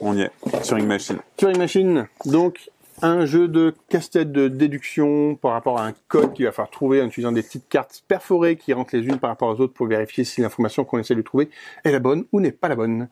on 0.00 0.16
y 0.16 0.22
est. 0.22 0.30
Turing 0.64 0.86
Machine. 0.86 1.18
Turing 1.36 1.58
Machine, 1.58 2.08
donc, 2.24 2.70
un 3.00 3.24
jeu 3.24 3.48
de 3.48 3.74
casse-tête 3.88 4.30
de 4.32 4.48
déduction 4.48 5.34
par 5.34 5.52
rapport 5.52 5.80
à 5.80 5.86
un 5.86 5.94
code 6.08 6.34
qu'il 6.34 6.44
va 6.44 6.52
falloir 6.52 6.70
trouver 6.70 7.00
en 7.00 7.06
utilisant 7.06 7.32
des 7.32 7.42
petites 7.42 7.68
cartes 7.68 8.02
perforées 8.06 8.56
qui 8.56 8.72
rentrent 8.72 8.94
les 8.96 9.06
unes 9.06 9.18
par 9.18 9.30
rapport 9.30 9.48
aux 9.48 9.60
autres 9.60 9.72
pour 9.72 9.86
vérifier 9.86 10.24
si 10.24 10.40
l'information 10.40 10.84
qu'on 10.84 10.98
essaie 10.98 11.14
de 11.14 11.22
trouver 11.22 11.48
est 11.84 11.90
la 11.92 12.00
bonne 12.00 12.24
ou 12.32 12.40
n'est 12.40 12.52
pas 12.52 12.68
la 12.68 12.76
bonne. 12.76 13.08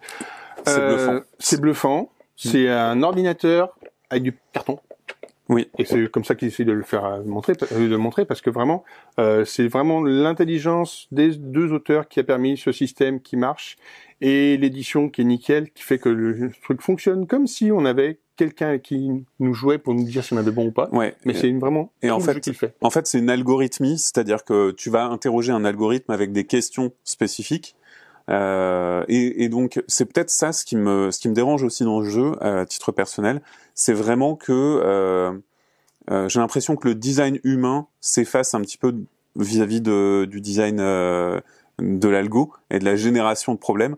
C'est 0.66 0.78
Euh, 0.78 0.88
bluffant. 0.94 1.24
C'est 1.38 1.60
bluffant. 1.60 2.12
C'est 2.36 2.68
un 2.68 3.02
ordinateur 3.02 3.76
avec 4.10 4.22
du 4.22 4.38
carton. 4.52 4.78
Oui. 5.50 5.68
Et 5.78 5.84
c'est 5.84 6.10
comme 6.10 6.24
ça 6.24 6.34
qu'ils 6.36 6.48
essaient 6.48 6.64
de 6.64 6.72
le 6.72 6.82
faire 6.82 7.04
euh, 7.04 7.22
montrer, 7.24 7.54
euh, 7.72 7.78
de 7.80 7.84
le 7.86 7.98
montrer 7.98 8.24
parce 8.24 8.40
que 8.40 8.48
vraiment, 8.50 8.84
euh, 9.18 9.44
c'est 9.44 9.66
vraiment 9.68 10.00
l'intelligence 10.02 11.08
des 11.12 11.36
deux 11.36 11.72
auteurs 11.72 12.08
qui 12.08 12.20
a 12.20 12.24
permis 12.24 12.56
ce 12.56 12.72
système 12.72 13.20
qui 13.20 13.36
marche 13.36 13.76
et 14.20 14.56
l'édition 14.56 15.08
qui 15.08 15.22
est 15.22 15.24
nickel, 15.24 15.70
qui 15.72 15.82
fait 15.82 15.98
que 15.98 16.08
le 16.08 16.50
truc 16.62 16.80
fonctionne 16.80 17.26
comme 17.26 17.46
si 17.46 17.70
on 17.72 17.84
avait 17.84 18.20
quelqu'un 18.36 18.78
qui 18.78 19.10
nous 19.38 19.52
jouait 19.52 19.76
pour 19.78 19.92
nous 19.94 20.04
dire 20.04 20.24
si 20.24 20.32
on 20.32 20.36
avait 20.38 20.50
bon 20.52 20.68
ou 20.68 20.72
pas. 20.72 20.88
Ouais. 20.92 21.14
Mais 21.26 21.34
c'est 21.34 21.48
une- 21.48 21.58
vraiment 21.58 21.92
et 22.00 22.10
en 22.10 22.20
fait. 22.20 22.40
En 22.80 22.88
fait, 22.90 23.06
c'est 23.06 23.18
une 23.18 23.28
algorithmie, 23.28 23.98
c'est-à-dire 23.98 24.44
que 24.44 24.70
tu 24.70 24.88
vas 24.88 25.06
interroger 25.06 25.52
un 25.52 25.64
algorithme 25.64 26.12
avec 26.12 26.32
des 26.32 26.44
questions 26.44 26.92
spécifiques. 27.04 27.74
Euh, 28.30 29.04
et, 29.08 29.44
et 29.44 29.48
donc, 29.48 29.82
c'est 29.88 30.04
peut-être 30.04 30.30
ça 30.30 30.52
ce 30.52 30.64
qui 30.64 30.76
me, 30.76 31.10
ce 31.10 31.18
qui 31.18 31.28
me 31.28 31.34
dérange 31.34 31.64
aussi 31.64 31.84
dans 31.84 32.00
le 32.00 32.08
jeu, 32.08 32.32
à 32.42 32.64
titre 32.64 32.92
personnel, 32.92 33.42
c'est 33.74 33.92
vraiment 33.92 34.36
que 34.36 34.52
euh, 34.52 35.32
euh, 36.10 36.28
j'ai 36.28 36.38
l'impression 36.40 36.76
que 36.76 36.88
le 36.88 36.94
design 36.94 37.40
humain 37.44 37.86
s'efface 38.00 38.54
un 38.54 38.60
petit 38.60 38.78
peu 38.78 38.94
vis-à-vis 39.36 39.80
de, 39.80 40.26
du 40.30 40.40
design 40.40 40.78
euh, 40.80 41.40
de 41.80 42.08
l'algo 42.08 42.52
et 42.70 42.78
de 42.78 42.84
la 42.84 42.96
génération 42.96 43.54
de 43.54 43.58
problèmes. 43.58 43.96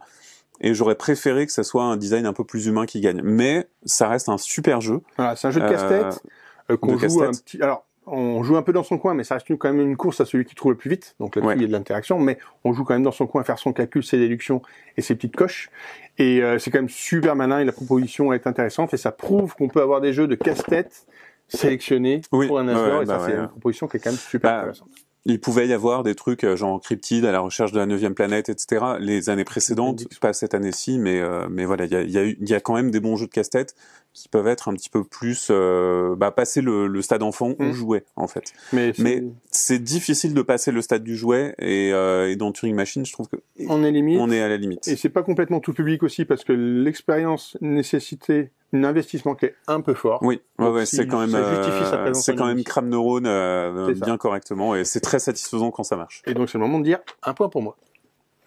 Et 0.60 0.74
j'aurais 0.74 0.94
préféré 0.94 1.44
que 1.46 1.52
ça 1.52 1.64
soit 1.64 1.82
un 1.82 1.96
design 1.96 2.24
un 2.24 2.32
peu 2.32 2.44
plus 2.44 2.66
humain 2.66 2.86
qui 2.86 3.00
gagne. 3.00 3.20
Mais 3.24 3.66
ça 3.84 4.08
reste 4.08 4.28
un 4.28 4.38
super 4.38 4.80
jeu. 4.80 5.00
Voilà, 5.16 5.34
c'est 5.34 5.48
un 5.48 5.50
jeu 5.50 5.60
de 5.60 5.66
Euh, 5.66 5.70
casse-tête 5.70 6.22
euh, 6.70 6.76
qu'on 6.76 6.96
joue 6.96 7.22
un 7.22 7.32
petit. 7.32 7.60
Alors, 7.60 7.84
on 8.06 8.42
joue 8.42 8.56
un 8.56 8.62
peu 8.62 8.72
dans 8.72 8.82
son 8.82 8.98
coin, 8.98 9.14
mais 9.14 9.22
ça 9.24 9.34
reste 9.34 9.56
quand 9.56 9.72
même 9.72 9.80
une 9.86 9.96
course 9.96 10.20
à 10.20 10.24
celui 10.24 10.44
qui 10.44 10.54
trouve 10.54 10.72
le 10.72 10.78
plus 10.78 10.90
vite. 10.90 11.14
Donc 11.20 11.36
là-dessus, 11.36 11.48
Ouais. 11.48 11.56
il 11.56 11.62
y 11.62 11.64
a 11.64 11.68
de 11.68 11.72
l'interaction, 11.72 12.18
mais 12.18 12.38
on 12.64 12.72
joue 12.72 12.84
quand 12.84 12.94
même 12.94 13.02
dans 13.04 13.12
son 13.12 13.26
coin 13.26 13.42
à 13.42 13.44
faire 13.44 13.58
son 13.58 13.72
calcul, 13.72 14.02
ses 14.02 14.18
déductions 14.18 14.60
et 14.96 15.02
ses 15.02 15.14
petites 15.14 15.36
coches. 15.36 15.70
Et 16.18 16.42
euh, 16.42 16.58
c'est 16.58 16.70
quand 16.70 16.78
même 16.78 16.88
super 16.88 17.36
malin 17.36 17.60
et 17.60 17.64
la 17.64 17.72
proposition 17.72 18.32
est 18.32 18.46
intéressante 18.46 18.92
et 18.92 18.96
ça 18.96 19.12
prouve 19.12 19.54
qu'on 19.54 19.68
peut 19.68 19.80
avoir 19.80 20.00
des 20.00 20.12
jeux 20.12 20.26
de 20.26 20.34
casse-tête 20.34 21.06
sélectionnés 21.48 22.22
Oui, 22.32 22.46
pour 22.48 22.58
un 22.58 22.66
ouais, 22.66 23.02
et 23.02 23.06
ça 23.06 23.18
bah 23.18 23.24
c'est 23.26 23.32
ouais. 23.34 23.38
une 23.40 23.48
proposition 23.48 23.86
qui 23.86 23.96
est 23.96 24.00
quand 24.00 24.10
même 24.10 24.18
super 24.18 24.50
Bah, 24.50 24.58
intéressante. 24.60 24.88
Il 25.24 25.40
pouvait 25.40 25.68
y 25.68 25.72
avoir 25.72 26.02
des 26.02 26.16
trucs 26.16 26.42
euh, 26.42 26.56
genre 26.56 26.80
Cryptid 26.80 27.24
à 27.24 27.30
la 27.30 27.38
recherche 27.38 27.70
de 27.70 27.78
la 27.78 27.86
neuvième 27.86 28.14
planète, 28.14 28.48
etc. 28.48 28.84
Les 28.98 29.30
années 29.30 29.44
précédentes, 29.44 30.02
pas 30.20 30.32
cette 30.32 30.52
année-ci, 30.54 30.98
mais 30.98 31.20
euh, 31.20 31.46
mais 31.48 31.64
voilà, 31.64 31.84
il 31.84 31.92
y 31.92 31.96
a, 31.96 32.02
y, 32.02 32.18
a, 32.18 32.24
eu- 32.24 32.36
il 32.40 32.48
y 32.48 32.54
a 32.54 32.60
quand 32.60 32.74
même 32.74 32.90
des 32.90 32.98
bons 32.98 33.14
jeux 33.16 33.26
de 33.26 33.30
casse-tête 33.30 33.76
qui 34.12 34.28
peuvent 34.28 34.48
être 34.48 34.68
un 34.68 34.74
petit 34.74 34.90
peu 34.90 35.04
plus 35.04 35.46
euh, 35.50 36.16
bah, 36.16 36.32
passer 36.32 36.60
le, 36.60 36.86
le 36.88 37.02
stade 37.02 37.22
enfant 37.22 37.54
ou 37.60 37.72
jouer 37.72 38.02
en 38.16 38.26
fait. 38.26 38.52
Mais, 38.72 38.92
c'est- 38.92 39.02
Mais 39.02 39.22
c'est 39.50 39.78
difficile 39.78 40.34
de 40.34 40.42
passer 40.42 40.72
le 40.72 40.82
stade 40.82 41.04
du 41.04 41.16
jouet 41.16 41.54
et, 41.60 41.92
euh, 41.92 42.28
et 42.28 42.34
dans 42.36 42.50
Turing 42.50 42.74
Machine, 42.74 43.06
je 43.06 43.12
trouve 43.12 43.28
que 43.28 43.36
on 43.68 43.84
est 43.84 43.92
limite. 43.92 44.18
on 44.20 44.28
est 44.30 44.40
à 44.42 44.48
la 44.48 44.56
limite. 44.56 44.88
Et 44.88 44.96
c'est 44.96 45.08
pas 45.08 45.22
complètement 45.22 45.60
tout 45.60 45.72
public 45.72 46.02
aussi 46.02 46.24
parce 46.24 46.42
que 46.44 46.52
l'expérience 46.52 47.56
nécessitait 47.60 48.50
un 48.72 48.84
investissement 48.84 49.34
qui 49.34 49.46
est 49.46 49.54
un 49.66 49.80
peu 49.80 49.94
fort. 49.94 50.20
Oui, 50.22 50.40
ouais, 50.58 50.64
Donc, 50.64 50.74
ouais, 50.74 50.86
si 50.86 50.96
c'est 50.96 51.06
quand 51.06 51.20
même, 51.20 51.30
ça 51.30 51.38
euh, 51.38 52.12
c'est 52.14 52.34
quand 52.34 52.46
même 52.46 52.62
crame 52.64 52.88
neurone 52.88 53.26
euh, 53.26 53.94
ça. 53.94 54.04
bien 54.04 54.16
correctement 54.16 54.74
et 54.74 54.84
c'est 54.84 55.00
très 55.00 55.18
satisfaisant 55.18 55.70
quand 55.70 55.82
ça 55.82 55.96
marche. 55.96 56.22
Et 56.26 56.34
donc 56.34 56.48
c'est 56.48 56.58
le 56.58 56.64
moment 56.64 56.78
de 56.78 56.84
dire 56.84 56.98
un 57.22 57.34
point 57.34 57.48
pour 57.48 57.62
moi. 57.62 57.76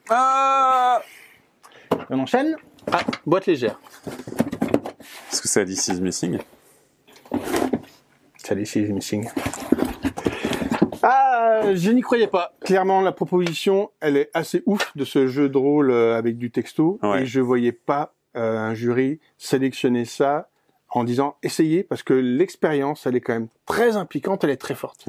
Ah 0.10 1.02
On 2.10 2.20
enchaîne. 2.20 2.56
Ah, 2.92 3.00
boîte 3.26 3.46
légère. 3.48 3.80
Est-ce 5.32 5.42
que 5.42 5.48
c'est 5.48 5.62
Alice 5.62 5.88
is 5.88 6.02
Missing? 6.02 6.40
Ça 8.46 8.54
décide 8.54 8.94
missing. 8.94 9.28
Ah, 11.02 11.74
je 11.74 11.90
n'y 11.90 12.02
croyais 12.02 12.28
pas. 12.28 12.54
Clairement, 12.62 13.02
la 13.02 13.12
proposition, 13.12 13.90
elle 14.02 14.18
est 14.18 14.30
assez 14.36 14.62
ouf 14.68 14.96
de 14.96 15.04
ce 15.04 15.26
jeu 15.26 15.50
de 15.50 15.58
rôle 15.58 15.90
euh, 15.90 16.16
avec 16.16 16.38
du 16.38 16.52
texto. 16.52 17.00
Ouais. 17.02 17.24
Et 17.24 17.26
je 17.26 17.42
voyais 17.42 17.72
pas 17.72 18.14
euh, 18.36 18.58
un 18.58 18.74
jury 18.74 19.20
sélectionner 19.38 20.06
ça 20.06 20.50
en 20.90 21.04
disant 21.04 21.36
essayez 21.44 21.84
parce 21.84 22.04
que 22.04 22.14
l'expérience, 22.14 23.06
elle 23.06 23.16
est 23.16 23.22
quand 23.22 23.34
même 23.34 23.50
très 23.66 23.98
impliquante, 23.98 24.44
elle 24.44 24.50
est 24.50 24.58
très 24.58 24.76
forte. 24.76 25.06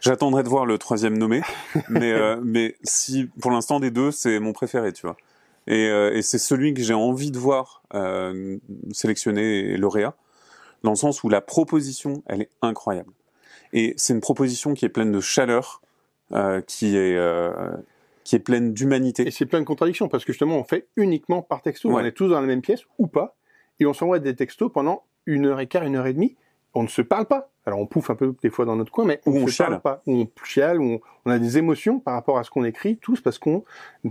J'attendrai 0.00 0.42
de 0.42 0.48
voir 0.48 0.66
le 0.66 0.78
troisième 0.78 1.16
nommé, 1.16 1.42
mais 1.88 2.12
euh, 2.12 2.38
mais 2.42 2.76
si 2.82 3.26
pour 3.40 3.50
l'instant 3.50 3.80
des 3.80 3.90
deux 3.90 4.10
c'est 4.10 4.38
mon 4.38 4.52
préféré, 4.52 4.92
tu 4.92 5.06
vois. 5.06 5.16
Et, 5.66 5.88
euh, 5.88 6.12
et 6.12 6.22
c'est 6.22 6.38
celui 6.38 6.74
que 6.74 6.82
j'ai 6.82 6.94
envie 6.94 7.30
de 7.30 7.38
voir 7.38 7.82
euh, 7.94 8.58
sélectionné 8.92 9.70
et 9.70 9.76
lauréat, 9.76 10.14
dans 10.82 10.90
le 10.90 10.96
sens 10.96 11.22
où 11.22 11.28
la 11.28 11.40
proposition 11.40 12.22
elle 12.26 12.42
est 12.42 12.50
incroyable. 12.62 13.12
Et 13.72 13.94
c'est 13.96 14.12
une 14.12 14.20
proposition 14.20 14.74
qui 14.74 14.84
est 14.84 14.90
pleine 14.90 15.12
de 15.12 15.20
chaleur, 15.20 15.80
qui 16.66 16.96
est 16.96 17.16
qui 18.24 18.36
est 18.36 18.40
pleine 18.40 18.72
d'humanité. 18.72 19.26
Et 19.26 19.30
c'est 19.30 19.46
plein 19.46 19.60
de 19.60 19.64
contradictions 19.66 20.08
parce 20.08 20.24
que 20.24 20.32
justement, 20.32 20.56
on 20.58 20.64
fait 20.64 20.88
uniquement 20.96 21.42
par 21.42 21.62
texto. 21.62 21.88
Ouais. 21.90 22.02
On 22.02 22.04
est 22.04 22.12
tous 22.12 22.28
dans 22.28 22.40
la 22.40 22.46
même 22.46 22.62
pièce 22.62 22.82
ou 22.98 23.06
pas. 23.06 23.36
Et 23.80 23.86
on 23.86 23.92
s'envoie 23.94 24.18
des 24.18 24.34
textos 24.36 24.70
pendant 24.72 25.04
une 25.26 25.46
heure 25.46 25.60
et 25.60 25.66
quart, 25.66 25.84
une 25.84 25.96
heure 25.96 26.06
et 26.06 26.12
demie. 26.12 26.36
On 26.74 26.82
ne 26.82 26.88
se 26.88 27.02
parle 27.02 27.26
pas. 27.26 27.50
Alors 27.66 27.78
on 27.78 27.86
pouffe 27.86 28.10
un 28.10 28.14
peu 28.16 28.34
des 28.42 28.48
fois 28.50 28.64
dans 28.64 28.74
notre 28.76 28.90
coin, 28.90 29.04
mais 29.04 29.20
on 29.26 29.30
ne 29.32 29.46
se 29.46 29.62
parle 29.62 29.80
pas. 29.82 30.02
On 30.06 30.26
chiale, 30.42 30.80
on, 30.80 31.00
on 31.26 31.30
a 31.30 31.38
des 31.38 31.58
émotions 31.58 32.00
par 32.00 32.14
rapport 32.14 32.38
à 32.38 32.44
ce 32.44 32.50
qu'on 32.50 32.64
écrit, 32.64 32.96
tous 32.96 33.20
parce 33.20 33.38
qu'on 33.38 33.62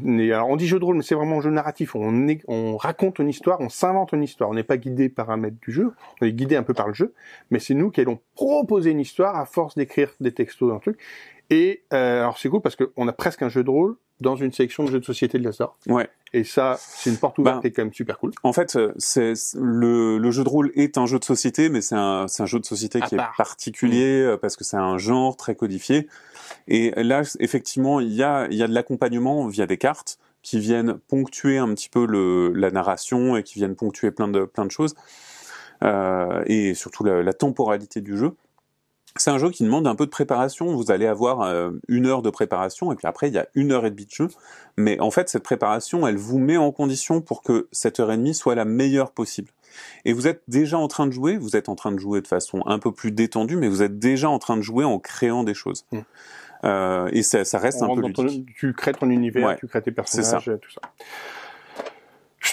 est, 0.06 0.32
alors 0.32 0.48
on 0.48 0.56
dit 0.56 0.68
jeu 0.68 0.80
de 0.80 0.86
rôle, 0.86 0.96
mais 0.96 1.04
c'est 1.04 1.16
vraiment 1.16 1.40
un 1.40 1.42
jeu 1.42 1.50
narratif. 1.50 1.96
On, 1.96 2.28
est- 2.30 2.44
on 2.48 2.78
raconte 2.78 3.20
une 3.20 3.28
histoire, 3.28 3.60
on 3.60 3.68
s'invente 3.68 4.14
une 4.14 4.24
histoire. 4.24 4.50
On 4.50 4.54
n'est 4.54 4.64
pas 4.64 4.78
guidé 4.78 5.10
par 5.10 5.32
un 5.32 5.38
maître 5.38 5.58
du 5.62 5.72
jeu, 5.74 5.92
on 6.22 6.26
est 6.26 6.32
guidé 6.32 6.56
un 6.56 6.64
peu 6.64 6.74
par 6.74 6.88
le 6.88 6.94
jeu, 6.94 7.14
mais 7.50 7.60
c'est 7.60 7.74
nous 7.74 7.90
qui 7.92 8.00
allons 8.00 8.20
proposer 8.36 8.92
une 8.92 9.00
histoire 9.02 9.36
à 9.36 9.46
force 9.46 9.76
d'écrire 9.76 10.14
des 10.22 10.32
textos 10.34 10.72
le 10.72 10.80
truc. 10.80 11.00
Et 11.52 11.84
euh, 11.94 12.22
alors 12.22 12.40
c'est 12.40 12.50
cool 12.50 12.62
parce 12.62 12.76
qu'on 12.76 13.08
a 13.08 13.14
presque 13.14 13.42
un 13.44 13.50
jeu 13.50 13.64
de 13.64 13.70
rôle 13.70 13.98
dans 14.22 14.36
une 14.36 14.52
sélection 14.52 14.84
de 14.86 14.90
jeux 14.92 15.00
de 15.00 15.06
société 15.06 15.38
de 15.38 15.44
la 15.44 15.52
Star. 15.52 15.76
Ouais. 15.88 16.10
Et 16.34 16.44
ça, 16.44 16.78
c'est 16.80 17.10
une 17.10 17.18
porte 17.18 17.38
ouverte 17.40 17.58
Ben, 17.58 17.62
qui 17.62 17.68
est 17.68 17.72
quand 17.72 17.84
même 17.84 17.94
super 17.94 18.18
cool. 18.20 18.32
En 18.44 18.54
fait, 18.54 18.78
c'est 18.98 19.34
le, 19.56 20.18
le 20.18 20.32
jeu 20.32 20.44
de 20.44 20.50
rôle 20.50 20.72
est 20.76 20.98
un 20.98 21.06
jeu 21.08 21.20
de 21.20 21.24
société, 21.26 21.70
mais 21.70 21.82
c'est 21.82 21.96
un, 21.96 22.28
c'est 22.30 22.42
un 22.42 22.46
jeu 22.46 22.60
de 22.60 22.66
société 22.66 23.00
À 23.02 23.08
qui 23.08 23.16
part. 23.18 23.32
est 23.34 23.38
particulier 23.38 24.22
euh, 24.22 24.38
parce 24.38 24.56
que 24.56 24.64
c'est 24.64 24.78
un 24.78 24.98
genre 24.98 25.36
très 25.36 25.56
codifié. 25.56 26.08
Et 26.68 26.92
là, 27.04 27.24
effectivement, 27.40 28.00
il 28.00 28.14
y 28.14 28.24
a, 28.24 28.48
il 28.50 28.56
y 28.58 28.64
a 28.64 28.68
de 28.68 28.74
l'accompagnement 28.74 29.46
via 29.48 29.66
des 29.68 29.78
cartes 29.78 30.20
qui 30.44 30.60
viennent 30.60 30.94
ponctuer 31.08 31.58
un 31.58 31.74
petit 31.74 31.90
peu 31.90 32.06
le, 32.06 32.54
la 32.54 32.72
narration 32.72 33.36
et 33.36 33.44
qui 33.44 33.56
viennent 33.56 33.76
ponctuer 33.76 34.12
plein 34.12 34.28
de, 34.30 34.46
plein 34.46 34.66
de 34.66 34.72
choses. 34.72 34.96
Euh, 35.84 36.44
et 36.46 36.76
surtout 36.76 37.04
la, 37.04 37.24
la 37.24 37.34
temporalité 37.34 38.02
du 38.02 38.16
jeu. 38.18 38.34
C'est 39.18 39.30
un 39.30 39.38
jeu 39.38 39.50
qui 39.50 39.64
demande 39.64 39.88
un 39.88 39.96
peu 39.96 40.06
de 40.06 40.10
préparation. 40.12 40.74
Vous 40.76 40.90
allez 40.92 41.06
avoir 41.06 41.42
euh, 41.42 41.72
une 41.88 42.06
heure 42.06 42.22
de 42.22 42.30
préparation 42.30 42.92
et 42.92 42.96
puis 42.96 43.08
après 43.08 43.28
il 43.28 43.34
y 43.34 43.38
a 43.38 43.48
une 43.56 43.72
heure 43.72 43.86
et 43.86 43.92
demie 43.92 44.06
de 44.06 44.12
jeu. 44.12 44.30
Mais 44.78 45.00
en 45.00 45.12
fait, 45.12 45.28
cette 45.30 45.44
préparation, 45.44 46.08
elle 46.08 46.18
vous 46.18 46.40
met 46.40 46.58
en 46.58 46.72
condition 46.72 47.22
pour 47.22 47.44
que 47.44 47.68
cette 47.72 48.00
heure 48.00 48.12
et 48.12 48.18
demie 48.18 48.34
soit 48.34 48.56
la 48.56 48.66
meilleure 48.66 49.12
possible. 49.12 49.50
Et 50.06 50.14
vous 50.14 50.28
êtes 50.28 50.42
déjà 50.48 50.78
en 50.78 50.88
train 50.88 51.08
de 51.08 51.12
jouer, 51.12 51.38
vous 51.38 51.56
êtes 51.56 51.70
en 51.70 51.76
train 51.76 51.92
de 51.92 52.00
jouer 52.00 52.22
de 52.22 52.28
façon 52.28 52.62
un 52.66 52.80
peu 52.80 52.92
plus 52.92 53.12
détendue, 53.12 53.56
mais 53.58 53.68
vous 53.70 53.84
êtes 53.84 54.00
déjà 54.00 54.30
en 54.30 54.40
train 54.40 54.58
de 54.58 54.62
jouer 54.62 54.84
en 54.86 55.00
créant 55.00 55.44
des 55.44 55.54
choses. 55.54 55.86
Mm. 55.92 56.00
Euh, 56.64 57.10
et 57.12 57.24
ça, 57.24 57.44
ça 57.44 57.58
reste 57.58 57.82
On 57.82 57.92
un 57.92 57.96
peu 57.96 58.02
dans 58.02 58.12
ton- 58.14 58.24
ludique. 58.24 58.54
tu 58.56 58.74
crées 58.74 58.94
ton 58.94 59.10
univers, 59.10 59.48
Ouais. 59.48 59.58
tu 59.58 59.68
crées 59.68 59.82
tes 59.82 59.92
personnages, 59.92 60.46
tout 60.62 60.72
ça. 60.72 60.82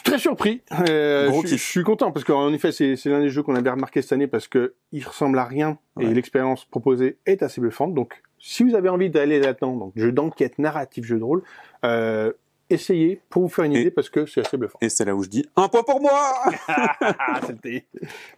Très 0.08 0.18
surpris. 0.18 0.62
Euh, 0.88 1.30
je, 1.44 1.56
suis 1.56 1.82
content 1.82 2.10
parce 2.12 2.24
qu'en 2.24 2.52
effet, 2.52 2.72
c'est 2.72 2.96
l'un 3.06 3.20
des 3.20 3.28
jeux 3.30 3.42
qu'on 3.42 3.54
avait 3.54 3.70
remarqué 3.70 4.02
cette 4.02 4.12
année 4.12 4.26
parce 4.26 4.48
que 4.48 4.74
il 4.92 5.04
ressemble 5.06 5.38
à 5.38 5.44
rien 5.44 5.78
et 6.00 6.06
l'expérience 6.06 6.64
proposée 6.64 7.18
est 7.26 7.42
assez 7.42 7.60
bluffante. 7.60 7.94
Donc, 7.94 8.22
si 8.38 8.62
vous 8.64 8.74
avez 8.74 8.88
envie 8.88 9.10
d'aller 9.10 9.40
là-dedans, 9.40 9.76
donc 9.76 9.92
jeu 9.96 10.12
d'enquête, 10.12 10.58
narratif, 10.58 11.04
jeu 11.04 11.18
de 11.18 11.24
rôle, 11.24 11.42
euh, 11.84 12.32
essayez 12.70 13.20
pour 13.28 13.42
vous 13.42 13.48
faire 13.48 13.64
une 13.64 13.74
Et- 13.76 13.80
idée 13.82 13.90
parce 13.90 14.08
que 14.10 14.26
c'est 14.26 14.40
assez 14.46 14.56
bluffant. 14.56 14.78
Et 14.80 14.88
c'est 14.88 15.04
là 15.04 15.14
où 15.14 15.22
je 15.22 15.28
dis 15.28 15.46
un 15.56 15.68
point 15.68 15.82
pour 15.82 16.00
moi. 16.00 16.32
Ah, 16.70 17.40
c'était. 17.46 17.84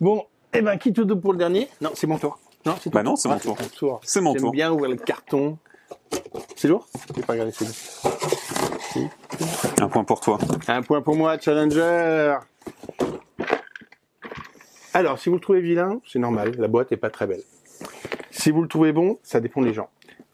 Bon, 0.00 0.24
eh 0.52 0.62
ben, 0.62 0.76
qui 0.76 0.92
tout 0.92 1.06
pour 1.18 1.32
le 1.32 1.38
dernier 1.38 1.68
Non, 1.80 1.90
c'est 1.94 2.06
mon 2.06 2.18
tour. 2.18 2.38
Non, 2.66 2.74
c'est 2.80 2.92
Bah 2.92 3.02
non, 3.02 3.16
c'est 3.16 3.28
Ah, 3.28 3.38
mon 3.44 3.54
tour. 3.68 4.00
C'est 4.04 4.20
mon 4.20 4.32
J'aime 4.32 4.42
tour. 4.42 4.50
bien 4.52 4.72
ouvrir 4.72 4.90
le 4.90 4.96
carton. 4.96 5.58
C'est 6.56 6.68
lourd? 6.68 6.88
J'ai 7.14 7.22
pas 7.22 7.32
regardé, 7.34 7.52
c'est 7.52 7.64
lourd. 7.64 8.59
Un 9.80 9.88
point 9.88 10.04
pour 10.04 10.20
toi. 10.20 10.38
Un 10.68 10.82
point 10.82 11.00
pour 11.02 11.16
moi, 11.16 11.38
Challenger. 11.38 12.36
Alors, 14.92 15.18
si 15.18 15.28
vous 15.28 15.36
le 15.36 15.40
trouvez 15.40 15.60
vilain, 15.60 16.00
c'est 16.06 16.18
normal, 16.18 16.52
la 16.58 16.68
boîte 16.68 16.90
est 16.92 16.96
pas 16.96 17.10
très 17.10 17.26
belle. 17.26 17.42
Si 18.30 18.50
vous 18.50 18.62
le 18.62 18.68
trouvez 18.68 18.92
bon, 18.92 19.18
ça 19.22 19.40
dépend 19.40 19.62
des 19.62 19.72
gens. 19.72 19.88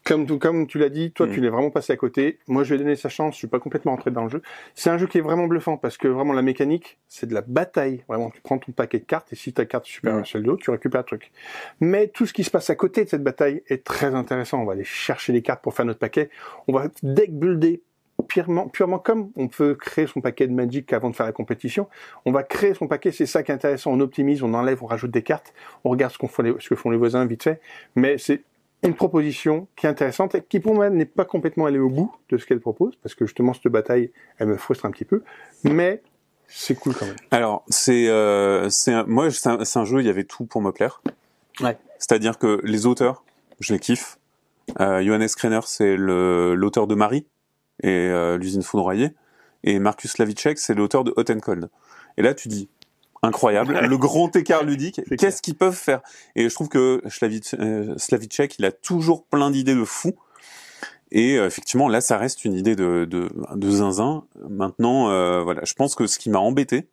Comme, 0.04 0.24
tout, 0.24 0.38
comme 0.38 0.68
tu 0.68 0.78
l'as 0.78 0.88
dit, 0.88 1.10
toi, 1.10 1.26
Mm. 1.26 1.32
tu 1.32 1.40
l'es 1.40 1.48
vraiment 1.48 1.70
passé 1.70 1.92
à 1.92 1.96
côté. 1.96 2.38
Moi, 2.46 2.62
je 2.62 2.72
vais 2.72 2.78
donner 2.78 2.94
sa 2.94 3.08
chance. 3.08 3.34
Je 3.34 3.38
suis 3.38 3.48
pas 3.48 3.58
complètement 3.58 3.90
rentré 3.90 4.12
dans 4.12 4.22
le 4.22 4.30
jeu. 4.30 4.40
C'est 4.76 4.88
un 4.88 4.98
jeu 4.98 5.08
qui 5.08 5.18
est 5.18 5.20
vraiment 5.20 5.48
bluffant 5.48 5.76
parce 5.76 5.96
que 5.98 6.06
vraiment 6.06 6.32
la 6.32 6.42
mécanique, 6.42 6.98
c'est 7.08 7.26
de 7.26 7.34
la 7.34 7.40
bataille. 7.42 8.04
Vraiment, 8.08 8.30
tu 8.30 8.40
prends 8.40 8.56
ton 8.58 8.70
paquet 8.70 9.00
de 9.00 9.04
cartes 9.04 9.32
et 9.32 9.36
si 9.36 9.52
ta 9.52 9.64
carte 9.66 9.84
est 9.86 9.90
supérieure 9.90 10.20
Mm. 10.20 10.22
à 10.22 10.26
celle 10.26 10.42
de 10.42 10.46
l'autre, 10.46 10.62
tu 10.62 10.70
récupères 10.70 11.00
le 11.00 11.06
truc. 11.06 11.32
Mais 11.80 12.06
tout 12.06 12.24
ce 12.24 12.32
qui 12.32 12.44
se 12.44 12.50
passe 12.50 12.70
à 12.70 12.76
côté 12.76 13.04
de 13.04 13.08
cette 13.10 13.24
bataille 13.24 13.62
est 13.66 13.82
très 13.84 14.14
intéressant. 14.14 14.60
On 14.60 14.64
va 14.64 14.74
aller 14.74 14.84
chercher 14.84 15.32
les 15.32 15.42
cartes 15.42 15.60
pour 15.62 15.74
faire 15.74 15.84
notre 15.84 15.98
paquet. 15.98 16.30
On 16.68 16.72
va 16.72 16.86
deck 17.02 17.32
builder 17.36 17.82
purement, 18.22 18.68
purement 18.68 18.98
comme 18.98 19.30
on 19.36 19.48
peut 19.48 19.74
créer 19.74 20.06
son 20.06 20.20
paquet 20.20 20.46
de 20.46 20.52
Magic 20.52 20.92
avant 20.92 21.10
de 21.10 21.16
faire 21.16 21.26
la 21.26 21.32
compétition. 21.32 21.88
On 22.24 22.32
va 22.32 22.42
créer 22.42 22.74
son 22.74 22.86
paquet, 22.86 23.12
c'est 23.12 23.26
ça 23.26 23.42
qui 23.42 23.50
est 23.50 23.54
intéressant. 23.54 23.92
On 23.92 24.00
optimise, 24.00 24.42
on 24.42 24.54
enlève, 24.54 24.82
on 24.82 24.86
rajoute 24.86 25.10
des 25.10 25.22
cartes, 25.22 25.52
on 25.84 25.90
regarde 25.90 26.12
ce, 26.12 26.18
qu'on 26.18 26.28
font 26.28 26.42
les, 26.42 26.54
ce 26.58 26.68
que 26.68 26.74
font 26.74 26.90
les 26.90 26.96
voisins 26.96 27.24
vite 27.26 27.42
fait. 27.42 27.60
Mais 27.94 28.18
c'est 28.18 28.42
une 28.82 28.94
proposition 28.94 29.68
qui 29.76 29.86
est 29.86 29.88
intéressante 29.88 30.34
et 30.34 30.42
qui 30.42 30.60
pour 30.60 30.74
moi 30.74 30.90
n'est 30.90 31.06
pas 31.06 31.24
complètement 31.24 31.66
allée 31.66 31.78
au 31.78 31.88
bout 31.88 32.14
de 32.28 32.38
ce 32.38 32.46
qu'elle 32.46 32.60
propose 32.60 32.94
parce 33.02 33.14
que 33.14 33.26
justement 33.26 33.54
cette 33.54 33.68
bataille 33.68 34.12
elle 34.38 34.48
me 34.48 34.56
frustre 34.56 34.84
un 34.84 34.90
petit 34.90 35.06
peu 35.06 35.22
mais 35.64 36.02
c'est 36.46 36.74
cool 36.74 36.94
quand 36.94 37.06
même. 37.06 37.16
Alors 37.30 37.64
c'est 37.68 38.08
euh, 38.08 38.68
c'est 38.70 38.92
un, 38.92 39.04
moi 39.06 39.30
c'est 39.30 39.48
un, 39.48 39.58
un, 39.60 39.84
jeu 39.84 40.00
il 40.00 40.06
y 40.06 40.10
avait 40.10 40.24
tout 40.24 40.44
pour 40.44 40.60
me 40.60 40.70
plaire. 40.70 41.02
Ouais. 41.60 41.76
C'est-à-dire 41.98 42.38
que 42.38 42.60
les 42.64 42.86
auteurs 42.86 43.24
je 43.60 43.72
les 43.72 43.80
kiffe. 43.80 44.18
Euh, 44.80 45.02
Johannes 45.02 45.28
Krenner 45.36 45.60
c'est 45.64 45.96
l'auteur 45.96 46.86
de 46.86 46.94
Marie 46.94 47.26
et 47.82 47.88
euh, 47.88 48.38
l'usine 48.38 48.62
foudroyée 48.62 49.14
et 49.64 49.78
Marcus 49.78 50.12
Slavicek 50.12 50.58
c'est 50.58 50.74
l'auteur 50.74 51.04
de 51.04 51.12
Hot 51.16 51.30
and 51.30 51.40
Cold. 51.40 51.68
Et 52.16 52.22
là 52.22 52.34
tu 52.34 52.48
dis 52.48 52.68
incroyable, 53.22 53.78
le 53.88 53.98
grand 53.98 54.34
écart 54.36 54.62
ludique. 54.62 55.00
Qu'est-ce 55.18 55.42
qu'ils 55.42 55.56
peuvent 55.56 55.76
faire? 55.76 56.00
Et 56.34 56.48
je 56.48 56.54
trouve 56.54 56.68
que 56.68 57.02
euh, 57.58 57.94
Slavicek, 57.98 58.58
il 58.58 58.64
a 58.64 58.72
toujours 58.72 59.24
plein 59.24 59.50
d'idées 59.50 59.74
de 59.74 59.84
fou. 59.84 60.12
Et 61.12 61.38
euh, 61.38 61.46
effectivement, 61.46 61.88
là, 61.88 62.00
ça 62.00 62.18
reste 62.18 62.44
une 62.44 62.54
idée 62.54 62.74
de, 62.74 63.04
de, 63.04 63.28
de 63.54 63.70
zinzin. 63.70 64.24
Maintenant, 64.48 65.10
euh, 65.10 65.42
voilà, 65.42 65.62
je 65.64 65.74
pense 65.74 65.94
que 65.94 66.06
ce 66.06 66.18
qui 66.18 66.30
m'a 66.30 66.38
embêté, 66.38 66.88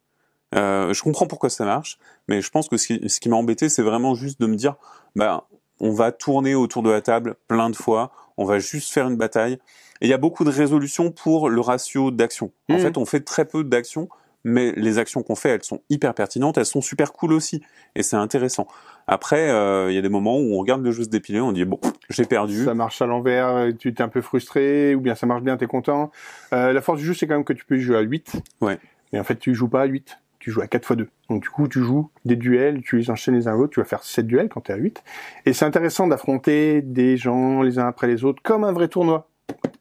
euh, 0.55 0.93
je 0.93 1.01
comprends 1.01 1.25
pourquoi 1.25 1.49
ça 1.49 1.65
marche, 1.65 1.97
mais 2.27 2.41
je 2.41 2.49
pense 2.51 2.69
que 2.69 2.77
ce 2.77 2.87
qui, 2.87 3.09
ce 3.09 3.19
qui 3.19 3.29
m'a 3.29 3.35
embêté, 3.35 3.69
c'est 3.69 3.81
vraiment 3.81 4.13
juste 4.13 4.39
de 4.39 4.45
me 4.45 4.55
dire, 4.55 4.75
bah, 5.15 5.47
on 5.83 5.91
va 5.91 6.13
tourner 6.13 6.55
autour 6.55 6.81
de 6.81 6.89
la 6.89 7.01
table 7.01 7.35
plein 7.49 7.69
de 7.69 7.75
fois, 7.75 8.11
on 8.37 8.45
va 8.45 8.57
juste 8.57 8.93
faire 8.93 9.07
une 9.07 9.17
bataille. 9.17 9.59
Et 10.01 10.07
il 10.07 10.09
y 10.09 10.13
a 10.13 10.17
beaucoup 10.17 10.45
de 10.45 10.49
résolutions 10.49 11.11
pour 11.11 11.49
le 11.49 11.59
ratio 11.59 12.09
d'action. 12.09 12.51
En 12.69 12.75
mmh. 12.75 12.79
fait, 12.79 12.97
on 12.97 13.05
fait 13.05 13.19
très 13.19 13.45
peu 13.45 13.65
d'actions 13.65 14.07
mais 14.43 14.73
les 14.75 14.97
actions 14.97 15.23
qu'on 15.23 15.35
fait, 15.35 15.49
elles 15.49 15.63
sont 15.63 15.81
hyper 15.89 16.13
pertinentes, 16.13 16.57
elles 16.57 16.65
sont 16.65 16.81
super 16.81 17.13
cool 17.13 17.33
aussi, 17.33 17.61
et 17.95 18.03
c'est 18.03 18.17
intéressant. 18.17 18.67
Après, 19.07 19.49
euh, 19.49 19.89
il 19.89 19.95
y 19.95 19.97
a 19.97 20.01
des 20.01 20.09
moments 20.09 20.37
où 20.37 20.53
on 20.53 20.57
regarde 20.57 20.83
le 20.83 20.91
jeu 20.91 21.03
se 21.03 21.09
dépiler, 21.09 21.39
on 21.39 21.51
dit 21.51 21.65
bon, 21.65 21.79
j'ai 22.09 22.25
perdu. 22.25 22.65
Ça 22.65 22.73
marche 22.73 23.01
à 23.01 23.05
l'envers, 23.05 23.69
tu 23.79 23.93
t'es 23.93 24.03
un 24.03 24.09
peu 24.09 24.21
frustré, 24.21 24.95
ou 24.95 25.01
bien 25.01 25.15
ça 25.15 25.25
marche 25.27 25.43
bien, 25.43 25.57
t'es 25.57 25.65
content. 25.65 26.11
Euh, 26.51 26.73
la 26.73 26.81
force 26.81 26.99
du 26.99 27.05
jeu, 27.05 27.13
c'est 27.13 27.27
quand 27.27 27.35
même 27.35 27.45
que 27.45 27.53
tu 27.53 27.65
peux 27.65 27.77
jouer 27.77 27.97
à 27.97 28.01
8. 28.01 28.33
Ouais. 28.61 28.79
Mais 29.11 29.19
en 29.19 29.23
fait, 29.23 29.37
tu 29.37 29.53
joues 29.53 29.69
pas 29.69 29.83
à 29.83 29.85
8, 29.85 30.17
tu 30.43 30.51
joues 30.51 30.61
à 30.61 30.67
4 30.67 30.83
x 30.83 30.97
2. 30.97 31.09
Donc 31.29 31.41
du 31.41 31.49
coup, 31.49 31.69
tu 31.69 31.81
joues 31.81 32.09
des 32.25 32.35
duels, 32.35 32.81
tu 32.81 32.97
les 32.97 33.09
enchaînes 33.09 33.35
les 33.35 33.47
uns 33.47 33.55
aux 33.55 33.61
autres, 33.61 33.73
tu 33.73 33.79
vas 33.79 33.85
faire 33.85 34.03
7 34.03 34.27
duels 34.27 34.49
quand 34.49 34.59
t'es 34.59 34.73
à 34.73 34.75
8. 34.75 35.01
Et 35.45 35.53
c'est 35.53 35.63
intéressant 35.63 36.05
d'affronter 36.05 36.81
des 36.81 37.15
gens 37.15 37.61
les 37.61 37.79
uns 37.79 37.87
après 37.87 38.07
les 38.07 38.25
autres, 38.25 38.41
comme 38.43 38.65
un 38.65 38.73
vrai 38.73 38.89
tournoi 38.89 39.29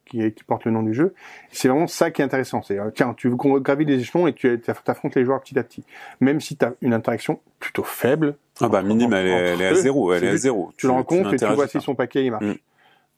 qui, 0.05 0.31
porte 0.47 0.63
le 0.63 0.71
nom 0.71 0.81
du 0.81 0.93
jeu. 0.93 1.15
C'est 1.51 1.67
vraiment 1.67 1.87
ça 1.87 2.11
qui 2.11 2.21
est 2.21 2.25
intéressant. 2.25 2.61
C'est 2.61 2.79
euh, 2.79 2.91
tiens, 2.95 3.13
tu 3.17 3.29
gravit 3.35 3.83
les 3.83 3.99
échelons 3.99 4.25
et 4.25 4.31
tu 4.33 4.57
affrontes 4.87 5.15
les 5.15 5.25
joueurs 5.25 5.41
petit 5.41 5.59
à 5.59 5.63
petit. 5.63 5.83
Même 6.21 6.39
si 6.39 6.55
tu 6.55 6.63
as 6.63 6.71
une 6.81 6.93
interaction 6.93 7.41
plutôt 7.59 7.83
faible. 7.83 8.37
Ah 8.61 8.69
bah 8.69 8.83
minime, 8.83 9.11
elle, 9.11 9.27
est, 9.27 9.67
à 9.67 9.73
zéro. 9.73 10.13
Elle 10.13 10.23
est 10.23 10.29
à 10.29 10.37
zéro. 10.37 10.71
Tu, 10.77 10.87
le 10.87 10.93
rencontres 10.93 11.33
et 11.33 11.37
tu 11.37 11.45
vois 11.45 11.67
si 11.67 11.81
son 11.81 11.95
paquet 11.95 12.23
il 12.23 12.31
marche. 12.31 12.45
Mm. 12.45 12.55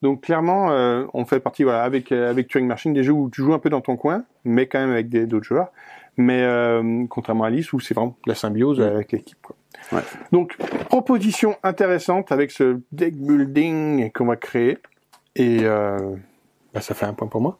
Donc 0.02 0.22
clairement, 0.22 0.72
euh, 0.72 1.04
on 1.14 1.24
fait 1.24 1.38
partie 1.38 1.62
voilà 1.62 1.84
avec 1.84 2.10
euh, 2.10 2.28
avec 2.28 2.48
Turing 2.48 2.66
Machine 2.66 2.92
des 2.92 3.04
jeux 3.04 3.12
où 3.12 3.30
tu 3.30 3.42
joues 3.42 3.54
un 3.54 3.58
peu 3.60 3.70
dans 3.70 3.80
ton 3.80 3.96
coin, 3.96 4.24
mais 4.44 4.66
quand 4.66 4.80
même 4.80 4.90
avec 4.90 5.08
d'autres 5.08 5.46
joueurs. 5.46 5.70
Mais 6.16 6.42
euh, 6.42 7.04
contrairement 7.08 7.44
à 7.44 7.48
Alice 7.48 7.72
où 7.72 7.80
c'est 7.80 7.94
vraiment 7.94 8.16
la 8.26 8.34
symbiose 8.34 8.80
mm. 8.80 8.82
avec 8.82 9.12
l'équipe. 9.12 9.46
Ouais. 9.92 10.00
Donc 10.32 10.56
proposition 10.88 11.56
intéressante 11.62 12.32
avec 12.32 12.50
ce 12.50 12.80
deck 12.92 13.14
building 13.14 14.10
qu'on 14.12 14.26
va 14.26 14.36
créer 14.36 14.78
et 15.34 15.60
euh, 15.62 16.16
bah, 16.72 16.80
ça 16.80 16.94
fait 16.94 17.06
un 17.06 17.12
point 17.12 17.28
pour 17.28 17.40
moi. 17.40 17.58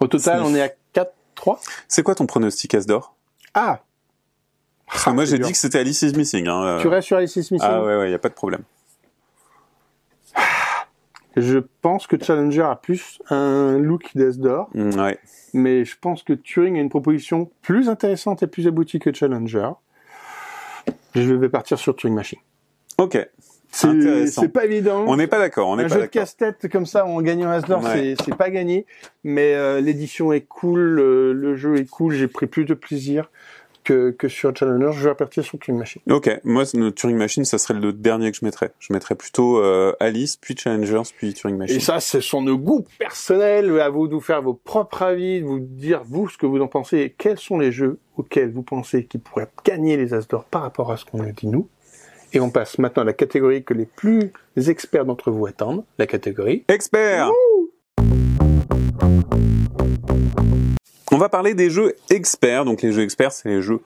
Au 0.00 0.06
total, 0.08 0.42
on 0.42 0.54
est 0.54 0.62
à 0.62 0.70
4-3. 0.94 1.58
C'est 1.88 2.02
quoi 2.02 2.14
ton 2.14 2.26
pronostic 2.26 2.74
Asdor? 2.74 3.14
Ah 3.54 3.80
Parce 4.86 5.04
que 5.04 5.10
moi, 5.10 5.22
ah, 5.22 5.26
j'ai 5.26 5.38
dit 5.38 5.50
que 5.50 5.56
c'était 5.58 5.78
Alice 5.78 6.02
is 6.02 6.12
Missing. 6.12 6.46
Hein. 6.48 6.78
Tu 6.80 6.88
restes 6.88 7.06
sur 7.06 7.16
Alice 7.16 7.34
is 7.36 7.48
Missing? 7.50 7.60
Ah 7.62 7.82
ouais, 7.82 7.96
ouais, 7.96 8.10
y 8.10 8.14
a 8.14 8.18
pas 8.18 8.28
de 8.28 8.34
problème. 8.34 8.62
Je 11.36 11.58
pense 11.82 12.06
que 12.06 12.22
Challenger 12.22 12.62
a 12.62 12.76
plus 12.76 13.20
un 13.28 13.78
look 13.78 14.10
d'Asdor. 14.14 14.70
Mm, 14.74 15.00
ouais. 15.00 15.18
Mais 15.52 15.84
je 15.84 15.96
pense 16.00 16.22
que 16.22 16.32
Turing 16.32 16.76
a 16.76 16.80
une 16.80 16.88
proposition 16.88 17.50
plus 17.62 17.88
intéressante 17.88 18.42
et 18.42 18.46
plus 18.46 18.66
aboutie 18.66 18.98
que 18.98 19.12
Challenger. 19.12 19.70
Je 21.14 21.34
vais 21.34 21.48
partir 21.48 21.78
sur 21.78 21.94
Turing 21.94 22.14
Machine. 22.14 22.38
Ok. 22.98 23.18
C'est 23.70 24.52
pas 24.52 24.64
évident. 24.64 25.04
On 25.06 25.16
n'est 25.16 25.26
pas 25.26 25.38
d'accord. 25.38 25.68
On 25.68 25.78
un 25.78 25.88
jeu 25.88 26.00
de 26.00 26.06
casse-tête 26.06 26.68
comme 26.70 26.86
ça 26.86 27.04
en 27.04 27.20
gagnant 27.20 27.50
Asdor, 27.50 27.82
c'est 27.84 28.36
pas 28.36 28.50
gagné. 28.50 28.86
Mais 29.22 29.54
euh, 29.54 29.80
l'édition 29.80 30.32
est 30.32 30.42
cool, 30.42 30.80
le, 30.80 31.56
jeu 31.56 31.76
est 31.76 31.88
cool. 31.88 32.14
J'ai 32.14 32.28
pris 32.28 32.46
plus 32.46 32.64
de 32.64 32.74
plaisir 32.74 33.30
que, 33.86 34.10
que 34.10 34.28
sur 34.28 34.54
Challenger. 34.54 34.90
Je 34.92 35.04
vais 35.04 35.10
repartir 35.10 35.44
sur 35.44 35.58
Turing 35.58 35.78
Machine. 35.78 36.02
Ok, 36.10 36.28
moi 36.44 36.64
Turing 36.66 37.16
Machine, 37.16 37.44
ça 37.44 37.56
serait 37.56 37.78
le 37.78 37.92
dernier 37.92 38.32
que 38.32 38.36
je 38.36 38.44
mettrais. 38.44 38.72
Je 38.80 38.92
mettrais 38.92 39.14
plutôt 39.14 39.58
euh, 39.58 39.94
Alice, 40.00 40.36
puis 40.36 40.56
Challengers, 40.56 41.02
puis 41.16 41.32
Turing 41.32 41.56
Machine. 41.56 41.76
Et 41.76 41.80
ça, 41.80 42.00
ce 42.00 42.20
sont 42.20 42.42
nos 42.42 42.58
goûts 42.58 42.84
personnels. 42.98 43.80
À 43.80 43.88
vous 43.88 44.08
de 44.08 44.14
vous 44.14 44.20
faire 44.20 44.42
vos 44.42 44.54
propres 44.54 45.02
avis, 45.02 45.40
de 45.40 45.46
vous 45.46 45.60
dire 45.60 46.02
vous 46.04 46.28
ce 46.28 46.36
que 46.36 46.46
vous 46.46 46.60
en 46.60 46.66
pensez 46.66 46.98
et 46.98 47.14
quels 47.16 47.38
sont 47.38 47.58
les 47.58 47.70
jeux 47.70 47.98
auxquels 48.16 48.50
vous 48.50 48.62
pensez 48.62 49.04
qui 49.04 49.18
pourraient 49.18 49.48
gagner 49.64 49.96
les 49.96 50.12
Asdor 50.12 50.44
par 50.44 50.62
rapport 50.62 50.90
à 50.90 50.96
ce 50.96 51.04
qu'on 51.04 51.18
nous 51.18 51.32
dit 51.32 51.46
nous. 51.46 51.68
Et 52.32 52.40
on 52.40 52.50
passe 52.50 52.78
maintenant 52.78 53.02
à 53.02 53.06
la 53.06 53.12
catégorie 53.12 53.62
que 53.62 53.72
les 53.72 53.86
plus 53.86 54.32
experts 54.56 55.04
d'entre 55.04 55.30
vous 55.30 55.46
attendent, 55.46 55.84
la 55.98 56.06
catégorie 56.06 56.64
expert. 56.68 57.30
On 61.16 61.18
va 61.18 61.30
parler 61.30 61.54
des 61.54 61.70
jeux 61.70 61.94
experts. 62.10 62.66
Donc 62.66 62.82
les 62.82 62.92
jeux 62.92 63.02
experts, 63.02 63.32
c'est 63.32 63.48
les 63.48 63.62
jeux 63.62 63.80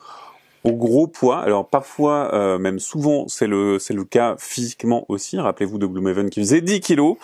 au 0.64 0.72
gros 0.72 1.06
poids. 1.06 1.38
Alors 1.38 1.68
parfois, 1.68 2.34
euh, 2.34 2.58
même 2.58 2.80
souvent, 2.80 3.28
c'est 3.28 3.46
le 3.46 3.78
c'est 3.78 3.94
le 3.94 4.02
cas 4.02 4.34
physiquement 4.36 5.04
aussi. 5.08 5.38
Rappelez-vous 5.38 5.78
de 5.78 5.86
Gloomhaven 5.86 6.28
qui 6.28 6.40
faisait 6.40 6.60
10 6.60 6.80
kilos. 6.80 7.16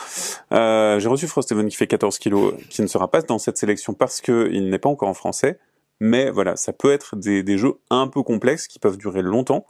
Euh, 0.52 1.00
J'ai 1.00 1.09
reçu 1.09 1.26
Frosthaven 1.26 1.68
qui 1.68 1.76
fait 1.76 1.88
14 1.88 2.20
kilos, 2.20 2.54
qui 2.70 2.82
ne 2.82 2.86
sera 2.86 3.11
pas 3.11 3.20
dans 3.20 3.40
cette 3.40 3.59
sélection 3.59 3.94
parce 3.94 4.20
qu'il 4.20 4.70
n'est 4.70 4.78
pas 4.78 4.88
encore 4.88 5.09
en 5.09 5.14
français. 5.14 5.59
Mais 5.98 6.30
voilà, 6.30 6.54
ça 6.54 6.72
peut 6.72 6.92
être 6.92 7.16
des, 7.16 7.42
des 7.42 7.59
jeux 7.59 7.74
un 7.90 8.07
peu 8.07 8.22
complexes 8.22 8.68
qui 8.68 8.78
peuvent 8.78 8.98
durer 8.98 9.22
longtemps. 9.22 9.66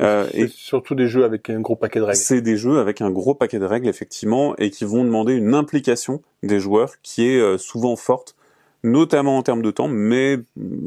Euh, 0.00 0.28
et 0.32 0.48
surtout 0.48 0.94
des 0.94 1.08
jeux 1.08 1.24
avec 1.24 1.50
un 1.50 1.60
gros 1.60 1.76
paquet 1.76 1.98
de 1.98 2.04
règles. 2.04 2.18
C'est 2.18 2.40
des 2.40 2.56
jeux 2.56 2.78
avec 2.78 3.00
un 3.00 3.10
gros 3.10 3.34
paquet 3.34 3.58
de 3.58 3.64
règles 3.64 3.88
effectivement 3.88 4.56
et 4.56 4.70
qui 4.70 4.84
vont 4.84 5.04
demander 5.04 5.34
une 5.34 5.54
implication 5.54 6.22
des 6.42 6.60
joueurs 6.60 6.94
qui 7.02 7.28
est 7.28 7.40
euh, 7.40 7.58
souvent 7.58 7.96
forte, 7.96 8.36
notamment 8.82 9.38
en 9.38 9.42
termes 9.42 9.62
de 9.62 9.70
temps, 9.70 9.88
mais 9.88 10.38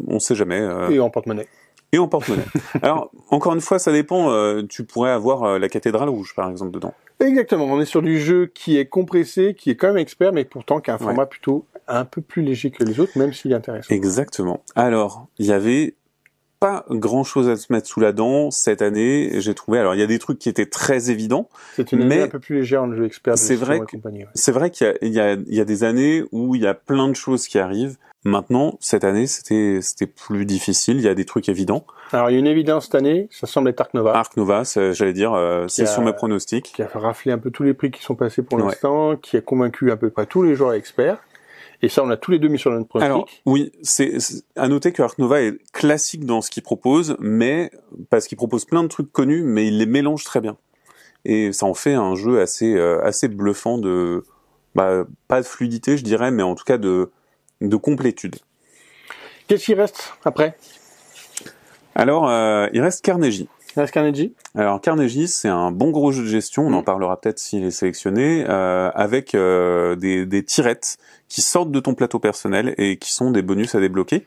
on 0.07 0.19
sait 0.19 0.35
jamais. 0.35 0.59
Euh... 0.59 0.89
Et 0.89 0.99
en 0.99 1.09
porte-monnaie. 1.09 1.47
Et 1.91 1.97
en 1.97 2.07
porte-monnaie. 2.07 2.45
Alors 2.81 3.11
encore 3.29 3.53
une 3.53 3.61
fois, 3.61 3.79
ça 3.79 3.91
dépend. 3.91 4.31
Euh, 4.31 4.63
tu 4.67 4.83
pourrais 4.83 5.11
avoir 5.11 5.43
euh, 5.43 5.59
la 5.59 5.69
cathédrale 5.69 6.09
rouge 6.09 6.33
par 6.35 6.49
exemple 6.49 6.71
dedans. 6.71 6.93
Exactement. 7.19 7.65
On 7.65 7.79
est 7.79 7.85
sur 7.85 8.01
du 8.01 8.19
jeu 8.19 8.47
qui 8.53 8.77
est 8.77 8.85
compressé, 8.85 9.55
qui 9.57 9.69
est 9.69 9.75
quand 9.75 9.87
même 9.87 9.97
expert, 9.97 10.33
mais 10.33 10.45
pourtant 10.45 10.79
qui 10.79 10.89
a 10.89 10.95
un 10.95 10.97
format 10.97 11.25
plutôt 11.25 11.65
un 11.87 12.05
peu 12.05 12.21
plus 12.21 12.41
léger 12.41 12.71
que 12.71 12.83
les 12.83 12.99
autres, 12.99 13.17
même 13.17 13.33
s'il 13.33 13.51
est 13.51 13.55
intéressant. 13.55 13.93
Exactement. 13.93 14.63
Alors, 14.75 15.27
il 15.37 15.45
y 15.45 15.51
avait 15.51 15.95
pas 16.61 16.85
grand 16.91 17.23
chose 17.23 17.49
à 17.49 17.57
se 17.57 17.73
mettre 17.73 17.87
sous 17.87 17.99
la 17.99 18.11
dent 18.11 18.51
cette 18.51 18.83
année. 18.83 19.31
J'ai 19.41 19.55
trouvé, 19.55 19.79
alors 19.79 19.95
il 19.95 19.99
y 19.99 20.03
a 20.03 20.07
des 20.07 20.19
trucs 20.19 20.37
qui 20.37 20.47
étaient 20.47 20.67
très 20.67 21.09
évidents. 21.09 21.49
C'est 21.75 21.91
une 21.91 22.03
année 22.03 22.21
un 22.21 22.27
peu 22.27 22.39
plus 22.39 22.57
légère 22.59 22.83
en 22.83 22.93
jeu 22.93 23.03
expert. 23.03 23.35
C'est 23.37 23.55
vrai, 23.55 23.81
c'est 24.35 24.51
vrai 24.51 24.69
qu'il 24.69 24.95
y, 25.01 25.07
y, 25.07 25.55
y 25.55 25.59
a, 25.59 25.65
des 25.65 25.83
années 25.83 26.23
où 26.31 26.55
il 26.55 26.61
y 26.61 26.67
a 26.67 26.75
plein 26.75 27.09
de 27.09 27.15
choses 27.15 27.47
qui 27.47 27.57
arrivent. 27.57 27.97
Maintenant, 28.23 28.77
cette 28.79 29.03
année, 29.03 29.25
c'était 29.25 29.79
c'était 29.81 30.05
plus 30.05 30.45
difficile. 30.45 30.97
Il 30.97 31.01
y 31.01 31.07
a 31.07 31.15
des 31.15 31.25
trucs 31.25 31.49
évidents. 31.49 31.83
Alors, 32.11 32.29
il 32.29 32.33
y 32.33 32.35
a 32.35 32.39
une 32.39 32.45
évidence 32.45 32.85
cette 32.85 32.95
année. 32.95 33.27
Ça 33.31 33.47
semble 33.47 33.69
être 33.69 33.81
Ark 33.81 33.95
Nova. 33.95 34.15
Ark 34.15 34.37
Nova, 34.37 34.61
j'allais 34.63 35.13
dire, 35.13 35.33
euh, 35.33 35.65
c'est 35.67 35.87
sur 35.87 36.03
mes 36.03 36.13
pronostics. 36.13 36.71
Qui 36.75 36.83
a 36.83 36.89
raflé 36.93 37.31
un 37.31 37.39
peu 37.39 37.49
tous 37.49 37.63
les 37.63 37.73
prix 37.73 37.89
qui 37.89 38.03
sont 38.03 38.13
passés 38.13 38.43
pour 38.43 38.59
l'instant, 38.59 39.15
qui 39.15 39.37
a 39.37 39.41
convaincu 39.41 39.89
à 39.89 39.97
peu 39.97 40.11
près 40.11 40.27
tous 40.27 40.43
les 40.43 40.53
joueurs 40.53 40.73
experts. 40.73 41.17
Et 41.81 41.89
ça, 41.89 42.03
on 42.03 42.09
a 42.09 42.17
tous 42.17 42.31
les 42.31 42.39
deux 42.39 42.47
mis 42.47 42.59
sur 42.59 42.71
notre 42.71 42.87
pronostic. 42.87 43.11
Alors, 43.11 43.27
oui, 43.45 43.71
c'est 43.81 44.17
à 44.55 44.67
noter 44.67 44.91
que 44.91 45.01
Ark 45.01 45.17
Nova 45.17 45.41
est 45.41 45.57
classique 45.71 46.25
dans 46.25 46.41
ce 46.41 46.51
qu'il 46.51 46.63
propose, 46.63 47.17
mais 47.19 47.71
parce 48.09 48.27
qu'il 48.27 48.37
propose 48.37 48.65
plein 48.65 48.83
de 48.83 48.87
trucs 48.87 49.11
connus, 49.11 49.41
mais 49.43 49.67
il 49.67 49.79
les 49.79 49.87
mélange 49.87 50.23
très 50.23 50.41
bien. 50.41 50.57
Et 51.25 51.53
ça 51.53 51.65
en 51.65 51.73
fait 51.73 51.93
un 51.93 52.15
jeu 52.15 52.41
assez 52.41 52.75
euh, 52.75 53.03
assez 53.03 53.27
bluffant 53.27 53.77
de 53.77 54.23
bah, 54.73 55.05
pas 55.27 55.41
de 55.41 55.45
fluidité, 55.45 55.97
je 55.97 56.03
dirais, 56.03 56.31
mais 56.31 56.43
en 56.43 56.55
tout 56.55 56.63
cas 56.63 56.77
de 56.77 57.11
de 57.61 57.75
complétude. 57.75 58.37
Qu'est-ce 59.47 59.65
qui 59.65 59.73
reste 59.73 60.13
après? 60.23 60.57
Alors, 61.93 62.29
euh, 62.29 62.67
il 62.73 62.81
reste 62.81 63.03
Carnegie. 63.03 63.49
Carnegie. 63.91 64.33
Alors 64.55 64.81
Carnegie, 64.81 65.27
c'est 65.27 65.47
un 65.47 65.71
bon 65.71 65.91
gros 65.91 66.11
jeu 66.11 66.23
de 66.23 66.27
gestion. 66.27 66.67
On 66.67 66.73
en 66.73 66.81
mm. 66.81 66.85
parlera 66.85 67.19
peut-être 67.19 67.39
s'il 67.39 67.63
est 67.63 67.71
sélectionné, 67.71 68.45
euh, 68.47 68.91
avec 68.93 69.35
euh, 69.35 69.95
des, 69.95 70.25
des 70.25 70.43
tirettes 70.43 70.97
qui 71.29 71.41
sortent 71.41 71.71
de 71.71 71.79
ton 71.79 71.93
plateau 71.93 72.19
personnel 72.19 72.75
et 72.77 72.97
qui 72.97 73.11
sont 73.11 73.31
des 73.31 73.41
bonus 73.41 73.75
à 73.75 73.79
débloquer. 73.79 74.25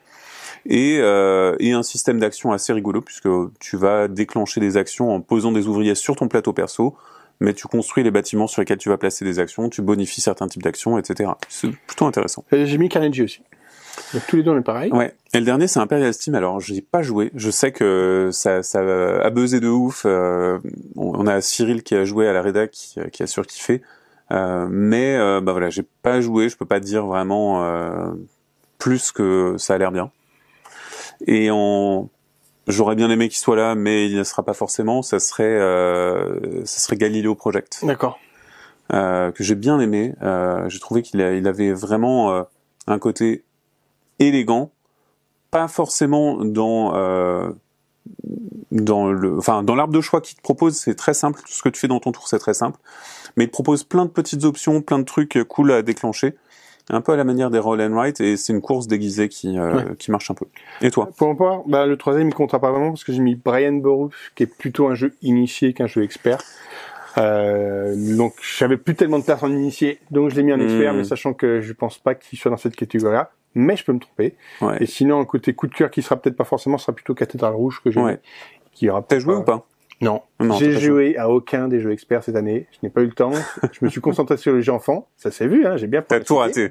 Et, 0.67 0.99
euh, 1.01 1.57
et 1.59 1.73
un 1.73 1.83
système 1.83 2.19
d'action 2.19 2.53
assez 2.53 2.73
rigolo 2.73 3.03
puisque 3.03 3.29
tu 3.61 3.77
vas 3.77 4.09
déclencher 4.09 4.61
des 4.61 4.79
actions 4.79 5.15
en 5.15 5.21
posant 5.21 5.53
des 5.53 5.67
ouvriers 5.67 5.95
sur 5.95 6.17
ton 6.17 6.29
plateau 6.29 6.55
perso, 6.55 6.97
mais 7.41 7.53
tu 7.53 7.67
construis 7.67 8.03
les 8.03 8.11
bâtiments 8.11 8.47
sur 8.47 8.63
lesquels 8.63 8.79
tu 8.79 8.89
vas 8.89 8.97
placer 8.97 9.27
des 9.27 9.39
actions, 9.39 9.69
tu 9.69 9.83
bonifies 9.83 10.23
certains 10.23 10.49
types 10.49 10.63
d'actions, 10.63 10.97
etc. 10.99 11.33
C'est 11.49 11.71
plutôt 11.87 12.07
intéressant. 12.07 12.45
J'ai 12.51 12.79
mis 12.79 12.89
Carnegie 12.89 13.23
aussi. 13.23 13.43
Donc 14.13 14.27
tous 14.27 14.37
les 14.37 14.43
deux 14.43 14.51
on 14.51 14.59
est 14.59 14.63
pareil. 14.63 14.93
Ouais. 14.93 15.15
Et 15.33 15.39
le 15.39 15.45
dernier, 15.45 15.67
c'est 15.67 15.81
Imperial 15.81 16.13
Steam. 16.15 16.35
Alors, 16.35 16.61
j'ai 16.61 16.81
pas 16.81 17.03
joué. 17.03 17.31
Je 17.35 17.51
sais 17.51 17.73
que 17.73 18.31
ça, 18.33 18.63
ça 18.63 18.81
a 18.81 19.31
buzzé 19.31 19.61
de 19.61 19.69
ouf. 19.69 20.03
Euh, 20.07 20.59
on 20.97 21.27
a 21.27 21.41
Cyril 21.41 21.83
qui 21.83 21.95
a 21.95 22.05
joué 22.05 22.29
à 22.29 22.33
la 22.33 22.43
rédac, 22.43 22.71
qui, 22.71 23.01
qui 23.13 23.23
a 23.23 23.27
surkiffé. 23.27 23.83
Euh, 24.31 24.67
mais 24.71 25.17
euh, 25.17 25.41
bah 25.41 25.53
voilà, 25.53 25.71
j'ai 25.71 25.85
pas 26.03 26.21
joué. 26.21 26.49
Je 26.49 26.57
peux 26.57 26.67
pas 26.67 26.81
dire 26.81 27.07
vraiment 27.07 27.65
euh, 27.65 28.13
plus 28.79 29.13
que 29.13 29.57
ça 29.59 29.75
a 29.75 29.79
l'air 29.79 29.93
bien. 29.93 30.11
Et 31.27 31.51
en 31.51 32.09
J'aurais 32.67 32.95
bien 32.95 33.11
aimé 33.11 33.29
qu'il 33.29 33.39
soit 33.39 33.57
là, 33.57 33.75
mais 33.75 34.09
il 34.09 34.17
ne 34.17 34.25
sera 34.25 34.43
pas 34.43 34.55
forcément. 34.55 35.03
Ça 35.03 35.21
serait, 35.21 35.45
euh, 35.45 36.65
ça 36.65 36.81
serait 36.81 36.97
Galileo 36.97 37.35
Project. 37.35 37.81
D'accord. 37.83 38.19
Euh, 38.93 39.33
que 39.33 39.45
j'ai 39.45 39.55
bien 39.55 39.79
aimé. 39.81 40.15
Euh, 40.23 40.69
j'ai 40.69 40.79
trouvé 40.79 41.03
qu'il 41.03 41.21
il 41.21 41.47
avait 41.47 41.73
vraiment 41.73 42.33
euh, 42.33 42.43
un 42.87 42.99
côté 42.99 43.45
élégant, 44.19 44.71
pas 45.51 45.69
forcément 45.69 46.45
dans 46.45 46.95
euh, 46.95 47.51
dans 48.71 49.11
le, 49.11 49.39
enfin 49.39 49.63
dans 49.63 49.75
l'arbre 49.75 49.93
de 49.93 50.01
choix 50.01 50.21
qu'il 50.21 50.37
te 50.37 50.43
propose, 50.43 50.77
c'est 50.77 50.95
très 50.95 51.15
simple. 51.15 51.41
Tout 51.41 51.53
ce 51.53 51.63
que 51.63 51.69
tu 51.69 51.81
fais 51.81 51.89
dans 51.89 52.01
ton 52.01 52.13
tour, 52.13 52.29
c'est 52.29 52.39
très 52.39 52.55
simple, 52.55 52.79
mais 53.37 53.45
il 53.45 53.49
te 53.49 53.53
propose 53.53 53.85
plein 53.85 54.05
de 54.05 54.11
petites 54.11 54.45
options, 54.45 54.83
plein 54.83 54.99
de 54.99 55.05
trucs 55.05 55.39
cool 55.49 55.73
à 55.73 55.83
déclencher 55.83 56.35
un 56.91 57.01
peu 57.01 57.13
à 57.13 57.17
la 57.17 57.25
manière 57.25 57.51
des 57.51 57.59
roll 57.59 57.81
and 57.81 57.95
write 57.95 58.21
et 58.21 58.37
c'est 58.37 58.53
une 58.53 58.61
course 58.61 58.87
déguisée 58.87 59.29
qui 59.29 59.59
euh, 59.59 59.95
qui 59.99 60.11
marche 60.11 60.31
un 60.31 60.35
peu. 60.35 60.47
Et 60.83 60.91
toi 60.91 61.09
Pour 61.17 61.29
ma 61.29 61.35
part, 61.35 61.63
bah, 61.67 61.87
le 61.87 61.97
troisième 61.97 62.29
il 62.29 62.35
comptera 62.35 62.61
pas 62.61 62.71
vraiment 62.71 62.91
parce 62.91 63.05
que 63.05 63.13
j'ai 63.13 63.21
mis 63.21 63.37
Brian 63.37 63.73
Borup 63.73 64.13
qui 64.35 64.43
est 64.43 64.47
plutôt 64.47 64.89
un 64.89 64.95
jeu 64.95 65.15
initié 65.23 65.73
qu'un 65.73 65.87
jeu 65.87 66.03
expert. 66.03 66.43
Euh, 67.17 67.95
donc 68.17 68.35
j'avais 68.59 68.77
plus 68.77 68.97
tellement 68.97 69.19
de 69.19 69.25
personnes 69.25 69.57
initiées, 69.57 70.01
donc 70.11 70.31
je 70.31 70.37
l'ai 70.37 70.43
mis 70.43 70.53
en 70.53 70.61
expert, 70.61 70.93
Hmm. 70.93 70.97
mais 70.97 71.05
sachant 71.05 71.33
que 71.33 71.61
je 71.61 71.73
pense 71.73 71.97
pas 71.97 72.15
qu'il 72.15 72.39
soit 72.39 72.51
dans 72.51 72.57
cette 72.57 72.77
catégorie-là. 72.77 73.31
Mais 73.55 73.77
je 73.77 73.85
peux 73.85 73.93
me 73.93 74.01
tromper. 74.01 74.35
Ouais. 74.61 74.77
Et 74.81 74.87
sinon, 74.87 75.21
un 75.21 75.25
côté 75.25 75.55
coup 75.55 75.67
de 75.67 75.75
cœur 75.75 75.91
qui 75.91 76.03
sera 76.03 76.17
peut-être 76.17 76.37
pas 76.37 76.45
forcément, 76.45 76.79
sera 76.79 76.93
plutôt 76.93 77.15
Cathédrale 77.15 77.55
Rouge 77.55 77.81
que 77.85 77.91
j'ai 77.91 78.01
Ouais. 78.01 78.21
qui 78.73 78.89
aura 78.91 79.03
T'as 79.03 79.19
joué 79.19 79.35
ou 79.35 79.43
pas? 79.43 79.65
Non. 80.01 80.23
Non, 80.41 80.55
J'ai 80.57 80.73
joué 80.81 81.17
à 81.17 81.31
aucun 81.31 81.69
des 81.69 81.81
jeux 81.81 81.93
experts 81.93 82.25
cette 82.25 82.35
année. 82.37 82.67
Je 82.73 82.79
n'ai 82.83 82.91
pas 82.91 83.01
eu 83.03 83.07
le 83.07 83.13
temps. 83.13 83.31
je 83.73 83.85
me 83.85 83.89
suis 83.89 84.01
concentré 84.01 84.37
sur 84.37 84.53
les 84.53 84.61
jeux 84.61 84.73
enfants. 84.73 85.07
Ça 85.17 85.31
s'est 85.31 85.47
vu, 85.47 85.65
hein. 85.67 85.77
J'ai 85.77 85.87
bien 85.87 86.03
T'as 86.03 86.21
tout 86.21 86.37
raté. 86.37 86.69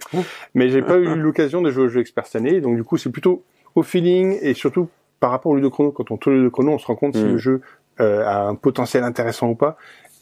Mais 0.54 0.70
j'ai 0.70 0.82
pas 0.82 0.98
eu 0.98 1.16
l'occasion 1.16 1.62
de 1.62 1.72
jouer 1.72 1.86
aux 1.86 1.88
jeux 1.90 2.02
experts 2.02 2.26
cette 2.28 2.36
année. 2.42 2.60
Donc 2.60 2.76
du 2.76 2.84
coup, 2.84 2.98
c'est 2.98 3.10
plutôt 3.12 3.44
au 3.76 3.82
feeling 3.82 4.38
et 4.42 4.54
surtout 4.54 4.90
par 5.22 5.32
rapport 5.32 5.54
au 5.54 5.56
ludochrono. 5.56 5.92
Quand 5.94 6.12
on 6.12 6.18
tourne 6.18 6.36
le 6.36 6.42
ludochrono, 6.42 6.74
on 6.74 6.78
se 6.78 6.86
rend 6.86 6.96
compte 6.96 7.16
si 7.16 7.24
Mm. 7.24 7.32
le 7.32 7.38
jeu 7.38 7.62
euh, 8.02 8.26
a 8.26 8.42
un 8.44 8.56
potentiel 8.56 9.04
intéressant 9.04 9.48
ou 9.50 9.56
pas. 9.56 9.78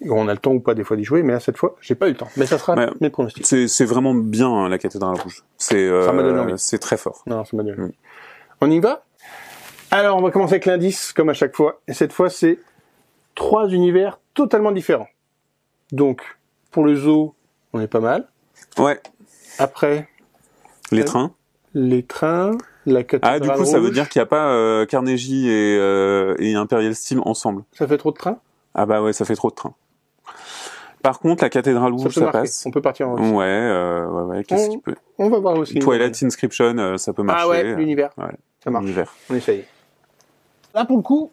On 0.09 0.27
a 0.27 0.33
le 0.33 0.39
temps 0.39 0.51
ou 0.53 0.59
pas 0.59 0.73
des 0.73 0.83
fois 0.83 0.97
d'y 0.97 1.03
jouer, 1.03 1.21
mais 1.23 1.33
là 1.33 1.39
cette 1.39 1.57
fois, 1.57 1.75
j'ai 1.81 1.95
pas 1.95 2.07
eu 2.07 2.11
le 2.11 2.17
temps. 2.17 2.27
Mais 2.37 2.45
ça 2.47 2.57
sera 2.57 2.75
mes 2.99 3.09
pronostics. 3.09 3.45
C'est 3.45 3.85
vraiment 3.85 4.13
bien 4.15 4.49
hein, 4.49 4.69
la 4.69 4.77
cathédrale 4.79 5.15
rouge. 5.19 5.43
C'est 5.57 5.75
euh, 5.77 6.05
Ça 6.05 6.11
m'a 6.13 6.23
donné 6.23 6.39
envie. 6.39 6.53
c'est 6.57 6.79
très 6.79 6.97
fort. 6.97 7.21
Non, 7.27 7.45
ça 7.45 7.55
m'a 7.55 7.63
donné. 7.63 7.77
Mm. 7.77 7.91
On 8.61 8.71
y 8.71 8.79
va? 8.79 9.03
Alors, 9.91 10.17
on 10.17 10.21
va 10.21 10.31
commencer 10.31 10.53
avec 10.53 10.65
l'indice, 10.65 11.11
comme 11.13 11.29
à 11.29 11.33
chaque 11.33 11.55
fois. 11.55 11.81
Et 11.87 11.93
cette 11.93 12.13
fois, 12.13 12.29
c'est 12.29 12.59
trois 13.35 13.67
univers 13.69 14.19
totalement 14.33 14.71
différents. 14.71 15.09
Donc, 15.91 16.21
pour 16.71 16.85
le 16.85 16.95
zoo, 16.95 17.35
on 17.73 17.81
est 17.81 17.87
pas 17.87 17.99
mal. 17.99 18.27
Ouais. 18.77 18.99
Après, 19.59 20.07
Les 20.91 21.03
trains. 21.05 21.33
les 21.73 22.03
trains, 22.03 22.57
la 22.85 23.01
Ah 23.21 23.39
du 23.39 23.49
coup 23.49 23.65
ça 23.65 23.79
veut 23.79 23.91
dire 23.91 24.07
qu'il 24.09 24.19
n'y 24.19 24.23
a 24.23 24.27
pas 24.27 24.51
euh, 24.53 24.85
Carnegie 24.85 25.47
et, 25.49 25.77
euh, 25.77 26.35
et 26.39 26.55
Imperial 26.55 26.95
Steam 26.95 27.21
ensemble. 27.25 27.63
Ça 27.73 27.87
fait 27.87 27.97
trop 27.97 28.11
de 28.11 28.17
trains? 28.17 28.39
Ah 28.73 28.85
bah 28.85 29.01
ouais 29.01 29.11
ça 29.13 29.25
fait 29.25 29.35
trop 29.35 29.49
de 29.49 29.55
trains. 29.55 29.73
Par 31.03 31.19
contre 31.19 31.43
la 31.43 31.49
cathédrale 31.49 31.93
rouge 31.93 32.13
ça, 32.13 32.27
passe. 32.31 32.63
On 32.65 32.71
peut 32.71 32.81
partir 32.81 33.09
en 33.09 33.15
Ouais 33.33 33.45
euh, 33.45 34.05
ouais 34.07 34.21
ouais 34.37 34.43
qu'est-ce 34.43 34.69
qui 34.69 34.77
peut. 34.77 34.95
On 35.17 35.29
va 35.29 35.39
voir 35.39 35.57
aussi. 35.57 35.79
Twilight 35.79 36.21
Inscription 36.23 36.77
euh, 36.77 36.97
ça 36.97 37.13
peut 37.13 37.23
marcher. 37.23 37.43
Ah 37.45 37.49
ouais, 37.49 37.63
euh, 37.65 37.75
l'univers. 37.75 38.11
ouais. 38.17 38.25
Ça 38.63 38.69
marche. 38.69 38.85
L'univers. 38.85 39.13
On 39.29 39.35
essaye. 39.35 39.65
Là, 40.73 40.85
pour 40.85 40.97
le 40.97 41.03
coup, 41.03 41.31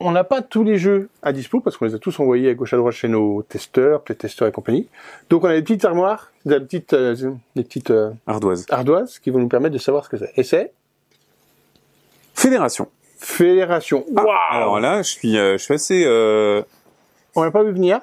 on 0.00 0.10
n'a 0.10 0.24
pas 0.24 0.42
tous 0.42 0.64
les 0.64 0.76
jeux 0.76 1.08
à 1.22 1.32
dispo 1.32 1.60
parce 1.60 1.76
qu'on 1.76 1.84
les 1.86 1.94
a 1.94 1.98
tous 1.98 2.18
envoyés 2.20 2.50
à 2.50 2.54
gauche 2.54 2.74
à 2.74 2.76
droite 2.76 2.94
chez 2.94 3.08
nos 3.08 3.42
testeurs, 3.42 4.02
playtesteurs 4.02 4.48
et 4.48 4.52
compagnie. 4.52 4.88
Donc, 5.30 5.44
on 5.44 5.48
a 5.48 5.54
des 5.54 5.62
petites 5.62 5.84
armoires, 5.84 6.32
des 6.44 6.58
petites, 6.60 6.92
euh, 6.92 7.14
des 7.56 7.62
petites 7.62 7.90
euh, 7.90 8.10
Ardoise. 8.26 8.66
ardoises 8.68 9.18
qui 9.20 9.30
vont 9.30 9.38
nous 9.38 9.48
permettre 9.48 9.72
de 9.72 9.78
savoir 9.78 10.04
ce 10.04 10.10
que 10.10 10.16
c'est. 10.18 10.32
Et 10.36 10.42
c'est 10.42 10.72
Fédération. 12.34 12.88
Fédération. 13.18 14.04
Waouh 14.10 14.26
Ah, 14.28 14.56
Alors 14.56 14.80
là 14.80 15.00
je 15.02 15.08
suis 15.08 15.38
euh, 15.38 15.56
je 15.56 15.62
suis 15.62 15.74
assez 15.74 16.04
euh... 16.04 16.62
On 17.34 17.42
l'a 17.42 17.50
pas 17.50 17.62
vu 17.62 17.72
venir. 17.72 18.00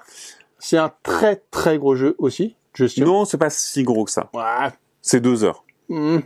C'est 0.61 0.77
un 0.77 0.91
très 1.03 1.41
très 1.51 1.77
gros 1.77 1.95
jeu 1.95 2.15
aussi. 2.19 2.55
Non 3.01 3.25
c'est 3.25 3.37
pas 3.37 3.49
si 3.49 3.83
gros 3.83 4.05
que 4.05 4.11
ça. 4.11 4.29
C'est 5.01 5.19
deux 5.19 5.43
heures. 5.43 5.65
Hmm. 5.89 6.19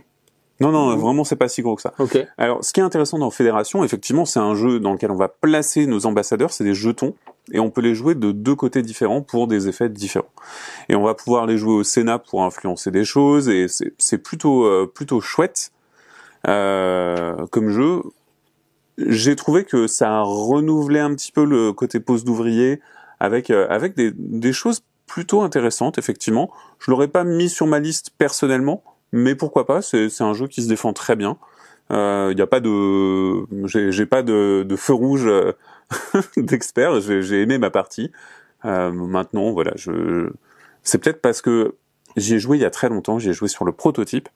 Non 0.60 0.70
non 0.70 0.90
Mhm. 0.92 1.00
vraiment 1.00 1.24
c'est 1.24 1.36
pas 1.36 1.48
si 1.48 1.62
gros 1.62 1.74
que 1.76 1.82
ça. 1.82 1.92
Alors, 2.38 2.64
ce 2.64 2.72
qui 2.72 2.80
est 2.80 2.82
intéressant 2.82 3.18
dans 3.18 3.30
Fédération, 3.30 3.82
effectivement, 3.84 4.24
c'est 4.24 4.38
un 4.38 4.54
jeu 4.54 4.78
dans 4.80 4.92
lequel 4.92 5.10
on 5.10 5.16
va 5.16 5.28
placer 5.28 5.86
nos 5.86 6.06
ambassadeurs, 6.06 6.50
c'est 6.52 6.64
des 6.64 6.72
jetons, 6.74 7.14
et 7.52 7.58
on 7.60 7.70
peut 7.70 7.80
les 7.82 7.94
jouer 7.94 8.14
de 8.14 8.32
deux 8.32 8.54
côtés 8.54 8.80
différents 8.82 9.20
pour 9.22 9.48
des 9.48 9.68
effets 9.68 9.88
différents. 9.90 10.30
Et 10.88 10.94
on 10.94 11.02
va 11.02 11.14
pouvoir 11.14 11.46
les 11.46 11.58
jouer 11.58 11.74
au 11.74 11.82
Sénat 11.82 12.18
pour 12.18 12.42
influencer 12.42 12.90
des 12.90 13.04
choses, 13.04 13.48
et 13.48 13.66
c'est 13.98 14.18
plutôt 14.18 14.64
euh, 14.64 14.90
plutôt 14.92 15.20
chouette 15.20 15.72
euh, 16.48 17.46
comme 17.50 17.68
jeu. 17.70 18.02
J'ai 18.98 19.36
trouvé 19.36 19.64
que 19.64 19.86
ça 19.86 20.18
a 20.18 20.22
renouvelé 20.22 21.00
un 21.00 21.14
petit 21.14 21.32
peu 21.32 21.44
le 21.44 21.72
côté 21.72 22.00
pose 22.00 22.24
d'ouvrier 22.24 22.80
avec 23.20 23.50
euh, 23.50 23.66
avec 23.68 23.94
des, 23.94 24.12
des 24.14 24.52
choses 24.52 24.82
plutôt 25.06 25.42
intéressantes, 25.42 25.98
effectivement. 25.98 26.50
Je 26.78 26.90
l'aurais 26.90 27.08
pas 27.08 27.24
mis 27.24 27.48
sur 27.48 27.66
ma 27.66 27.78
liste 27.78 28.10
personnellement, 28.18 28.82
mais 29.12 29.34
pourquoi 29.34 29.66
pas 29.66 29.82
C'est 29.82 30.20
un 30.20 30.34
jeu 30.34 30.48
qui 30.48 30.62
se 30.62 30.68
défend 30.68 30.92
très 30.92 31.16
bien. 31.16 31.38
Il 31.90 32.34
n'y 32.34 32.42
a 32.42 32.46
pas 32.48 32.58
de, 32.58 33.46
j'ai 33.66 34.06
pas 34.06 34.24
de, 34.24 34.64
de 34.68 34.76
feu 34.76 34.92
rouge 34.92 35.26
euh, 35.26 35.52
d'expert. 36.36 37.00
J'ai 37.00 37.22
j'ai 37.22 37.42
aimé 37.42 37.58
ma 37.58 37.70
partie. 37.70 38.10
Euh, 38.64 38.90
maintenant, 38.90 39.52
voilà, 39.52 39.72
je, 39.76 40.30
c'est 40.82 40.98
peut-être 40.98 41.20
parce 41.20 41.42
que 41.42 41.76
j'y 42.16 42.34
ai 42.34 42.38
joué 42.38 42.56
il 42.56 42.60
y 42.60 42.64
a 42.64 42.70
très 42.70 42.88
longtemps. 42.88 43.18
J'y 43.18 43.30
ai 43.30 43.32
joué 43.32 43.48
sur 43.48 43.64
le 43.64 43.72
prototype, 43.72 44.28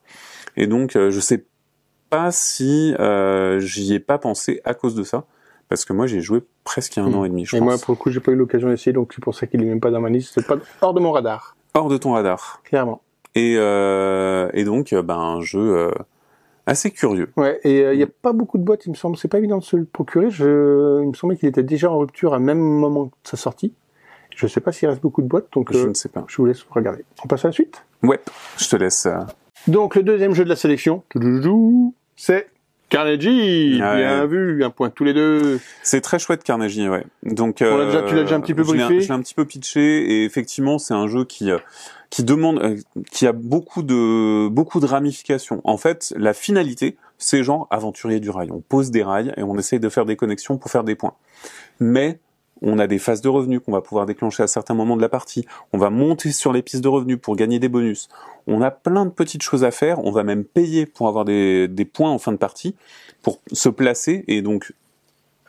et 0.55 0.67
donc 0.67 0.95
euh, 0.95 1.11
je 1.11 1.19
sais 1.19 1.45
pas 2.09 2.31
si 2.31 2.93
euh, 2.99 3.59
j'y 3.59 3.93
ai 3.93 3.99
pas 3.99 4.17
pensé 4.17 4.61
à 4.63 4.73
cause 4.73 4.95
de 4.95 5.03
ça, 5.03 5.25
parce 5.71 5.85
que 5.85 5.93
moi 5.93 6.05
j'y 6.05 6.17
ai 6.17 6.21
joué 6.21 6.43
presque 6.65 6.97
un 6.97 7.07
Mm. 7.09 7.15
an 7.15 7.23
et 7.25 7.29
demi, 7.29 7.45
je 7.45 7.55
Et 7.55 7.59
pense. 7.59 7.65
moi, 7.65 7.77
pour 7.77 7.93
le 7.93 7.97
coup, 7.97 8.11
j'ai 8.11 8.19
pas 8.19 8.33
eu 8.33 8.35
l'occasion 8.35 8.67
d'essayer, 8.67 8.91
donc 8.91 9.13
c'est 9.15 9.23
pour 9.23 9.33
ça 9.33 9.47
qu'il 9.47 9.61
est 9.63 9.65
même 9.65 9.79
pas 9.79 9.89
dans 9.89 10.01
ma 10.01 10.09
liste. 10.09 10.33
C'est 10.35 10.45
pas 10.45 10.57
hors 10.81 10.93
de 10.93 10.99
mon 10.99 11.11
radar, 11.13 11.55
Hors 11.73 11.87
de 11.87 11.95
ton 11.97 12.11
radar. 12.11 12.59
clairement. 12.65 13.01
Et, 13.35 13.55
euh, 13.57 14.49
et 14.53 14.65
donc, 14.65 14.91
euh, 14.91 15.01
ben, 15.01 15.15
un 15.17 15.39
jeu 15.39 15.59
euh, 15.61 15.91
assez 16.65 16.91
curieux. 16.91 17.29
Ouais, 17.37 17.61
et 17.63 17.79
il 17.93 17.95
n'y 17.97 18.03
a 18.03 18.07
pas 18.21 18.33
beaucoup 18.33 18.57
de 18.57 18.63
boîtes, 18.63 18.85
il 18.85 18.89
me 18.89 18.95
semble. 18.95 19.15
C'est 19.15 19.29
pas 19.29 19.37
évident 19.37 19.57
de 19.59 19.63
se 19.63 19.77
le 19.77 19.85
procurer. 19.85 20.29
Je... 20.29 21.01
Il 21.01 21.07
me 21.07 21.13
semblait 21.13 21.37
qu'il 21.37 21.47
était 21.47 21.63
déjà 21.63 21.89
en 21.89 21.97
rupture 21.99 22.33
à 22.33 22.39
même 22.39 22.59
moment 22.59 23.05
de 23.05 23.11
sa 23.23 23.37
sortie. 23.37 23.73
Je 24.35 24.47
sais 24.47 24.59
pas 24.59 24.73
s'il 24.73 24.89
reste 24.89 25.01
beaucoup 25.01 25.21
de 25.21 25.27
boîtes, 25.27 25.47
donc 25.53 25.71
Je 25.71 25.77
euh, 25.77 25.87
ne 25.89 25.93
sais 25.93 26.09
pas. 26.09 26.25
je 26.27 26.35
vous 26.37 26.45
laisse 26.45 26.63
regarder. 26.69 27.05
On 27.23 27.27
passe 27.29 27.45
à 27.45 27.47
la 27.47 27.51
suite? 27.53 27.85
Ouais, 28.03 28.19
je 28.57 28.67
te 28.67 28.75
laisse. 28.75 29.05
euh, 29.05 29.19
Donc 29.67 29.95
le 29.95 30.03
deuxième 30.03 30.33
jeu 30.33 30.43
de 30.43 30.49
la 30.49 30.55
sélection, 30.57 31.03
c'est 32.17 32.47
Carnegie. 32.91 33.79
Ah 33.81 33.95
Bien 33.95 34.21
ouais. 34.21 34.27
vu, 34.27 34.63
un 34.63 34.69
point 34.69 34.91
tous 34.91 35.03
les 35.03 35.13
deux. 35.13 35.59
C'est 35.81 36.01
très 36.01 36.19
chouette 36.19 36.43
Carnegie, 36.43 36.87
ouais. 36.87 37.03
Donc, 37.23 37.57
déjà- 37.59 38.03
tu 38.03 38.13
l'as 38.15 38.21
déjà 38.23 38.35
un 38.35 38.41
petit 38.41 38.53
peu 38.53 38.63
briefé 38.63 39.01
Je 39.01 39.07
l'ai 39.07 39.11
un 39.11 39.21
petit 39.21 39.33
peu 39.33 39.45
pitché 39.45 39.81
et 39.81 40.25
effectivement, 40.25 40.77
c'est 40.77 40.93
un 40.93 41.07
jeu 41.07 41.25
qui 41.25 41.49
euh, 41.49 41.57
qui 42.11 42.23
demande, 42.23 42.59
euh, 42.61 42.75
qui 43.11 43.25
a 43.25 43.31
beaucoup 43.31 43.81
de 43.81 44.49
beaucoup 44.49 44.79
de 44.81 44.85
ramifications. 44.85 45.61
En 45.63 45.77
fait, 45.77 46.13
la 46.17 46.33
finalité, 46.33 46.97
c'est 47.17 47.43
genre 47.43 47.67
aventurier 47.71 48.19
du 48.19 48.29
rail. 48.29 48.49
On 48.51 48.59
pose 48.59 48.91
des 48.91 49.01
rails 49.03 49.33
et 49.37 49.43
on 49.43 49.57
essaye 49.57 49.79
de 49.79 49.89
faire 49.89 50.05
des 50.05 50.17
connexions 50.17 50.57
pour 50.57 50.69
faire 50.69 50.83
des 50.83 50.95
points. 50.95 51.13
Mais 51.79 52.19
on 52.61 52.77
a 52.79 52.87
des 52.87 52.99
phases 52.99 53.21
de 53.21 53.29
revenus 53.29 53.59
qu'on 53.65 53.71
va 53.71 53.81
pouvoir 53.81 54.05
déclencher 54.05 54.43
à 54.43 54.47
certains 54.47 54.73
moments 54.73 54.95
de 54.95 55.01
la 55.01 55.09
partie. 55.09 55.45
On 55.73 55.77
va 55.77 55.89
monter 55.89 56.31
sur 56.31 56.53
les 56.53 56.61
pistes 56.61 56.83
de 56.83 56.87
revenus 56.87 57.17
pour 57.21 57.35
gagner 57.35 57.59
des 57.59 57.69
bonus. 57.69 58.07
On 58.47 58.61
a 58.61 58.71
plein 58.71 59.05
de 59.05 59.11
petites 59.11 59.41
choses 59.41 59.63
à 59.63 59.71
faire. 59.71 59.99
On 60.05 60.11
va 60.11 60.23
même 60.23 60.43
payer 60.43 60.85
pour 60.85 61.07
avoir 61.07 61.25
des, 61.25 61.67
des 61.67 61.85
points 61.85 62.11
en 62.11 62.19
fin 62.19 62.31
de 62.31 62.37
partie, 62.37 62.75
pour 63.23 63.39
se 63.51 63.69
placer 63.69 64.23
et 64.27 64.41
donc 64.41 64.73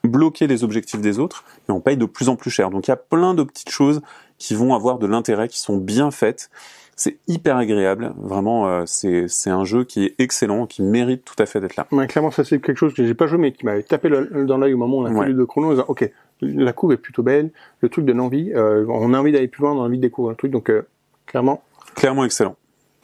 bloquer 0.04 0.46
les 0.46 0.64
objectifs 0.64 1.00
des 1.00 1.18
autres. 1.18 1.44
Et 1.68 1.72
on 1.72 1.80
paye 1.80 1.96
de 1.96 2.06
plus 2.06 2.28
en 2.28 2.36
plus 2.36 2.50
cher. 2.50 2.70
Donc 2.70 2.88
il 2.88 2.90
y 2.90 2.94
a 2.94 2.96
plein 2.96 3.34
de 3.34 3.42
petites 3.42 3.70
choses 3.70 4.00
qui 4.38 4.54
vont 4.54 4.74
avoir 4.74 4.98
de 4.98 5.06
l'intérêt, 5.06 5.48
qui 5.48 5.60
sont 5.60 5.76
bien 5.76 6.10
faites. 6.10 6.50
C'est 6.96 7.18
hyper 7.26 7.56
agréable. 7.56 8.12
Vraiment, 8.18 8.68
euh, 8.68 8.82
c'est 8.86 9.50
un 9.50 9.64
jeu 9.64 9.84
qui 9.84 10.04
est 10.04 10.14
excellent, 10.18 10.66
qui 10.66 10.82
mérite 10.82 11.24
tout 11.24 11.34
à 11.38 11.46
fait 11.46 11.58
d'être 11.60 11.76
là. 11.76 11.86
Ouais, 11.90 12.06
clairement, 12.06 12.30
ça 12.30 12.44
c'est 12.44 12.60
quelque 12.60 12.76
chose 12.76 12.92
que 12.94 13.04
j'ai 13.06 13.14
pas 13.14 13.26
joué, 13.26 13.38
mais 13.38 13.52
qui 13.52 13.64
m'avait 13.64 13.82
tapé 13.82 14.08
le- 14.08 14.44
dans 14.44 14.58
l'œil 14.58 14.74
au 14.74 14.76
moment 14.78 14.98
où 14.98 15.02
on 15.02 15.06
a 15.06 15.10
Ouais. 15.10 15.26
fait 15.26 15.32
le 15.32 15.38
de 15.38 15.44
chrono. 15.44 15.68
en 15.68 15.70
disant, 15.70 15.84
ok, 15.88 16.10
la 16.43 16.72
couve 16.72 16.93
est 16.93 16.97
plutôt 16.99 17.22
belle, 17.22 17.51
le 17.80 17.88
truc 17.88 18.05
donne 18.05 18.20
envie. 18.20 18.53
euh, 18.55 18.84
on 18.88 19.14
a 19.14 19.18
envie 19.18 19.32
d'aller 19.32 19.49
plus 19.49 19.62
loin, 19.62 19.72
on 19.72 19.82
a 19.82 19.86
envie 19.86 19.97
de 19.97 20.03
découvrir 20.03 20.32
un 20.32 20.34
truc, 20.36 20.51
donc 20.53 20.68
euh, 20.70 20.86
clairement, 21.26 21.62
Clairement 21.95 22.24
excellent. 22.24 22.57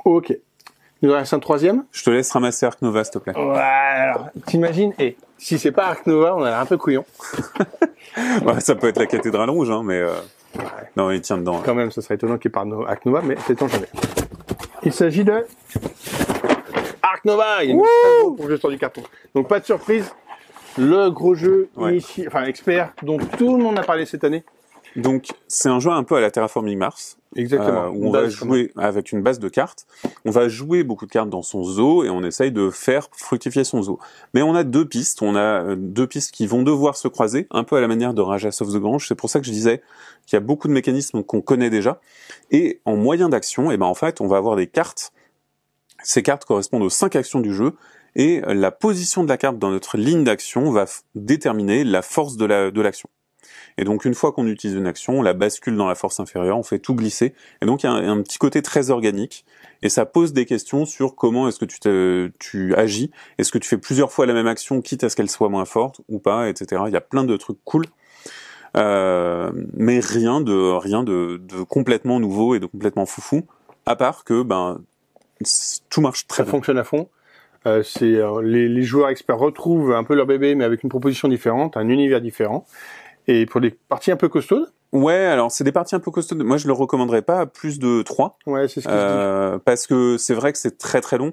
ok. 0.04 0.36
Il 1.00 1.08
nous 1.08 1.14
reste 1.14 1.32
un 1.32 1.38
troisième. 1.38 1.84
Je 1.92 2.02
te 2.02 2.10
laisse 2.10 2.28
ramasser 2.32 2.66
Arc 2.66 2.82
Nova, 2.82 3.04
s'il 3.04 3.12
te 3.12 3.18
plaît. 3.20 3.32
Ouais, 3.36 3.56
alors, 3.60 4.26
t'imagines, 4.46 4.92
et 4.98 5.16
si 5.36 5.56
c'est 5.56 5.70
pas 5.70 5.86
Arc 5.86 6.04
Nova, 6.08 6.34
on 6.34 6.42
a 6.42 6.50
l'air 6.50 6.58
un 6.58 6.66
peu 6.66 6.76
couillon. 6.76 7.04
Ouais, 8.44 8.58
ça 8.60 8.74
peut 8.74 8.88
être 8.88 8.98
la 8.98 9.06
cathédrale 9.06 9.48
rouge, 9.48 9.70
hein, 9.70 9.82
mais 9.84 9.98
euh, 10.00 10.10
non, 10.96 11.12
il 11.12 11.20
tient 11.20 11.38
dedans. 11.38 11.62
Quand 11.64 11.76
même, 11.76 11.92
ça 11.92 12.02
serait 12.02 12.16
étonnant 12.16 12.36
qu'il 12.36 12.50
parle 12.50 12.70
de 12.70 12.84
Arc 12.84 13.04
Nova, 13.06 13.22
mais 13.22 13.36
c'est 13.46 13.62
on 13.62 13.68
jamais. 13.68 13.86
Il 14.82 14.92
s'agit 14.92 15.22
de 15.22 15.44
Arc 17.02 17.24
Nova. 17.24 17.62
Il 17.62 17.68
y 17.68 17.72
a 17.72 17.74
une 17.74 18.36
pour 18.36 18.48
gestion 18.48 18.68
du 18.68 18.78
carton. 18.78 19.02
Donc 19.36 19.46
pas 19.48 19.60
de 19.60 19.64
surprise. 19.64 20.10
Le 20.78 21.10
gros 21.10 21.34
jeu 21.34 21.68
Ouais. 21.76 21.92
initié, 21.92 22.26
enfin 22.28 22.44
expert, 22.44 22.92
dont 23.02 23.18
tout 23.18 23.56
le 23.56 23.62
monde 23.62 23.78
a 23.78 23.82
parlé 23.82 24.06
cette 24.06 24.24
année. 24.24 24.44
Donc, 24.96 25.26
c'est 25.48 25.68
un 25.68 25.80
jeu 25.80 25.90
un 25.90 26.02
peu 26.02 26.16
à 26.16 26.20
la 26.20 26.30
Terraforming 26.30 26.78
Mars. 26.78 27.18
Exactement. 27.36 27.84
euh, 27.84 27.88
où 27.90 28.06
on 28.06 28.10
va 28.10 28.28
jouer 28.30 28.72
avec 28.76 29.12
une 29.12 29.22
base 29.22 29.38
de 29.38 29.48
cartes. 29.50 29.86
On 30.24 30.30
va 30.30 30.48
jouer 30.48 30.82
beaucoup 30.82 31.04
de 31.04 31.10
cartes 31.10 31.28
dans 31.28 31.42
son 31.42 31.62
zoo 31.62 32.02
et 32.02 32.08
on 32.08 32.22
essaye 32.24 32.50
de 32.52 32.70
faire 32.70 33.08
fructifier 33.12 33.64
son 33.64 33.82
zoo. 33.82 33.98
Mais 34.32 34.40
on 34.40 34.54
a 34.54 34.64
deux 34.64 34.86
pistes. 34.86 35.20
On 35.20 35.36
a 35.36 35.62
euh, 35.62 35.76
deux 35.76 36.06
pistes 36.06 36.32
qui 36.32 36.46
vont 36.46 36.62
devoir 36.62 36.96
se 36.96 37.06
croiser, 37.06 37.46
un 37.50 37.64
peu 37.64 37.76
à 37.76 37.80
la 37.82 37.86
manière 37.86 38.14
de 38.14 38.22
Rajas 38.22 38.58
of 38.62 38.72
the 38.72 38.78
Grange. 38.78 39.06
C'est 39.06 39.14
pour 39.14 39.28
ça 39.28 39.40
que 39.40 39.46
je 39.46 39.52
disais 39.52 39.82
qu'il 40.26 40.36
y 40.36 40.38
a 40.38 40.40
beaucoup 40.40 40.68
de 40.68 40.72
mécanismes 40.72 41.22
qu'on 41.22 41.42
connaît 41.42 41.70
déjà. 41.70 42.00
Et 42.50 42.80
en 42.86 42.96
moyen 42.96 43.28
d'action, 43.28 43.70
eh 43.70 43.76
ben 43.76 43.86
en 43.86 43.94
fait, 43.94 44.20
on 44.22 44.26
va 44.26 44.38
avoir 44.38 44.56
des 44.56 44.66
cartes. 44.66 45.12
Ces 46.02 46.22
cartes 46.22 46.46
correspondent 46.46 46.82
aux 46.82 46.90
cinq 46.90 47.14
actions 47.14 47.40
du 47.40 47.52
jeu. 47.54 47.74
Et 48.18 48.42
la 48.46 48.70
position 48.70 49.24
de 49.24 49.28
la 49.28 49.38
carte 49.38 49.58
dans 49.58 49.70
notre 49.70 49.96
ligne 49.96 50.24
d'action 50.24 50.70
va 50.70 50.84
déterminer 51.14 51.84
la 51.84 52.02
force 52.02 52.36
de 52.36 52.44
la 52.44 52.70
de 52.70 52.80
l'action. 52.82 53.08
Et 53.78 53.84
donc 53.84 54.04
une 54.04 54.14
fois 54.14 54.32
qu'on 54.32 54.46
utilise 54.48 54.76
une 54.76 54.88
action, 54.88 55.20
on 55.20 55.22
la 55.22 55.34
bascule 55.34 55.76
dans 55.76 55.86
la 55.86 55.94
force 55.94 56.18
inférieure, 56.18 56.58
on 56.58 56.64
fait 56.64 56.80
tout 56.80 56.96
glisser. 56.96 57.32
Et 57.62 57.66
donc 57.66 57.82
il 57.82 57.86
y 57.86 57.88
a 57.88 57.92
un, 57.92 58.18
un 58.18 58.22
petit 58.22 58.38
côté 58.38 58.60
très 58.60 58.90
organique. 58.90 59.44
Et 59.82 59.88
ça 59.88 60.04
pose 60.04 60.32
des 60.32 60.46
questions 60.46 60.84
sur 60.84 61.14
comment 61.14 61.46
est-ce 61.46 61.60
que 61.60 61.64
tu, 61.64 61.78
te, 61.78 62.32
tu 62.40 62.74
agis. 62.74 63.12
Est-ce 63.38 63.52
que 63.52 63.58
tu 63.58 63.68
fais 63.68 63.78
plusieurs 63.78 64.10
fois 64.10 64.26
la 64.26 64.34
même 64.34 64.48
action, 64.48 64.82
quitte 64.82 65.04
à 65.04 65.08
ce 65.08 65.14
qu'elle 65.14 65.30
soit 65.30 65.48
moins 65.48 65.64
forte 65.64 66.00
ou 66.08 66.18
pas, 66.18 66.48
etc. 66.48 66.82
Il 66.88 66.92
y 66.92 66.96
a 66.96 67.00
plein 67.00 67.22
de 67.22 67.36
trucs 67.36 67.58
cool. 67.64 67.84
Euh, 68.76 69.50
mais 69.74 70.00
rien 70.00 70.40
de 70.40 70.72
rien 70.76 71.04
de, 71.04 71.40
de 71.42 71.62
complètement 71.62 72.18
nouveau 72.20 72.54
et 72.54 72.60
de 72.60 72.66
complètement 72.66 73.06
foufou, 73.06 73.46
à 73.86 73.96
part 73.96 74.24
que 74.24 74.42
ben 74.42 74.80
tout 75.88 76.00
marche 76.00 76.26
très 76.26 76.38
Ça 76.38 76.42
bien. 76.42 76.50
fonctionne 76.50 76.78
à 76.78 76.84
fond. 76.84 77.08
Euh, 77.68 77.82
c'est 77.82 78.14
euh, 78.14 78.40
les, 78.42 78.68
les 78.68 78.82
joueurs 78.82 79.08
experts 79.08 79.38
retrouvent 79.38 79.92
un 79.92 80.04
peu 80.04 80.14
leur 80.14 80.26
bébé, 80.26 80.54
mais 80.54 80.64
avec 80.64 80.82
une 80.82 80.88
proposition 80.88 81.28
différente, 81.28 81.76
un 81.76 81.88
univers 81.88 82.20
différent. 82.20 82.66
Et 83.26 83.46
pour 83.46 83.60
des 83.60 83.70
parties 83.70 84.10
un 84.10 84.16
peu 84.16 84.28
costaudes, 84.28 84.72
Ouais, 84.90 85.26
alors 85.26 85.52
c'est 85.52 85.64
des 85.64 85.72
parties 85.72 85.94
un 85.94 86.00
peu 86.00 86.10
costaudes. 86.10 86.42
Moi, 86.42 86.56
je 86.56 86.66
le 86.66 86.72
recommanderais 86.72 87.20
pas 87.20 87.40
à 87.40 87.46
plus 87.46 87.78
de 87.78 88.00
3. 88.00 88.38
ouais, 88.46 88.68
c'est 88.68 88.80
ce 88.80 88.88
qui 88.88 88.94
se 88.94 88.96
dit. 88.96 88.96
Euh, 88.96 89.58
parce 89.62 89.86
que 89.86 90.16
c'est 90.16 90.32
vrai 90.32 90.50
que 90.50 90.56
c'est 90.58 90.78
très 90.78 91.02
très 91.02 91.18
long. 91.18 91.32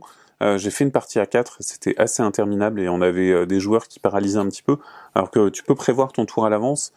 J'ai 0.57 0.69
fait 0.69 0.83
une 0.83 0.91
partie 0.91 1.17
à 1.17 1.25
4, 1.25 1.57
c'était 1.61 1.95
assez 1.97 2.21
interminable 2.21 2.79
et 2.79 2.87
on 2.87 3.01
avait 3.01 3.47
des 3.47 3.59
joueurs 3.59 3.87
qui 3.87 3.99
paralysaient 3.99 4.37
un 4.37 4.47
petit 4.47 4.61
peu, 4.61 4.77
alors 5.15 5.31
que 5.31 5.49
tu 5.49 5.63
peux 5.63 5.73
prévoir 5.73 6.11
ton 6.11 6.27
tour 6.27 6.45
à 6.45 6.51
l'avance, 6.51 6.93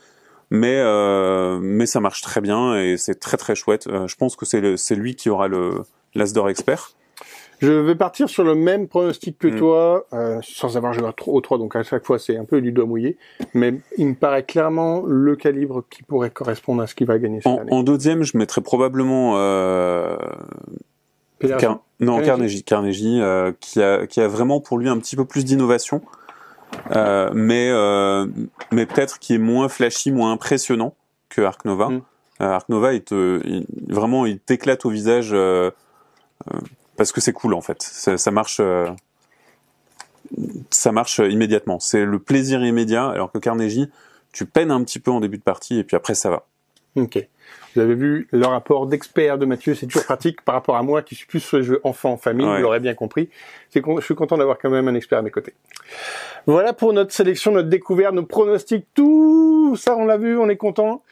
mais 0.51 0.83
mais 1.63 1.87
ça 1.87 2.01
marche 2.01 2.21
très 2.21 2.43
bien 2.43 2.77
et 2.77 2.99
c'est 2.99 3.15
très 3.15 3.39
très 3.39 3.55
chouette. 3.55 3.89
Je 3.89 4.15
pense 4.17 4.37
que 4.37 4.45
c'est 4.45 4.95
lui 4.95 5.15
qui 5.15 5.31
aura 5.31 5.49
le 5.49 5.81
l'Asdor 6.15 6.51
expert. 6.51 6.93
Je 7.61 7.73
vais 7.73 7.95
partir 7.97 8.29
sur 8.29 8.45
le 8.45 8.55
même 8.55 8.87
pronostic 8.89 9.37
que 9.39 9.49
Mm. 9.49 9.57
toi, 9.57 10.07
euh, 10.13 10.39
sans 10.43 10.77
avoir 10.77 10.93
joué 10.93 11.09
au 11.27 11.41
3, 11.41 11.59
donc 11.59 11.75
à 11.77 11.83
chaque 11.83 12.05
fois 12.07 12.19
c'est 12.19 12.37
un 12.37 12.45
peu 12.45 12.61
du 12.61 12.71
doigt 12.73 12.87
mouillé, 12.87 13.17
mais 13.55 13.75
il 13.97 14.07
me 14.09 14.15
paraît 14.15 14.45
clairement 14.45 15.03
le 15.07 15.35
calibre 15.37 15.85
qui 15.91 16.03
pourrait 16.05 16.31
correspondre 16.31 16.83
à 16.83 16.87
ce 16.87 16.95
qui 16.95 17.05
va 17.05 17.19
gagner 17.19 17.39
cette 17.41 17.47
En, 17.49 17.59
année. 17.59 17.73
en 17.73 17.83
deuxième, 17.83 18.23
je 18.23 18.37
mettrais 18.39 18.61
probablement 18.61 19.35
euh, 19.39 20.17
Car- 21.41 21.81
non 22.01 22.21
Carnegie. 22.23 22.63
Carnegie, 22.65 23.21
euh, 23.21 23.53
qui 23.61 23.81
a 23.83 24.07
qui 24.07 24.21
a 24.21 24.29
vraiment 24.29 24.61
pour 24.61 24.79
lui 24.79 24.89
un 24.89 24.99
petit 24.99 25.17
peu 25.17 25.25
plus 25.25 25.45
d'innovation, 25.45 26.01
euh, 26.95 27.31
mais 27.35 27.71
euh, 27.71 28.27
mais 28.73 28.87
peut-être 28.87 29.19
qui 29.19 29.35
est 29.35 29.39
moins 29.39 29.69
flashy, 29.69 30.11
moins 30.13 30.33
impressionnant 30.33 30.95
que 31.29 31.41
Arc 31.43 31.65
Nova. 31.65 31.89
Mm. 31.91 32.03
Euh, 32.41 32.45
Arc 32.45 32.69
Nova, 32.69 32.93
il 32.95 33.03
te 33.03 33.41
il- 33.45 33.67
vraiment 33.89 34.27
il 34.27 34.39
t'éclate 34.39 34.85
au 34.85 34.91
visage 34.91 35.31
euh, 35.33 35.71
parce 36.99 37.13
que 37.13 37.21
c'est 37.23 37.33
cool 37.33 37.55
en 37.55 37.63
fait. 37.63 37.81
Ça, 37.83 38.19
ça 38.19 38.31
marche. 38.31 38.59
euh, 38.61 38.91
ça 40.71 40.93
marche 40.93 41.19
immédiatement. 41.21 41.79
C'est 41.81 42.05
le 42.05 42.19
plaisir 42.19 42.63
immédiat, 42.65 43.09
alors 43.09 43.33
que 43.33 43.39
Carnegie, 43.39 43.89
tu 44.33 44.45
peines 44.45 44.71
un 44.71 44.85
petit 44.85 44.99
peu 44.99 45.11
en 45.11 45.21
début 45.21 45.39
de 45.39 45.43
partie 45.43 45.79
et 45.79 45.85
puis 45.85 45.97
après 45.97 46.15
ça 46.15 46.29
va. 46.29 46.45
Ok. 46.97 47.27
Vous 47.75 47.81
avez 47.81 47.95
vu 47.95 48.29
le 48.33 48.45
rapport 48.47 48.87
d'expert 48.87 49.39
de 49.39 49.47
Mathieu, 49.47 49.75
c'est 49.75 49.87
toujours 49.87 50.05
pratique 50.05 50.43
par 50.43 50.55
rapport 50.55 50.77
à 50.77 50.83
moi 50.83 51.01
qui 51.03 51.15
suis 51.15 51.27
plus 51.27 51.41
sur 51.41 51.59
les 51.59 51.63
jeux 51.63 51.81
enfants, 51.85 52.17
famille, 52.17 52.45
Ouais. 52.47 52.57
vous 52.57 52.63
l'aurez 52.63 52.81
bien 52.81 52.95
compris. 52.95 53.31
C'est 53.71 53.83
je 53.87 54.05
suis 54.05 54.15
content 54.15 54.37
d'avoir 54.37 54.59
quand 54.59 54.69
même 54.71 54.89
un 54.89 54.95
expert 54.95 55.19
à 55.19 55.23
mes 55.23 55.31
côtés. 55.31 55.55
Voilà 56.47 56.73
pour 56.73 56.93
notre 56.93 57.13
sélection, 57.13 57.53
notre 57.53 57.69
découverte, 57.69 58.15
nos 58.15 58.25
pronostics, 58.25 58.87
tout 58.95 59.77
ça 59.77 59.97
on 59.97 60.05
l'a 60.05 60.17
vu, 60.19 60.37
on 60.39 60.49
est 60.49 60.57
content. 60.57 61.03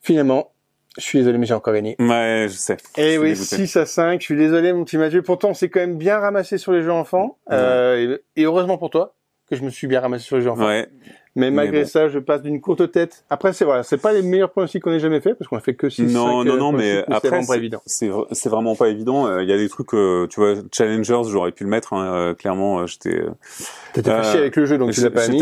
Finalement, 0.00 0.52
je 0.96 1.02
suis 1.02 1.18
désolé 1.18 1.38
mais 1.38 1.46
j'ai 1.46 1.54
encore 1.54 1.74
gagné. 1.74 1.96
Ouais, 1.98 2.46
je 2.48 2.54
sais. 2.54 2.76
Je 2.96 3.02
Eh 3.02 3.18
oui, 3.18 3.32
dégoûté. 3.32 3.56
6 3.56 3.76
à 3.76 3.86
5, 3.86 4.20
je 4.20 4.24
suis 4.24 4.36
désolé 4.36 4.72
mon 4.72 4.84
petit 4.84 4.96
Mathieu. 4.98 5.22
Pourtant, 5.22 5.50
on 5.50 5.54
s'est 5.54 5.68
quand 5.68 5.80
même 5.80 5.96
bien 5.98 6.18
ramassé 6.18 6.58
sur 6.58 6.72
les 6.72 6.82
jeux 6.82 6.92
enfants. 6.92 7.38
Euh, 7.52 8.18
et, 8.36 8.40
et 8.42 8.44
heureusement 8.44 8.78
pour 8.78 8.90
toi 8.90 9.14
que 9.48 9.56
je 9.56 9.62
me 9.62 9.70
suis 9.70 9.86
bien 9.86 10.00
ramassé 10.00 10.24
sur 10.24 10.36
les 10.36 10.42
jeux 10.42 10.50
enfants. 10.50 10.66
Ouais, 10.66 10.88
Mais 11.36 11.52
malgré 11.52 11.82
bon. 11.82 11.88
ça, 11.88 12.08
je 12.08 12.18
passe 12.18 12.42
d'une 12.42 12.60
courte 12.60 12.90
tête. 12.90 13.24
Après, 13.30 13.52
c'est 13.52 13.64
voilà, 13.64 13.84
c'est 13.84 13.98
pas 13.98 14.12
les 14.12 14.22
meilleurs 14.22 14.50
pronostics 14.50 14.82
qu'on 14.82 14.90
ait 14.90 14.98
jamais 14.98 15.20
fait 15.20 15.34
parce 15.34 15.48
qu'on 15.48 15.56
a 15.56 15.60
fait 15.60 15.74
que 15.74 15.88
6 15.88 16.12
Non, 16.12 16.42
non, 16.44 16.56
non, 16.56 16.72
mais 16.72 17.04
c'est 17.06 17.12
après, 17.14 17.28
vraiment 17.28 17.46
pas 17.46 17.56
évident. 17.56 17.80
c'est 17.86 18.08
vra- 18.08 18.26
c'est 18.32 18.48
vraiment 18.48 18.74
pas 18.74 18.88
évident. 18.88 19.26
Euh, 19.28 19.42
Il 19.44 19.48
y 19.48 19.52
a 19.52 19.56
des 19.56 19.68
trucs, 19.68 19.94
euh, 19.94 20.26
tu 20.28 20.40
vois, 20.40 20.54
Challengers, 20.72 21.22
j'aurais 21.28 21.52
pu 21.52 21.62
le 21.62 21.70
mettre. 21.70 21.92
hein, 21.92 22.04
euh, 22.14 22.34
clairement, 22.34 22.80
euh, 22.80 22.86
j'étais, 22.86 23.14
euh, 23.16 23.30
T'étais 23.92 24.10
Euh, 24.10 24.22
fâché 24.22 24.38
avec 24.38 24.56
le 24.56 24.66
jeu, 24.66 24.76
donc 24.76 24.90
tu 24.90 25.00
l'as 25.02 25.10
pas 25.10 25.28
mis. 25.28 25.40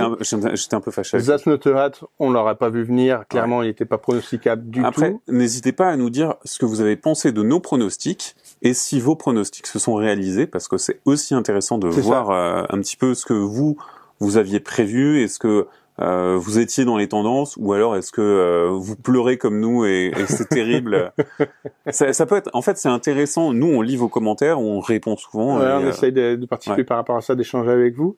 j'étais 0.54 0.74
un, 0.74 0.80
peu 0.80 0.90
fâché. 0.90 1.18
Zat 1.18 1.38
Noterat, 1.46 1.92
on 2.18 2.30
l'aurait 2.30 2.56
pas 2.56 2.68
vu 2.68 2.82
venir. 2.84 3.24
Clairement, 3.28 3.62
il 3.62 3.68
était 3.70 3.84
pas 3.86 3.98
pronosticable 3.98 4.68
du 4.68 4.84
Après, 4.84 5.12
tout. 5.12 5.22
n'hésitez 5.28 5.72
pas 5.72 5.88
à 5.88 5.96
nous 5.96 6.10
dire 6.10 6.34
ce 6.44 6.58
que 6.58 6.66
vous 6.66 6.82
avez 6.82 6.96
pensé 6.96 7.32
de 7.32 7.42
nos 7.42 7.60
pronostics 7.60 8.34
et 8.60 8.74
si 8.74 9.00
vos 9.00 9.16
pronostics 9.16 9.66
se 9.66 9.78
sont 9.78 9.94
réalisés, 9.94 10.46
parce 10.46 10.68
que 10.68 10.76
c'est 10.76 11.00
aussi 11.06 11.34
intéressant 11.34 11.78
de 11.78 11.88
voir 11.88 12.30
euh, 12.30 12.62
un 12.68 12.78
petit 12.80 12.96
peu 12.96 13.14
ce 13.14 13.24
que 13.24 13.32
vous 13.32 13.76
vous 14.20 14.36
aviez 14.36 14.60
prévu, 14.60 15.22
est-ce 15.22 15.38
que 15.38 15.66
euh, 16.00 16.36
vous 16.38 16.58
étiez 16.58 16.84
dans 16.84 16.96
les 16.96 17.08
tendances? 17.08 17.56
Ou 17.58 17.72
alors 17.72 17.96
est-ce 17.96 18.12
que 18.12 18.20
euh, 18.20 18.68
vous 18.70 18.96
pleurez 18.96 19.36
comme 19.36 19.58
nous 19.58 19.84
et, 19.84 20.12
et 20.16 20.26
c'est 20.26 20.48
terrible? 20.48 21.12
ça, 21.90 22.12
ça 22.12 22.26
peut 22.26 22.36
être, 22.36 22.50
en 22.52 22.62
fait, 22.62 22.76
c'est 22.76 22.88
intéressant. 22.88 23.52
Nous, 23.52 23.66
on 23.66 23.82
lit 23.82 23.96
vos 23.96 24.08
commentaires, 24.08 24.60
on 24.60 24.80
répond 24.80 25.16
souvent. 25.16 25.58
Ouais, 25.58 25.64
et, 25.64 25.72
on 25.72 25.86
euh, 25.86 25.90
essaye 25.90 26.12
de, 26.12 26.36
de 26.36 26.46
participer 26.46 26.78
ouais. 26.78 26.84
par 26.84 26.98
rapport 26.98 27.16
à 27.16 27.20
ça, 27.20 27.34
d'échanger 27.34 27.70
avec 27.70 27.94
vous. 27.96 28.16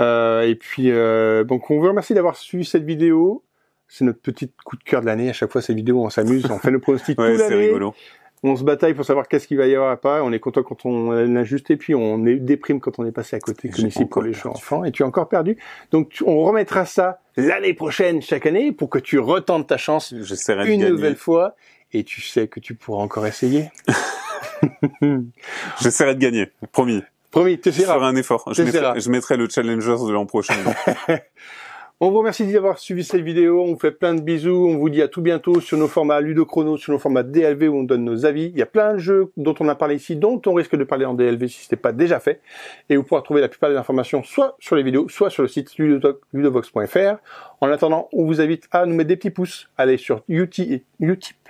Euh, 0.00 0.42
et 0.42 0.54
puis, 0.54 0.90
euh, 0.90 1.44
donc, 1.44 1.70
on 1.70 1.78
vous 1.78 1.88
remercie 1.88 2.14
d'avoir 2.14 2.36
suivi 2.36 2.64
cette 2.64 2.84
vidéo. 2.84 3.44
C'est 3.88 4.04
notre 4.04 4.20
petit 4.20 4.50
coup 4.64 4.76
de 4.76 4.82
cœur 4.82 5.02
de 5.02 5.06
l'année. 5.06 5.28
À 5.28 5.34
chaque 5.34 5.52
fois, 5.52 5.60
ces 5.60 5.74
vidéos, 5.74 6.02
on 6.02 6.08
s'amuse, 6.08 6.46
on 6.50 6.58
fait 6.58 6.70
nos 6.70 6.80
pronostics 6.80 7.18
ouais, 7.20 7.36
c'est 7.36 7.54
rigolo. 7.54 7.94
On 8.44 8.56
se 8.56 8.64
bataille 8.64 8.94
pour 8.94 9.04
savoir 9.04 9.28
qu'est-ce 9.28 9.46
qu'il 9.46 9.56
va 9.56 9.66
y 9.66 9.74
avoir 9.76 9.90
à 9.92 9.96
pas. 9.96 10.22
On 10.24 10.32
est 10.32 10.40
content 10.40 10.64
quand 10.64 10.84
on 10.84 11.12
l'a 11.12 11.44
juste 11.44 11.70
et 11.70 11.76
puis 11.76 11.94
on 11.94 12.26
est 12.26 12.36
déprime 12.36 12.80
quand 12.80 12.98
on 12.98 13.06
est 13.06 13.12
passé 13.12 13.36
à 13.36 13.38
côté, 13.40 13.68
comme 13.68 13.80
J'ai 13.80 13.86
ici 13.86 14.04
pour 14.04 14.22
les 14.22 14.34
enfants. 14.46 14.84
Et 14.84 14.90
tu 14.90 15.04
as 15.04 15.06
encore 15.06 15.28
perdu. 15.28 15.56
Donc, 15.92 16.08
tu- 16.08 16.24
on 16.26 16.42
remettra 16.42 16.84
ça 16.84 17.20
l'année 17.36 17.72
prochaine, 17.74 18.20
chaque 18.20 18.46
année, 18.46 18.72
pour 18.72 18.90
que 18.90 18.98
tu 18.98 19.18
retentes 19.20 19.68
ta 19.68 19.76
chance 19.76 20.12
de 20.12 20.24
une 20.66 20.88
nouvelle 20.88 21.14
fois. 21.16 21.54
Et 21.92 22.02
tu 22.04 22.20
sais 22.20 22.48
que 22.48 22.58
tu 22.58 22.74
pourras 22.74 23.02
encore 23.04 23.26
essayer. 23.26 23.70
J'essaierai 25.80 26.14
de 26.14 26.20
gagner, 26.20 26.50
promis. 26.72 27.02
Promis, 27.30 27.58
tu 27.60 27.70
Je 27.70 27.74
ferai 27.74 27.82
essaieras. 27.84 28.06
un 28.06 28.16
effort. 28.16 28.44
Je 28.52 28.62
mettrai, 28.62 29.00
je 29.00 29.10
mettrai 29.10 29.36
le 29.36 29.48
Challengers 29.48 29.96
de 30.06 30.12
l'an 30.12 30.26
prochain. 30.26 30.54
On 32.04 32.10
vous 32.10 32.18
remercie 32.18 32.52
d'avoir 32.52 32.80
suivi 32.80 33.04
cette 33.04 33.20
vidéo. 33.20 33.62
On 33.62 33.74
vous 33.74 33.78
fait 33.78 33.92
plein 33.92 34.12
de 34.12 34.20
bisous. 34.20 34.66
On 34.68 34.76
vous 34.76 34.90
dit 34.90 35.00
à 35.02 35.06
tout 35.06 35.22
bientôt 35.22 35.60
sur 35.60 35.78
nos 35.78 35.86
formats 35.86 36.20
Ludochrono, 36.20 36.76
sur 36.76 36.92
nos 36.92 36.98
formats 36.98 37.22
DLV 37.22 37.68
où 37.68 37.76
on 37.76 37.84
donne 37.84 38.04
nos 38.04 38.26
avis. 38.26 38.46
Il 38.46 38.58
y 38.58 38.62
a 38.62 38.66
plein 38.66 38.94
de 38.94 38.98
jeux 38.98 39.30
dont 39.36 39.54
on 39.60 39.68
a 39.68 39.76
parlé 39.76 39.94
ici, 39.94 40.16
dont 40.16 40.42
on 40.46 40.54
risque 40.54 40.74
de 40.74 40.82
parler 40.82 41.04
en 41.04 41.14
DLV 41.14 41.46
si 41.46 41.64
ce 41.64 41.72
n'est 41.72 41.80
pas 41.80 41.92
déjà 41.92 42.18
fait. 42.18 42.40
Et 42.90 42.96
vous 42.96 43.04
pourrez 43.04 43.22
trouver 43.22 43.40
la 43.40 43.46
plupart 43.46 43.70
des 43.70 43.76
informations 43.76 44.24
soit 44.24 44.56
sur 44.58 44.74
les 44.74 44.82
vidéos, 44.82 45.08
soit 45.08 45.30
sur 45.30 45.42
le 45.42 45.48
site 45.48 45.78
ludovox- 45.78 46.16
ludovox.fr. 46.32 47.22
En 47.60 47.70
attendant, 47.70 48.08
on 48.12 48.26
vous 48.26 48.40
invite 48.40 48.66
à 48.72 48.84
nous 48.84 48.96
mettre 48.96 49.06
des 49.06 49.16
petits 49.16 49.30
pouces, 49.30 49.70
aller 49.78 49.96
sur 49.96 50.24
Utip 50.28 50.82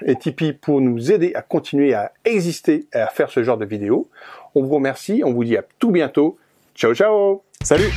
et 0.04 0.16
Tipeee 0.16 0.52
pour 0.52 0.82
nous 0.82 1.12
aider 1.12 1.32
à 1.34 1.40
continuer 1.40 1.94
à 1.94 2.12
exister 2.26 2.84
et 2.94 2.98
à 2.98 3.06
faire 3.06 3.30
ce 3.30 3.42
genre 3.42 3.56
de 3.56 3.64
vidéos. 3.64 4.10
On 4.54 4.62
vous 4.62 4.74
remercie. 4.74 5.22
On 5.24 5.32
vous 5.32 5.44
dit 5.44 5.56
à 5.56 5.64
tout 5.78 5.92
bientôt. 5.92 6.36
Ciao, 6.74 6.94
ciao 6.94 7.42
Salut 7.62 7.90